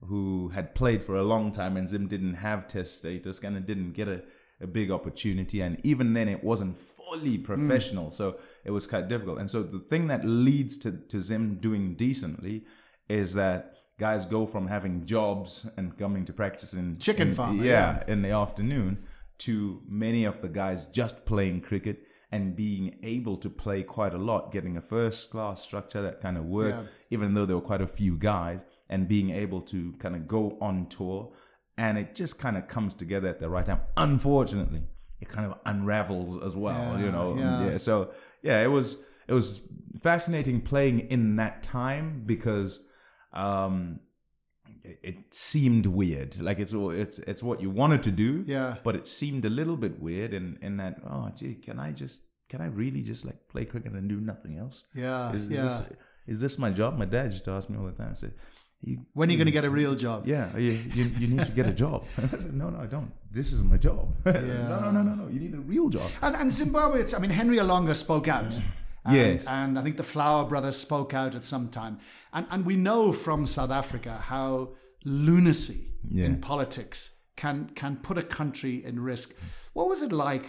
who 0.00 0.50
had 0.50 0.74
played 0.74 1.02
for 1.02 1.16
a 1.16 1.22
long 1.22 1.50
time 1.50 1.76
and 1.76 1.88
Zim 1.88 2.06
didn't 2.06 2.34
have 2.34 2.68
test 2.68 2.96
status, 2.98 3.38
kind 3.38 3.56
of 3.56 3.66
didn't 3.66 3.92
get 3.92 4.08
a, 4.08 4.22
a 4.60 4.66
big 4.66 4.90
opportunity. 4.90 5.60
And 5.60 5.84
even 5.84 6.14
then, 6.14 6.28
it 6.28 6.42
wasn't 6.42 6.76
fully 6.76 7.36
hmm. 7.36 7.44
professional. 7.44 8.10
So 8.10 8.38
it 8.64 8.70
was 8.70 8.86
quite 8.86 9.08
difficult. 9.08 9.38
And 9.38 9.50
so 9.50 9.62
the 9.62 9.78
thing 9.78 10.06
that 10.08 10.24
leads 10.24 10.76
to, 10.78 10.92
to 10.92 11.20
Zim 11.20 11.56
doing 11.56 11.94
decently 11.94 12.64
is 13.08 13.34
that 13.34 13.76
guys 13.98 14.26
go 14.26 14.46
from 14.46 14.66
having 14.66 15.04
jobs 15.04 15.72
and 15.76 15.96
coming 15.96 16.24
to 16.24 16.32
practice 16.32 16.74
in 16.74 16.96
Chicken 16.98 17.28
in- 17.28 17.34
farmer, 17.34 17.64
yeah, 17.64 18.02
in 18.08 18.22
the 18.22 18.30
afternoon 18.30 19.04
to 19.38 19.82
many 19.86 20.24
of 20.24 20.40
the 20.40 20.48
guys 20.48 20.86
just 20.86 21.26
playing 21.26 21.60
cricket 21.60 22.06
and 22.32 22.56
being 22.56 22.98
able 23.02 23.36
to 23.36 23.48
play 23.48 23.82
quite 23.82 24.12
a 24.12 24.18
lot, 24.18 24.50
getting 24.50 24.76
a 24.76 24.80
first 24.80 25.30
class 25.30 25.62
structure 25.62 26.02
that 26.02 26.20
kind 26.20 26.36
of 26.36 26.44
worked, 26.44 26.76
Yeah. 26.76 26.88
even 27.10 27.34
though 27.34 27.46
there 27.46 27.56
were 27.56 27.62
quite 27.62 27.80
a 27.80 27.86
few 27.86 28.16
guys, 28.16 28.64
and 28.88 29.08
being 29.08 29.30
able 29.30 29.60
to 29.60 29.92
kind 29.98 30.16
of 30.16 30.26
go 30.26 30.58
on 30.60 30.86
tour. 30.86 31.32
And 31.78 31.98
it 31.98 32.14
just 32.14 32.38
kind 32.40 32.56
of 32.56 32.68
comes 32.68 32.94
together 32.94 33.28
at 33.28 33.38
the 33.38 33.48
right 33.48 33.66
time. 33.66 33.80
Unfortunately, 33.96 34.82
it 35.20 35.28
kind 35.28 35.50
of 35.50 35.58
unravels 35.66 36.42
as 36.42 36.56
well, 36.56 36.98
you 37.00 37.10
know. 37.10 37.36
yeah. 37.36 37.76
So 37.76 38.10
yeah, 38.42 38.62
it 38.62 38.68
was 38.70 39.06
it 39.28 39.34
was 39.34 39.68
fascinating 40.00 40.60
playing 40.60 41.00
in 41.10 41.36
that 41.36 41.62
time 41.62 42.22
because 42.26 42.90
um 43.32 44.00
it, 44.82 44.98
it 45.02 45.34
seemed 45.34 45.86
weird. 45.86 46.40
Like 46.40 46.58
it's 46.58 46.72
all 46.72 46.90
it's 46.90 47.18
it's 47.20 47.42
what 47.42 47.60
you 47.60 47.70
wanted 47.70 48.02
to 48.04 48.10
do. 48.10 48.44
Yeah. 48.46 48.76
But 48.82 48.96
it 48.96 49.06
seemed 49.06 49.44
a 49.44 49.50
little 49.50 49.76
bit 49.76 50.00
weird 50.00 50.32
in, 50.32 50.58
in 50.62 50.76
that, 50.78 51.00
oh 51.08 51.30
gee, 51.36 51.54
can 51.54 51.78
I 51.78 51.92
just 51.92 52.22
can 52.48 52.60
I 52.60 52.68
really 52.68 53.02
just 53.02 53.24
like 53.26 53.48
play 53.48 53.64
cricket 53.64 53.92
and 53.92 54.08
do 54.08 54.20
nothing 54.20 54.56
else? 54.56 54.88
Yeah, 54.94 55.32
Is, 55.32 55.42
is 55.44 55.50
yeah. 55.50 55.62
this 55.62 55.92
is 56.26 56.40
this 56.40 56.58
my 56.58 56.70
job? 56.70 56.96
My 56.96 57.04
dad 57.04 57.26
used 57.32 57.44
to 57.46 57.50
ask 57.52 57.68
me 57.68 57.76
all 57.78 57.86
the 57.86 57.92
time. 57.92 58.10
I 58.12 58.14
said, 58.14 58.32
you, 58.82 58.98
when 59.14 59.28
are 59.28 59.32
you 59.32 59.38
going 59.38 59.46
to 59.46 59.52
get 59.52 59.64
a 59.64 59.70
real 59.70 59.94
job? 59.94 60.26
yeah, 60.26 60.54
you, 60.56 60.70
you, 60.94 61.04
you 61.18 61.28
need 61.28 61.44
to 61.44 61.52
get 61.52 61.66
a 61.66 61.72
job. 61.72 62.04
I 62.18 62.26
said, 62.26 62.54
no, 62.54 62.70
no, 62.70 62.78
I 62.80 62.86
don't. 62.86 63.10
This 63.30 63.52
is 63.52 63.62
my 63.64 63.76
job. 63.78 64.14
no, 64.24 64.32
no, 64.32 64.90
no, 64.90 65.02
no, 65.02 65.14
no. 65.14 65.28
You 65.28 65.40
need 65.40 65.54
a 65.54 65.60
real 65.60 65.88
job. 65.88 66.08
And, 66.22 66.36
and 66.36 66.52
Zimbabwe, 66.52 67.00
it's, 67.00 67.14
I 67.14 67.18
mean, 67.18 67.30
Henry 67.30 67.56
Olonga 67.56 67.94
spoke 67.94 68.28
out. 68.28 68.44
And, 69.04 69.16
Yes. 69.16 69.48
And 69.48 69.78
I 69.78 69.82
think 69.82 69.96
the 69.96 70.02
Flower 70.02 70.44
brothers 70.48 70.76
spoke 70.76 71.14
out 71.14 71.34
at 71.36 71.44
some 71.44 71.68
time. 71.68 71.98
And, 72.32 72.46
and 72.50 72.66
we 72.66 72.74
know 72.76 73.12
from 73.12 73.46
South 73.46 73.70
Africa 73.70 74.10
how 74.10 74.74
lunacy 75.04 75.92
Yeah. 76.10 76.24
in 76.26 76.40
politics 76.40 77.20
can, 77.36 77.70
can 77.74 77.96
put 77.96 78.18
a 78.18 78.22
country 78.22 78.84
in 78.84 78.98
risk. 79.00 79.40
What 79.74 79.88
was 79.88 80.02
it 80.02 80.10
like, 80.12 80.46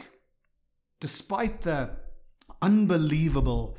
despite 0.99 1.61
the 1.61 1.91
unbelievable 2.61 3.77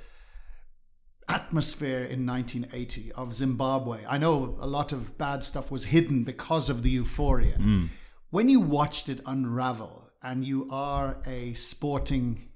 atmosphere 1.28 2.04
in 2.04 2.26
1980 2.26 3.12
of 3.12 3.34
Zimbabwe? 3.34 3.98
I 4.08 4.18
know 4.18 4.56
a 4.60 4.66
lot 4.66 4.92
of 4.92 5.16
bad 5.18 5.44
stuff 5.44 5.70
was 5.70 5.84
hidden 5.86 6.24
because 6.24 6.68
of 6.70 6.82
the 6.82 6.90
euphoria. 6.90 7.56
Mm. 7.58 7.88
When 8.30 8.48
you 8.48 8.60
watched 8.60 9.08
it 9.08 9.20
unravel 9.26 10.10
and 10.22 10.44
you 10.44 10.68
are 10.70 11.18
a 11.26 11.54
sporting 11.54 12.48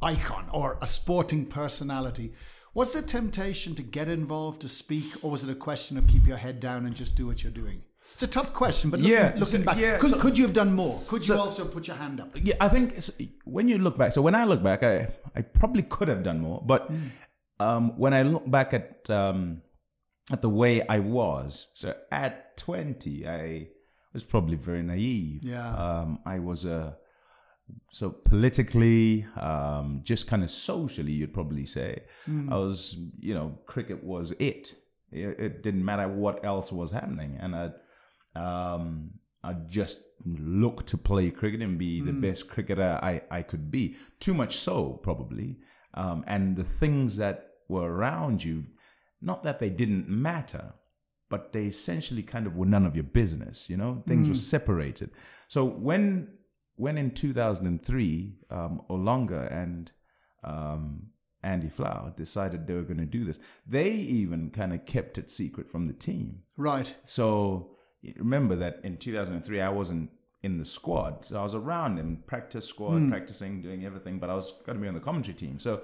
icon 0.00 0.48
or 0.52 0.78
a 0.80 0.86
sporting 0.86 1.46
personality, 1.46 2.32
was 2.74 2.94
the 2.94 3.02
temptation 3.02 3.74
to 3.74 3.82
get 3.82 4.08
involved, 4.08 4.62
to 4.62 4.68
speak, 4.68 5.04
or 5.22 5.30
was 5.30 5.46
it 5.46 5.52
a 5.52 5.54
question 5.58 5.98
of 5.98 6.06
keep 6.08 6.26
your 6.26 6.38
head 6.38 6.58
down 6.58 6.86
and 6.86 6.96
just 6.96 7.16
do 7.16 7.26
what 7.26 7.42
you're 7.42 7.52
doing? 7.52 7.82
It's 8.14 8.22
a 8.22 8.26
tough 8.26 8.52
question, 8.52 8.90
but 8.90 9.00
looking, 9.00 9.12
Yeah, 9.14 9.34
looking 9.36 9.62
back, 9.62 9.78
yeah, 9.78 9.98
could, 9.98 10.10
so- 10.10 10.18
could 10.18 10.36
you 10.36 10.44
have 10.44 10.52
done 10.52 10.74
more? 10.74 10.98
Could 11.08 11.22
you 11.22 11.34
so- 11.34 11.40
also 11.40 11.64
put 11.66 11.86
your 11.86 11.96
hand 11.96 12.20
up? 12.20 12.30
Yeah, 12.34 12.54
I 12.60 12.68
think 12.68 12.94
when 13.44 13.68
you 13.68 13.78
look 13.78 13.96
back. 13.96 14.12
So 14.12 14.22
when 14.22 14.34
I 14.34 14.44
look 14.44 14.62
back, 14.62 14.82
I 14.82 15.08
I 15.34 15.42
probably 15.42 15.82
could 15.82 16.08
have 16.08 16.22
done 16.22 16.40
more. 16.40 16.62
But 16.64 16.92
mm. 16.92 17.10
Um, 17.62 17.98
when 17.98 18.14
I 18.14 18.22
look 18.22 18.50
back 18.50 18.74
at 18.74 19.08
um, 19.10 19.62
at 20.30 20.40
the 20.42 20.48
way 20.48 20.74
I 20.96 20.98
was, 20.98 21.72
so 21.74 21.94
at 22.10 22.56
twenty, 22.56 23.16
I 23.26 23.68
was 24.12 24.24
probably 24.24 24.56
very 24.56 24.82
naive. 24.82 25.40
Yeah. 25.44 25.68
Um, 25.84 26.20
I 26.24 26.38
was 26.38 26.64
a 26.64 26.96
so 27.90 28.10
politically, 28.10 29.26
um, 29.36 30.00
just 30.02 30.28
kind 30.28 30.42
of 30.42 30.50
socially, 30.50 31.12
you'd 31.12 31.32
probably 31.32 31.64
say, 31.64 32.02
I 32.50 32.56
was, 32.56 33.12
you 33.18 33.34
know, 33.34 33.58
cricket 33.66 34.02
was 34.04 34.32
it. 34.32 34.74
It, 35.10 35.38
it 35.38 35.62
didn't 35.62 35.84
matter 35.84 36.08
what 36.08 36.44
else 36.44 36.72
was 36.72 36.90
happening, 36.90 37.38
and 37.40 37.54
I, 37.54 37.70
um, 38.74 39.12
I 39.44 39.54
just 39.68 40.04
looked 40.24 40.86
to 40.88 40.98
play 40.98 41.30
cricket 41.30 41.62
and 41.62 41.78
be 41.78 42.00
the 42.00 42.12
best 42.12 42.48
cricketer 42.48 42.98
I, 43.02 43.22
I 43.30 43.42
could 43.42 43.70
be. 43.70 43.96
Too 44.20 44.34
much 44.34 44.56
so, 44.56 44.94
probably. 45.02 45.58
Um, 45.94 46.24
and 46.26 46.56
the 46.56 46.64
things 46.64 47.16
that 47.18 47.51
were 47.72 47.90
around 47.92 48.44
you, 48.44 48.66
not 49.20 49.42
that 49.42 49.58
they 49.58 49.70
didn't 49.70 50.08
matter, 50.08 50.74
but 51.28 51.52
they 51.52 51.64
essentially 51.64 52.22
kind 52.22 52.46
of 52.46 52.56
were 52.56 52.66
none 52.66 52.84
of 52.84 52.94
your 52.94 53.04
business. 53.04 53.70
You 53.70 53.76
know, 53.76 54.02
things 54.06 54.28
were 54.28 54.34
separated. 54.34 55.10
So 55.48 55.64
when 55.64 56.28
when 56.76 56.98
in 56.98 57.10
2003, 57.10 58.34
um, 58.50 58.82
Olonga 58.90 59.50
and 59.52 59.92
um, 60.42 61.08
Andy 61.42 61.68
Flower 61.68 62.12
decided 62.16 62.66
they 62.66 62.74
were 62.74 62.82
going 62.82 62.98
to 62.98 63.06
do 63.06 63.24
this, 63.24 63.38
they 63.66 63.90
even 63.90 64.50
kind 64.50 64.72
of 64.72 64.84
kept 64.86 65.18
it 65.18 65.30
secret 65.30 65.70
from 65.70 65.86
the 65.86 65.92
team. 65.92 66.42
Right. 66.56 66.94
So 67.04 67.76
remember 68.16 68.56
that 68.56 68.80
in 68.82 68.96
2003, 68.96 69.60
I 69.60 69.68
wasn't 69.68 70.10
in 70.42 70.58
the 70.58 70.64
squad. 70.64 71.24
So 71.24 71.38
I 71.38 71.42
was 71.42 71.54
around 71.54 71.96
them, 71.96 72.22
practice 72.26 72.66
squad, 72.66 73.08
practicing, 73.08 73.62
doing 73.62 73.84
everything, 73.84 74.18
but 74.18 74.28
I 74.28 74.34
was 74.34 74.62
going 74.66 74.76
to 74.76 74.82
be 74.82 74.88
on 74.88 74.94
the 74.94 75.00
commentary 75.00 75.34
team. 75.34 75.58
So 75.58 75.82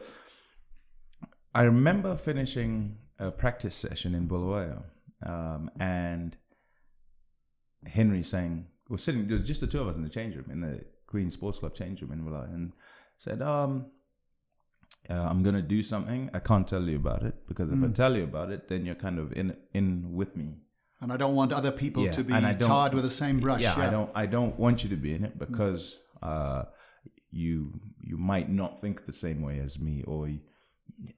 I 1.58 1.62
remember 1.64 2.14
finishing 2.16 2.98
a 3.18 3.32
practice 3.32 3.74
session 3.74 4.14
in 4.14 4.28
Bulawayo 4.28 4.84
um, 5.26 5.70
and 5.80 6.36
Henry 7.84 8.22
saying, 8.22 8.66
we're 8.88 8.98
sitting, 8.98 9.26
there 9.26 9.36
was 9.38 9.46
just 9.46 9.60
the 9.60 9.66
two 9.66 9.80
of 9.80 9.88
us 9.88 9.96
in 9.96 10.04
the 10.04 10.08
change 10.08 10.36
room, 10.36 10.48
in 10.52 10.60
the 10.60 10.84
Queen 11.08 11.30
Sports 11.30 11.58
Club 11.58 11.74
change 11.74 12.00
room 12.00 12.12
in 12.12 12.20
Bulawayo, 12.24 12.54
and 12.54 12.72
said, 13.16 13.42
um, 13.42 13.86
uh, 15.10 15.14
I'm 15.14 15.42
gonna 15.42 15.62
do 15.62 15.82
something. 15.82 16.30
I 16.32 16.38
can't 16.38 16.66
tell 16.68 16.82
you 16.82 16.96
about 16.96 17.24
it 17.24 17.34
because 17.48 17.72
if 17.72 17.82
I 17.82 17.88
tell 17.88 18.16
you 18.16 18.22
about 18.24 18.50
it, 18.50 18.68
then 18.68 18.84
you're 18.86 18.94
kind 19.06 19.18
of 19.18 19.32
in 19.32 19.56
in 19.72 20.12
with 20.12 20.36
me. 20.36 20.58
And 21.00 21.12
I 21.12 21.16
don't 21.16 21.34
want 21.34 21.52
other 21.52 21.72
people 21.72 22.04
Yeah, 22.04 22.10
to 22.12 22.22
be 22.24 22.34
and 22.34 22.44
I 22.46 22.52
don't- 22.52 22.68
tarred 22.68 22.94
with 22.94 23.04
the 23.04 23.10
same 23.10 23.40
brush. 23.40 23.62
yeah, 23.62 23.74
I 23.78 23.88
don't 23.90 24.10
I 24.14 24.26
don't 24.26 24.58
want 24.58 24.84
you 24.84 24.90
to 24.90 24.96
be 24.96 25.14
in 25.14 25.24
it 25.24 25.38
because 25.38 25.82
uh, 26.22 26.64
you 27.30 27.80
you 28.00 28.16
might 28.18 28.48
not 28.50 28.80
think 28.82 29.06
the 29.06 29.12
same 29.24 29.40
way 29.40 29.60
as 29.60 29.80
me 29.80 30.02
or 30.06 30.28
you, 30.28 30.40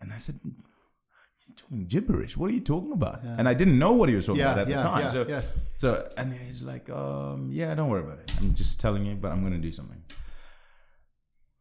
and 0.00 0.12
I 0.12 0.18
said 0.18 0.36
you're 0.44 1.56
talking 1.56 1.86
gibberish. 1.86 2.36
What 2.36 2.50
are 2.50 2.54
you 2.54 2.60
talking 2.60 2.92
about? 2.92 3.22
And 3.22 3.48
I 3.48 3.54
didn't 3.54 3.78
know 3.78 3.92
what 3.92 4.08
he 4.08 4.14
was 4.14 4.26
talking 4.26 4.40
Yeah, 4.40 4.52
about 4.52 4.58
at 4.66 4.68
yeah, 4.68 4.76
the 4.76 4.82
time. 4.82 5.00
yeah, 5.02 5.08
so 5.08 5.26
yeah. 5.28 5.42
so 5.76 6.08
and 6.16 6.32
he's 6.32 6.62
like 6.62 6.88
um 6.90 7.48
yeah 7.52 7.74
don't 7.74 7.88
worry 7.88 8.02
about 8.02 8.18
it. 8.20 8.32
I'm 8.40 8.54
just 8.54 8.80
telling 8.80 9.04
you 9.06 9.14
but 9.16 9.32
I'm 9.32 9.42
gonna 9.42 9.58
do 9.58 9.72
something. 9.72 10.02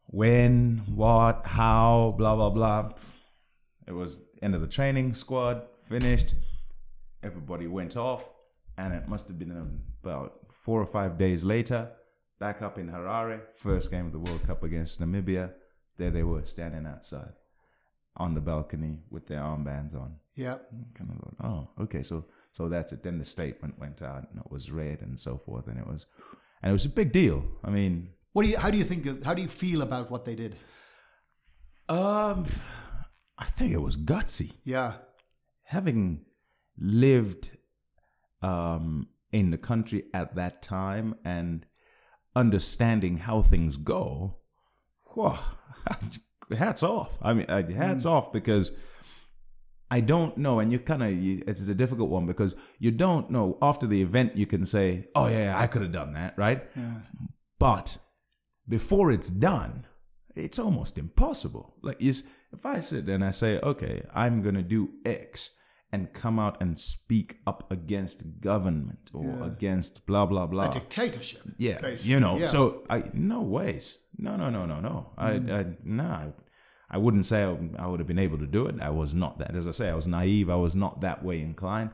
When 0.06 0.82
what 0.94 1.46
how 1.46 2.14
blah 2.18 2.34
blah 2.36 2.50
blah. 2.50 2.92
It 3.86 3.92
was 3.92 4.28
end 4.42 4.54
of 4.54 4.60
the 4.60 4.68
training 4.68 5.14
squad 5.14 5.62
finished. 5.82 6.34
Everybody 7.22 7.66
went 7.66 7.96
off 7.96 8.28
and 8.78 8.94
it 8.94 9.08
must 9.08 9.28
have 9.28 9.38
been 9.38 9.80
about 10.02 10.34
four 10.50 10.80
or 10.80 10.86
five 10.86 11.18
days 11.18 11.44
later 11.44 11.90
back 12.38 12.62
up 12.62 12.78
in 12.78 12.88
harare 12.88 13.40
first 13.52 13.90
game 13.90 14.06
of 14.06 14.12
the 14.12 14.18
world 14.18 14.42
cup 14.46 14.62
against 14.62 15.00
namibia. 15.00 15.52
There 15.98 16.10
they 16.10 16.22
were 16.22 16.44
standing 16.44 16.86
outside 16.86 17.32
on 18.16 18.34
the 18.34 18.40
balcony 18.40 18.98
with 19.10 19.26
their 19.26 19.40
armbands 19.40 19.94
on 19.94 20.16
Yeah. 20.34 20.58
kind 20.94 21.10
of 21.10 21.18
going, 21.20 21.36
oh 21.42 21.70
okay 21.84 22.02
so 22.02 22.24
so 22.52 22.68
that's 22.68 22.92
it 22.92 23.02
then 23.02 23.18
the 23.18 23.24
statement 23.24 23.78
went 23.78 24.02
out 24.02 24.28
and 24.30 24.40
it 24.40 24.50
was 24.50 24.70
read 24.72 25.00
and 25.02 25.18
so 25.18 25.36
forth 25.38 25.66
and 25.68 25.78
it 25.78 25.86
was 25.86 26.06
and 26.62 26.70
it 26.70 26.72
was 26.72 26.86
a 26.86 26.90
big 26.90 27.12
deal 27.12 27.44
i 27.64 27.70
mean 27.70 28.10
What 28.32 28.42
do 28.44 28.48
you? 28.48 28.58
How 28.58 28.70
do 28.70 28.78
you 28.78 28.84
think? 28.84 29.24
How 29.24 29.34
do 29.34 29.42
you 29.42 29.48
feel 29.48 29.80
about 29.82 30.10
what 30.10 30.24
they 30.24 30.34
did? 30.36 30.54
um 31.88 32.44
i 33.38 33.44
think 33.56 33.72
it 33.72 33.80
was 33.80 33.96
gutsy 33.96 34.52
Yeah. 34.64 34.92
having 35.64 36.24
lived 36.78 37.50
um, 38.42 39.08
in 39.32 39.50
the 39.50 39.58
country 39.58 40.04
at 40.14 40.34
that 40.36 40.62
time 40.62 41.14
and 41.24 41.66
understanding 42.34 43.18
how 43.18 43.42
things 43.42 43.76
go, 43.76 44.38
whew, 45.12 45.34
hats 46.56 46.82
off. 46.82 47.18
I 47.22 47.34
mean, 47.34 47.46
uh, 47.48 47.66
hats 47.72 48.06
off 48.06 48.32
because 48.32 48.76
I 49.90 50.00
don't 50.00 50.36
know, 50.38 50.60
and 50.60 50.70
you 50.70 50.78
kind 50.78 51.02
of 51.02 51.10
it's 51.12 51.68
a 51.68 51.74
difficult 51.74 52.10
one 52.10 52.26
because 52.26 52.54
you 52.78 52.90
don't 52.90 53.30
know 53.30 53.58
after 53.60 53.86
the 53.86 54.00
event 54.02 54.36
you 54.36 54.46
can 54.46 54.64
say, 54.64 55.08
"Oh 55.14 55.28
yeah, 55.28 55.58
I 55.58 55.66
could 55.66 55.82
have 55.82 55.92
done 55.92 56.12
that," 56.14 56.34
right? 56.36 56.62
But 57.58 57.98
before 58.68 59.10
it's 59.10 59.30
done, 59.30 59.86
it's 60.36 60.58
almost 60.58 60.96
impossible. 60.96 61.74
Like, 61.82 61.96
if 62.00 62.64
I 62.64 62.80
sit 62.80 63.06
there 63.06 63.16
and 63.16 63.24
I 63.24 63.32
say, 63.32 63.58
"Okay, 63.60 64.02
I'm 64.14 64.42
gonna 64.42 64.62
do 64.62 64.90
X," 65.04 65.58
and 65.92 66.12
come 66.12 66.38
out 66.38 66.60
and 66.60 66.78
speak 66.78 67.38
up 67.46 67.70
against 67.70 68.40
government 68.40 69.10
or 69.12 69.42
against 69.42 70.06
blah 70.06 70.26
blah 70.26 70.46
blah. 70.46 70.70
A 70.70 70.72
dictatorship. 70.72 71.42
Yeah, 71.58 71.80
basically. 71.80 72.12
you 72.12 72.20
know. 72.20 72.38
Yeah. 72.38 72.44
So 72.44 72.84
I 72.88 73.10
no 73.12 73.42
ways. 73.42 74.06
No, 74.18 74.36
no, 74.36 74.50
no, 74.50 74.66
no, 74.66 74.80
no. 74.80 75.12
I, 75.16 75.32
mm. 75.32 75.52
I 75.52 75.76
no. 75.84 76.04
I, 76.04 76.32
I 76.92 76.98
wouldn't 76.98 77.26
say 77.26 77.44
I, 77.44 77.56
I 77.78 77.86
would 77.86 78.00
have 78.00 78.06
been 78.06 78.18
able 78.18 78.38
to 78.38 78.46
do 78.46 78.66
it. 78.66 78.80
I 78.80 78.90
was 78.90 79.14
not 79.14 79.38
that. 79.38 79.56
As 79.56 79.66
I 79.66 79.70
say, 79.70 79.90
I 79.90 79.94
was 79.94 80.06
naive. 80.06 80.50
I 80.50 80.56
was 80.56 80.74
not 80.74 81.00
that 81.00 81.24
way 81.24 81.40
inclined. 81.40 81.90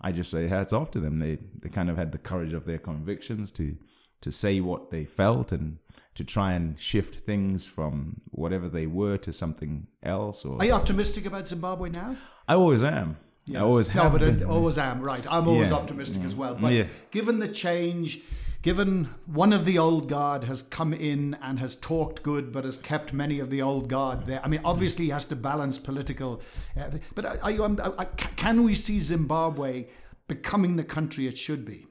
I 0.00 0.12
just 0.12 0.30
say 0.30 0.46
hats 0.48 0.72
off 0.72 0.90
to 0.92 1.00
them. 1.00 1.18
They 1.18 1.38
they 1.62 1.68
kind 1.68 1.90
of 1.90 1.96
had 1.96 2.12
the 2.12 2.18
courage 2.18 2.52
of 2.52 2.64
their 2.64 2.78
convictions 2.78 3.50
to 3.52 3.76
to 4.20 4.30
say 4.30 4.60
what 4.60 4.90
they 4.90 5.04
felt 5.04 5.50
and 5.50 5.78
to 6.14 6.24
try 6.24 6.52
and 6.52 6.78
shift 6.78 7.16
things 7.16 7.66
from 7.66 8.20
whatever 8.30 8.68
they 8.68 8.86
were 8.86 9.16
to 9.16 9.32
something 9.32 9.86
else. 10.02 10.44
Or 10.44 10.58
Are 10.58 10.64
you 10.64 10.72
optimistic 10.72 11.24
about 11.26 11.48
Zimbabwe 11.48 11.90
now? 11.90 12.16
I 12.46 12.54
always 12.54 12.82
am. 12.82 13.16
I 13.54 13.58
always 13.58 13.92
No, 13.94 14.10
but 14.10 14.20
been. 14.20 14.42
I 14.42 14.46
always 14.46 14.78
am. 14.78 15.00
Right. 15.00 15.24
I'm 15.30 15.48
always 15.48 15.70
Yeah. 15.70 15.76
optimistic 15.76 16.22
as 16.24 16.34
well. 16.34 16.54
But 16.54 16.72
Yeah. 16.72 16.86
given 17.10 17.38
the 17.40 17.48
change, 17.48 18.20
given 18.62 19.06
one 19.26 19.52
of 19.52 19.64
the 19.64 19.78
old 19.78 20.08
guard 20.08 20.44
has 20.44 20.62
come 20.62 20.92
in 20.92 21.34
and 21.42 21.58
has 21.58 21.74
talked 21.76 22.22
good, 22.22 22.52
but 22.52 22.64
has 22.64 22.78
kept 22.78 23.12
many 23.12 23.40
of 23.40 23.50
the 23.50 23.62
old 23.62 23.88
guard 23.88 24.26
there. 24.26 24.40
I 24.44 24.48
mean, 24.48 24.60
obviously 24.64 25.06
he 25.06 25.10
has 25.10 25.24
to 25.26 25.36
balance 25.36 25.78
political. 25.78 26.42
Uh, 26.78 26.90
but 27.14 27.24
are 27.24 27.38
are 27.44 27.50
you? 27.50 27.64
um, 27.64 27.78
uh, 27.82 28.04
can 28.36 28.62
we 28.62 28.74
see 28.74 29.00
Zimbabwe 29.00 29.86
becoming 30.28 30.76
the 30.76 30.84
country 30.84 31.26
it 31.26 31.36
should 31.36 31.64
be? 31.64 31.86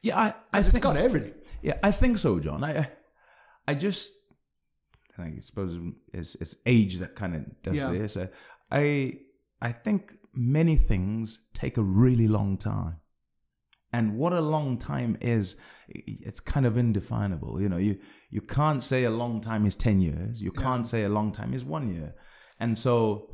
yeah, 0.00 0.18
I, 0.18 0.34
I 0.52 0.60
It's 0.60 0.68
think, 0.70 0.82
got 0.84 0.96
everything. 0.96 1.34
Yeah, 1.62 1.78
I 1.82 1.90
think 1.90 2.18
so, 2.18 2.38
John. 2.38 2.62
I, 2.62 2.88
I 3.66 3.74
just, 3.74 4.12
I 5.18 5.32
suppose 5.40 5.80
it's, 6.12 6.34
it's 6.36 6.56
age 6.66 6.98
that 6.98 7.14
kind 7.16 7.34
of 7.34 7.62
does 7.62 7.76
Yeah. 7.76 7.90
this. 7.90 8.16
I, 8.70 9.18
I 9.60 9.72
think 9.72 10.14
many 10.36 10.76
things 10.76 11.48
take 11.54 11.76
a 11.76 11.82
really 11.82 12.28
long 12.28 12.56
time, 12.56 13.00
and 13.92 14.16
what 14.16 14.32
a 14.32 14.40
long 14.40 14.78
time 14.78 15.16
is, 15.20 15.60
it's 15.88 16.40
kind 16.40 16.66
of 16.66 16.76
indefinable. 16.76 17.60
You 17.60 17.68
know, 17.68 17.76
you 17.76 17.98
you 18.30 18.40
can't 18.40 18.82
say 18.82 19.04
a 19.04 19.10
long 19.10 19.40
time 19.40 19.66
is 19.66 19.76
ten 19.76 20.00
years. 20.00 20.42
You 20.42 20.50
can't 20.50 20.86
say 20.86 21.04
a 21.04 21.08
long 21.08 21.32
time 21.32 21.54
is 21.54 21.64
one 21.64 21.92
year, 21.94 22.14
and 22.58 22.78
so 22.78 23.30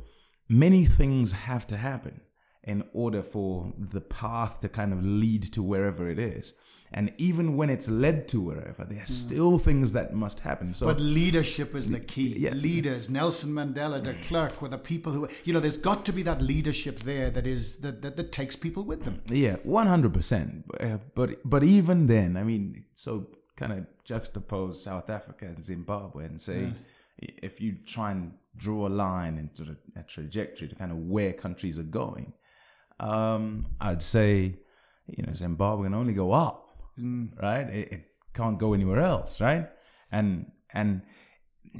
many 0.47 0.85
things 0.85 1.33
have 1.33 1.65
to 1.67 1.77
happen 1.77 2.21
in 2.63 2.83
order 2.93 3.23
for 3.23 3.73
the 3.77 4.01
path 4.01 4.59
to 4.59 4.69
kind 4.69 4.93
of 4.93 5.03
lead 5.03 5.43
to 5.53 5.63
wherever 5.63 6.09
it 6.09 6.19
is. 6.19 6.53
And 6.93 7.13
even 7.17 7.55
when 7.55 7.69
it's 7.69 7.89
led 7.89 8.27
to 8.29 8.41
wherever, 8.41 8.83
there 8.83 9.01
are 9.01 9.05
still 9.05 9.57
things 9.57 9.93
that 9.93 10.13
must 10.13 10.41
happen. 10.41 10.73
So 10.73 10.87
But 10.87 10.99
leadership 10.99 11.73
is 11.73 11.89
the 11.89 12.01
key. 12.01 12.35
Yeah. 12.37 12.53
Leaders, 12.53 13.09
Nelson 13.09 13.53
Mandela, 13.53 14.03
de 14.03 14.13
Klerk, 14.15 14.61
were 14.61 14.67
the 14.67 14.77
people 14.77 15.13
who, 15.13 15.29
you 15.45 15.53
know, 15.53 15.61
there's 15.61 15.77
got 15.77 16.05
to 16.07 16.11
be 16.11 16.21
that 16.23 16.41
leadership 16.41 16.97
there 16.97 17.29
that 17.29 17.47
is 17.47 17.77
that 17.77 18.01
that, 18.01 18.17
that 18.17 18.31
takes 18.33 18.57
people 18.57 18.83
with 18.83 19.03
them. 19.03 19.21
Yeah, 19.27 19.55
one 19.63 19.87
hundred 19.87 20.13
percent. 20.13 20.65
But 21.15 21.39
but 21.45 21.63
even 21.63 22.07
then, 22.07 22.35
I 22.35 22.43
mean, 22.43 22.83
so 22.93 23.27
kind 23.55 23.71
of 23.71 23.87
juxtapose 24.05 24.75
South 24.75 25.09
Africa 25.09 25.45
and 25.45 25.63
Zimbabwe 25.63 26.25
and 26.25 26.41
say, 26.41 26.73
if 27.19 27.61
you 27.61 27.77
try 27.85 28.11
and 28.11 28.33
draw 28.57 28.87
a 28.87 28.89
line 28.89 29.37
into 29.37 29.63
the, 29.63 29.77
a 29.95 30.03
trajectory 30.03 30.67
to 30.67 30.75
kind 30.75 30.91
of 30.91 30.97
where 30.97 31.31
countries 31.31 31.79
are 31.79 31.83
going, 31.83 32.33
um, 32.99 33.67
I'd 33.79 34.03
say, 34.03 34.57
you 35.07 35.23
know, 35.23 35.33
Zimbabwe 35.33 35.85
can 35.85 35.93
only 35.93 36.13
go 36.13 36.31
up, 36.31 36.60
Mm. 36.99 37.41
right? 37.41 37.69
It, 37.69 37.91
it 37.91 38.05
can't 38.33 38.57
go 38.57 38.73
anywhere 38.73 38.99
else, 38.99 39.41
right? 39.41 39.67
And 40.11 40.51
and 40.73 41.01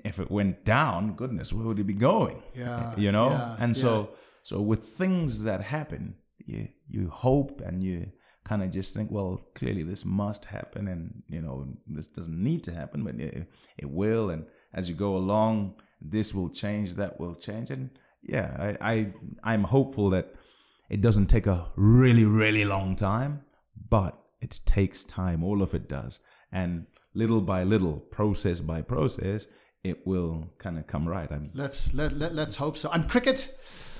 if 0.03 0.19
it 0.19 0.31
went 0.31 0.63
down, 0.63 1.13
goodness, 1.13 1.53
where 1.53 1.65
would 1.65 1.79
it 1.79 1.85
be 1.85 1.93
going? 1.93 2.41
Yeah, 2.55 2.93
you 2.97 3.11
know. 3.11 3.29
yeah, 3.29 3.57
and 3.59 3.75
so 3.75 4.11
so 4.43 4.61
with 4.61 4.83
things 4.83 5.43
that 5.43 5.61
happen, 5.61 6.15
you 6.37 6.67
you 6.87 7.09
hope 7.09 7.61
and 7.61 7.83
you 7.83 8.11
kind 8.43 8.63
of 8.63 8.71
just 8.71 8.95
think, 8.95 9.11
well, 9.11 9.41
clearly 9.53 9.83
this 9.83 10.05
must 10.05 10.45
happen, 10.45 10.87
and 10.87 11.23
you 11.27 11.41
know 11.41 11.67
this 11.87 12.07
doesn't 12.07 12.41
need 12.41 12.63
to 12.65 12.73
happen, 12.73 13.03
but 13.03 13.15
it, 13.15 13.47
it 13.77 13.89
will. 13.89 14.29
And 14.29 14.45
as 14.73 14.89
you 14.89 14.95
go 14.95 15.15
along, 15.15 15.75
this 16.01 16.33
will 16.33 16.49
change, 16.49 16.95
that 16.95 17.19
will 17.19 17.35
change, 17.35 17.71
and 17.71 17.89
yeah, 18.23 18.75
I, 18.81 18.93
I 18.93 19.13
I'm 19.43 19.63
hopeful 19.63 20.09
that 20.11 20.33
it 20.89 21.01
doesn't 21.01 21.27
take 21.27 21.47
a 21.47 21.67
really 21.75 22.25
really 22.25 22.65
long 22.65 22.95
time, 22.95 23.41
but 23.89 24.20
it 24.41 24.59
takes 24.65 25.03
time. 25.03 25.43
All 25.43 25.61
of 25.61 25.73
it 25.73 25.87
does, 25.87 26.19
and 26.51 26.87
little 27.13 27.41
by 27.41 27.63
little, 27.63 27.99
process 27.99 28.59
by 28.59 28.81
process, 28.81 29.47
it 29.83 30.05
will 30.05 30.53
kind 30.59 30.77
of 30.77 30.85
come 30.85 31.07
right. 31.07 31.31
I'm 31.31 31.49
Let's 31.53 31.93
let, 31.93 32.11
let 32.13 32.35
let's 32.35 32.57
hope 32.57 32.77
so. 32.77 32.91
And 32.91 33.09
cricket, 33.09 33.49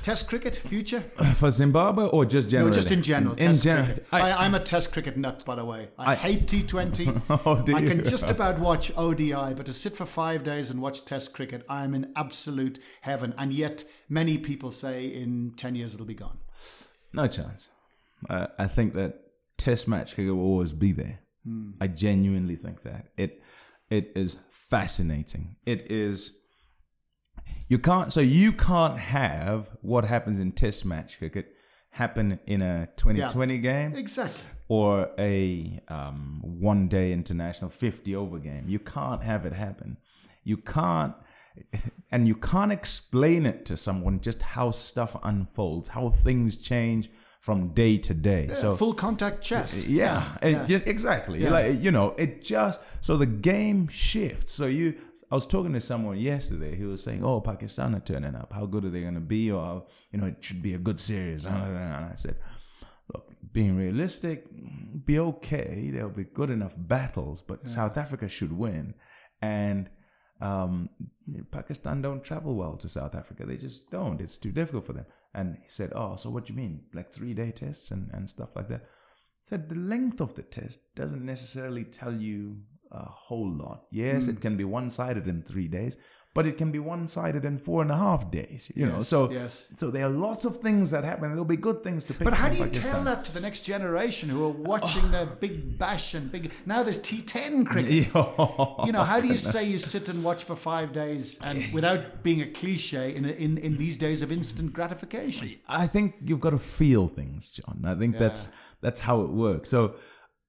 Test 0.04 0.30
cricket, 0.30 0.56
future. 0.56 1.00
for 1.36 1.50
Zimbabwe 1.50 2.06
or 2.08 2.26
just 2.26 2.50
generally? 2.50 2.72
No, 2.72 2.76
just 2.76 2.92
in 2.92 3.02
general. 3.02 3.34
In, 3.34 3.48
test 3.48 3.64
general. 3.64 3.88
I, 4.12 4.32
I, 4.32 4.46
I'm 4.46 4.56
a 4.56 4.60
Test 4.60 4.94
cricket 4.94 5.18
nut, 5.18 5.44
by 5.46 5.56
the 5.56 5.66
way. 5.66 5.90
I, 5.98 6.12
I- 6.12 6.16
hate 6.16 6.48
T20. 6.48 7.22
Oh, 7.46 7.62
do 7.62 7.76
I 7.76 7.86
can 7.86 8.04
just 8.06 8.30
about 8.30 8.60
watch 8.60 8.92
ODI, 8.98 9.54
but 9.56 9.66
to 9.66 9.74
sit 9.74 9.94
for 9.94 10.06
five 10.06 10.44
days 10.44 10.70
and 10.70 10.82
watch 10.82 11.06
Test 11.06 11.34
cricket, 11.36 11.66
I'm 11.70 11.94
in 11.94 12.12
absolute 12.16 12.80
heaven. 13.02 13.34
And 13.38 13.52
yet, 13.54 13.84
many 14.10 14.38
people 14.38 14.70
say 14.72 15.08
in 15.08 15.54
ten 15.56 15.76
years 15.76 15.94
it'll 15.94 16.06
be 16.06 16.14
gone. 16.14 16.40
No 17.14 17.28
chance. 17.28 17.70
Uh, 18.30 18.48
I 18.60 18.68
think 18.68 18.94
that 18.94 19.21
Test 19.62 19.88
match 19.88 20.16
cricket 20.16 20.36
will 20.36 20.44
always 20.44 20.74
be 20.74 20.92
there. 20.92 21.20
I 21.80 21.88
genuinely 21.88 22.56
think 22.56 22.82
that 22.84 23.08
it 23.18 23.42
it 23.90 24.12
is 24.16 24.40
fascinating. 24.52 25.56
It 25.66 25.92
is. 25.92 26.40
You 27.68 27.80
can't. 27.80 28.12
So 28.14 28.22
you 28.22 28.52
can't 28.52 28.98
have 29.00 29.70
what 29.82 30.06
happens 30.06 30.40
in 30.40 30.52
Test 30.52 30.86
match 30.86 31.18
cricket 31.20 31.48
happen 31.92 32.40
in 32.46 32.62
a 32.62 32.88
2020 32.96 33.58
game 33.58 33.96
Exactly. 33.96 34.50
or 34.70 35.10
a 35.20 35.80
um, 35.90 36.42
one 36.44 36.88
day 36.88 37.12
international 37.12 37.70
50 37.70 38.16
over 38.16 38.40
game. 38.40 38.66
You 38.68 38.80
can't 38.80 39.24
have 39.24 39.46
it 39.46 39.54
happen. 39.54 39.98
You 40.44 40.58
can't, 40.58 41.14
and 42.12 42.28
you 42.28 42.36
can't 42.36 42.72
explain 42.72 43.46
it 43.46 43.66
to 43.66 43.76
someone 43.78 44.22
just 44.22 44.42
how 44.42 44.72
stuff 44.72 45.16
unfolds, 45.24 45.90
how 45.90 46.10
things 46.10 46.58
change 46.58 47.10
from 47.42 47.70
day 47.70 47.98
to 47.98 48.14
day. 48.14 48.46
Yeah, 48.50 48.54
so 48.54 48.76
full 48.76 48.94
contact 48.94 49.42
chess. 49.42 49.88
yeah, 49.88 50.38
yeah. 50.44 50.66
it 50.70 50.88
exactly. 50.88 51.40
Like 51.40 51.82
you 51.82 51.92
know, 51.92 52.12
it 52.12 52.44
just 52.44 52.82
so 53.04 53.18
the 53.18 53.26
game 53.26 53.88
shifts. 53.88 54.52
So 54.52 54.68
you, 54.68 54.94
I 55.32 55.36
was 55.36 55.48
talking 55.48 55.74
to 55.74 55.80
someone 55.80 56.20
yesterday. 56.20 56.76
He 56.76 56.86
was 56.86 57.04
saying, 57.04 57.26
"Oh, 57.26 57.42
Pakistan 57.42 57.96
are 57.96 58.00
turning 58.00 58.36
up. 58.36 58.54
How 58.54 58.68
good 58.68 58.86
are 58.86 58.92
they 58.92 59.02
going 59.02 59.16
to 59.16 59.20
be? 59.20 59.52
Or 59.52 59.86
you 60.12 60.20
know, 60.20 60.28
it 60.28 60.38
should 60.42 60.62
be 60.62 60.76
a 60.76 60.80
good 60.80 61.00
series." 61.00 61.46
And 61.52 62.06
I 62.06 62.14
said, 62.14 62.36
"Look, 63.12 63.34
being 63.52 63.76
realistic, 63.76 64.46
be 65.04 65.18
okay. 65.18 65.90
There'll 65.92 66.12
be 66.12 66.26
good 66.26 66.52
enough 66.52 66.76
battles, 66.78 67.42
but 67.42 67.68
South 67.68 67.98
Africa 67.98 68.30
should 68.30 68.56
win." 68.56 68.94
And 69.42 69.90
um, 70.42 70.90
Pakistan 71.50 72.04
don't 72.04 72.24
travel 72.24 72.56
well 72.56 72.78
to 72.78 72.88
South 72.88 73.16
Africa. 73.16 73.48
They 73.48 73.58
just 73.58 73.90
don't. 73.90 74.22
It's 74.22 74.38
too 74.38 74.52
difficult 74.52 74.86
for 74.86 74.94
them. 74.94 75.08
And 75.34 75.58
he 75.64 75.70
said, 75.70 75.92
"Oh, 75.96 76.16
so 76.18 76.30
what 76.30 76.46
do 76.46 76.54
you 76.54 76.60
mean? 76.60 76.86
Like 76.94 77.12
three 77.12 77.34
day 77.34 77.52
tests 77.52 77.92
and, 77.92 78.10
and 78.14 78.30
stuff 78.30 78.56
like 78.56 78.68
that?" 78.70 78.82
I 78.84 79.44
said 79.44 79.70
the 79.70 79.76
length 79.80 80.22
of 80.22 80.36
the 80.36 80.44
test 80.44 80.94
doesn't 80.96 81.26
necessarily 81.26 81.84
tell 81.86 82.14
you 82.14 82.62
a 82.92 83.06
whole 83.06 83.50
lot. 83.50 83.86
Yes, 83.92 84.26
Hmm. 84.26 84.32
it 84.34 84.42
can 84.42 84.58
be 84.58 84.66
one 84.66 84.90
sided 84.90 85.26
in 85.28 85.42
three 85.44 85.68
days, 85.68 85.98
but 86.34 86.48
it 86.48 86.58
can 86.58 86.72
be 86.72 86.80
one 86.80 87.08
sided 87.08 87.44
in 87.44 87.58
four 87.58 87.82
and 87.82 87.92
a 87.92 87.98
half 87.98 88.32
days. 88.32 88.72
You 88.76 88.86
know, 88.86 89.02
so 89.02 89.30
yes. 89.30 89.72
so 89.76 89.92
there 89.92 90.06
are 90.06 90.10
lots 90.10 90.46
of 90.46 90.58
things 90.58 90.92
that 90.92 91.04
happen. 91.04 91.30
There'll 91.30 91.44
be 91.44 91.58
good 91.58 91.82
things 91.82 92.06
to 92.06 92.14
pick. 92.14 92.24
But 92.24 92.34
how 92.34 92.50
do 92.50 92.56
you 92.56 92.68
tell 92.68 93.04
that 93.04 93.26
to 93.26 93.34
the 93.34 93.42
next 93.42 93.62
generation 93.64 94.30
who 94.30 94.46
are 94.46 94.50
watching 94.50 95.12
the 95.12 95.28
big 95.40 95.78
bash 95.78 96.14
and 96.14 96.32
big? 96.32 96.52
Now 96.66 96.84
there's 96.84 97.02
T10 97.02 97.66
cricket. 97.66 97.92
you 98.86 98.92
know, 98.94 99.04
how 99.04 99.20
do 99.20 99.28
you 99.28 99.38
say 99.38 99.66
you 99.66 99.78
sit 99.78 100.08
and 100.08 100.24
watch 100.24 100.44
for 100.46 100.56
five 100.56 100.94
days 100.94 101.42
and 101.44 101.72
without 101.74 102.24
being 102.24 102.42
a 102.42 102.48
cliche 102.48 103.14
in 103.14 103.26
in 103.26 103.58
in 103.58 103.78
these 103.78 103.98
days 103.98 104.22
of 104.22 104.32
instant 104.32 104.72
gratification? 104.72 105.50
I 105.68 105.88
think 105.88 106.16
you've 106.26 106.42
got 106.42 106.52
to 106.52 106.60
feel 106.60 107.08
things, 107.08 107.52
John. 107.52 107.82
I 107.86 107.96
think 107.96 108.18
that's 108.18 108.54
that's 108.80 109.02
how 109.02 109.22
it 109.22 109.30
works. 109.32 109.70
So 109.70 109.96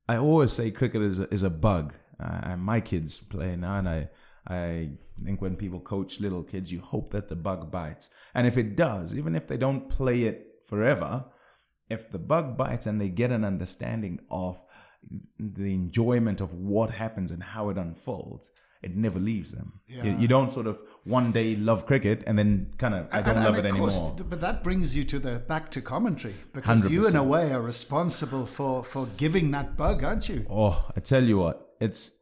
I 0.09 0.17
always 0.17 0.53
say 0.53 0.71
cricket 0.71 1.03
is 1.03 1.19
a, 1.19 1.33
is 1.33 1.43
a 1.43 1.51
bug. 1.51 1.95
Uh, 2.21 2.41
and 2.45 2.63
my 2.63 2.81
kids 2.81 3.21
play 3.21 3.57
now, 3.57 3.79
and 3.79 3.89
I 3.89 4.09
I 4.47 4.91
think 5.25 5.41
when 5.41 5.57
people 5.57 5.81
coach 5.81 6.21
little 6.21 6.43
kids, 6.43 6.73
you 6.73 6.81
hope 6.81 7.11
that 7.11 7.29
the 7.29 7.37
bug 7.37 7.71
bites, 7.71 8.11
and 8.35 8.47
if 8.47 8.57
it 8.59 8.77
does, 8.77 9.15
even 9.17 9.35
if 9.37 9.47
they 9.47 9.57
don't 9.57 9.89
play 9.89 10.23
it 10.23 10.47
forever, 10.67 11.27
if 11.89 12.11
the 12.11 12.19
bug 12.19 12.57
bites 12.57 12.87
and 12.87 13.01
they 13.01 13.09
get 13.09 13.31
an 13.31 13.45
understanding 13.45 14.21
of 14.31 14.61
the 15.39 15.75
enjoyment 15.75 16.41
of 16.41 16.55
what 16.55 16.91
happens 16.91 17.31
and 17.31 17.43
how 17.43 17.69
it 17.69 17.77
unfolds, 17.79 18.51
it 18.83 18.97
never 18.97 19.21
leaves 19.21 19.53
them. 19.53 19.81
You, 19.87 20.17
you 20.19 20.27
don't 20.29 20.51
sort 20.51 20.67
of 20.67 20.81
one 21.05 21.31
day 21.31 21.55
love 21.55 21.87
cricket 21.87 22.25
and 22.27 22.37
then 22.37 22.73
kind 22.79 22.95
of 22.95 23.07
I 23.13 23.21
don't 23.23 23.37
And- 23.37 23.45
love 23.45 23.59
and 23.59 23.67
it 23.67 23.73
course, 23.75 24.01
anymore. 24.01 24.27
But 24.29 24.41
that 24.41 24.65
brings 24.65 24.97
you 24.97 25.05
to 25.05 25.19
the 25.21 25.39
back 25.39 25.71
to 25.73 25.81
commentary 25.81 26.35
because 26.53 26.91
you, 26.91 27.07
in 27.07 27.15
a 27.15 27.23
way, 27.23 27.53
are 27.53 27.63
responsible 27.63 28.45
for 28.47 28.83
for 28.83 29.07
giving 29.19 29.53
that 29.53 29.77
bug, 29.77 30.03
aren't 30.03 30.29
you? 30.29 30.47
Oh, 30.51 30.89
I 30.97 31.01
tell 31.01 31.23
you 31.23 31.39
what, 31.39 31.75
it's 31.81 32.22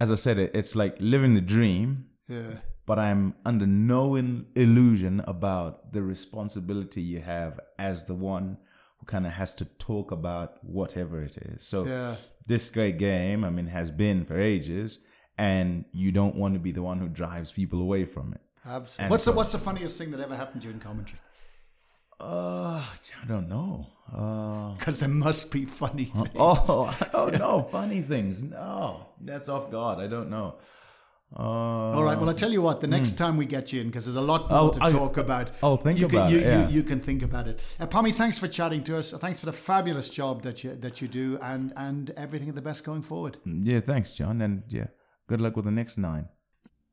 as 0.00 0.10
I 0.10 0.14
said, 0.16 0.38
it, 0.38 0.50
it's 0.54 0.74
like 0.76 0.96
living 1.00 1.34
the 1.34 1.40
dream, 1.40 2.06
Yeah. 2.28 2.58
but 2.86 2.98
I'm 2.98 3.34
under 3.44 3.66
no 3.66 4.14
in, 4.16 4.46
illusion 4.54 5.20
about 5.26 5.92
the 5.92 6.02
responsibility 6.02 7.00
you 7.02 7.20
have 7.20 7.58
as 7.78 8.06
the 8.06 8.14
one 8.14 8.58
who 8.98 9.06
kind 9.06 9.26
of 9.26 9.32
has 9.32 9.54
to 9.56 9.64
talk 9.64 10.10
about 10.10 10.62
whatever 10.64 11.22
it 11.22 11.36
is. 11.36 11.66
So 11.66 11.84
Yeah. 11.84 12.16
this 12.46 12.70
great 12.70 12.98
game, 12.98 13.44
I 13.44 13.50
mean, 13.50 13.66
has 13.66 13.90
been 13.90 14.24
for 14.24 14.38
ages, 14.38 15.04
and 15.36 15.84
you 15.92 16.10
don't 16.12 16.34
want 16.36 16.54
to 16.54 16.60
be 16.60 16.72
the 16.72 16.82
one 16.82 16.98
who 16.98 17.08
drives 17.08 17.52
people 17.52 17.80
away 17.80 18.04
from 18.04 18.32
it. 18.34 18.40
Absolutely. 18.64 19.04
And 19.04 19.10
What's 19.10 19.24
the 19.24 19.32
What's 19.32 19.52
the 19.52 19.58
funniest 19.58 19.98
thing 19.98 20.10
that 20.12 20.20
ever 20.20 20.34
happened 20.36 20.62
to 20.62 20.68
you 20.68 20.74
in 20.74 20.80
commentary? 20.80 21.20
Uh, 22.20 22.82
I 23.22 23.26
don't 23.28 23.48
know. 23.48 23.86
Uh, 24.14 24.72
Because 24.78 25.00
there 25.00 25.08
must 25.08 25.52
be 25.52 25.64
funny 25.64 26.04
things. 26.06 26.28
oh, 26.36 26.96
I 27.14 27.30
don't. 27.36 27.70
Funny 27.70 28.00
things. 28.02 28.42
No, 28.42 29.06
that's 29.20 29.48
off 29.48 29.70
guard. 29.70 29.98
I 29.98 30.06
don't 30.06 30.30
know. 30.30 30.56
Uh, 31.36 31.42
All 31.42 32.02
right. 32.04 32.18
Well, 32.18 32.30
I 32.30 32.32
tell 32.32 32.50
you 32.50 32.62
what. 32.62 32.80
The 32.80 32.86
next 32.86 33.18
time 33.18 33.36
we 33.36 33.44
get 33.44 33.70
you 33.72 33.82
in, 33.82 33.88
because 33.88 34.06
there's 34.06 34.16
a 34.16 34.20
lot 34.22 34.48
more 34.48 34.58
I'll- 34.58 34.70
to 34.70 34.82
I'll- 34.84 34.90
talk 34.90 35.18
about. 35.18 35.50
I'll 35.62 35.76
think 35.76 35.98
you 35.98 36.06
about 36.06 36.30
can, 36.30 36.32
you, 36.32 36.38
it, 36.38 36.42
yeah. 36.46 36.68
You, 36.68 36.76
you 36.76 36.82
can 36.82 37.00
think 37.00 37.22
about 37.22 37.46
it. 37.48 37.76
Uh, 37.78 37.86
Pommie, 37.86 38.12
thanks 38.12 38.38
for 38.38 38.48
chatting 38.48 38.82
to 38.84 38.96
us. 38.98 39.12
Thanks 39.12 39.40
for 39.40 39.46
the 39.46 39.52
fabulous 39.52 40.08
job 40.08 40.42
that 40.42 40.64
you 40.64 40.74
that 40.76 41.02
you 41.02 41.08
do, 41.08 41.38
and 41.42 41.74
and 41.76 42.10
everything 42.16 42.48
of 42.48 42.54
the 42.54 42.62
best 42.62 42.84
going 42.86 43.02
forward. 43.02 43.36
Yeah, 43.44 43.80
thanks, 43.80 44.12
John. 44.12 44.40
And 44.40 44.62
yeah, 44.70 44.86
good 45.26 45.40
luck 45.42 45.54
with 45.56 45.66
the 45.66 45.70
next 45.70 45.98
nine. 45.98 46.28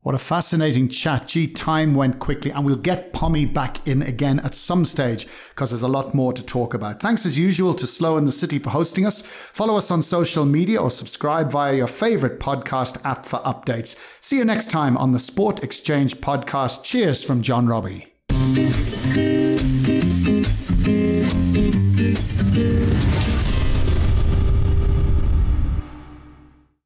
What 0.06 0.14
a 0.14 0.18
fascinating 0.18 0.88
chat. 0.88 1.26
Gee, 1.26 1.48
time 1.48 1.92
went 1.92 2.20
quickly, 2.20 2.52
and 2.52 2.64
we'll 2.64 2.76
get 2.76 3.12
Pommie 3.12 3.44
back 3.44 3.88
in 3.88 4.02
again 4.02 4.38
at 4.38 4.54
some 4.54 4.84
stage 4.84 5.26
because 5.48 5.70
there's 5.70 5.82
a 5.82 5.88
lot 5.88 6.14
more 6.14 6.32
to 6.32 6.46
talk 6.46 6.74
about. 6.74 7.00
Thanks 7.00 7.26
as 7.26 7.36
usual 7.36 7.74
to 7.74 7.88
Slow 7.88 8.16
in 8.16 8.24
the 8.24 8.30
City 8.30 8.60
for 8.60 8.70
hosting 8.70 9.04
us. 9.04 9.26
Follow 9.26 9.76
us 9.76 9.90
on 9.90 10.02
social 10.02 10.44
media 10.44 10.80
or 10.80 10.90
subscribe 10.90 11.50
via 11.50 11.74
your 11.74 11.88
favorite 11.88 12.38
podcast 12.38 13.04
app 13.04 13.26
for 13.26 13.40
updates. 13.40 14.22
See 14.22 14.38
you 14.38 14.44
next 14.44 14.70
time 14.70 14.96
on 14.96 15.10
the 15.10 15.18
Sport 15.18 15.64
Exchange 15.64 16.18
podcast. 16.18 16.84
Cheers 16.84 17.24
from 17.24 17.42
John 17.42 17.66
Robbie. 17.66 18.12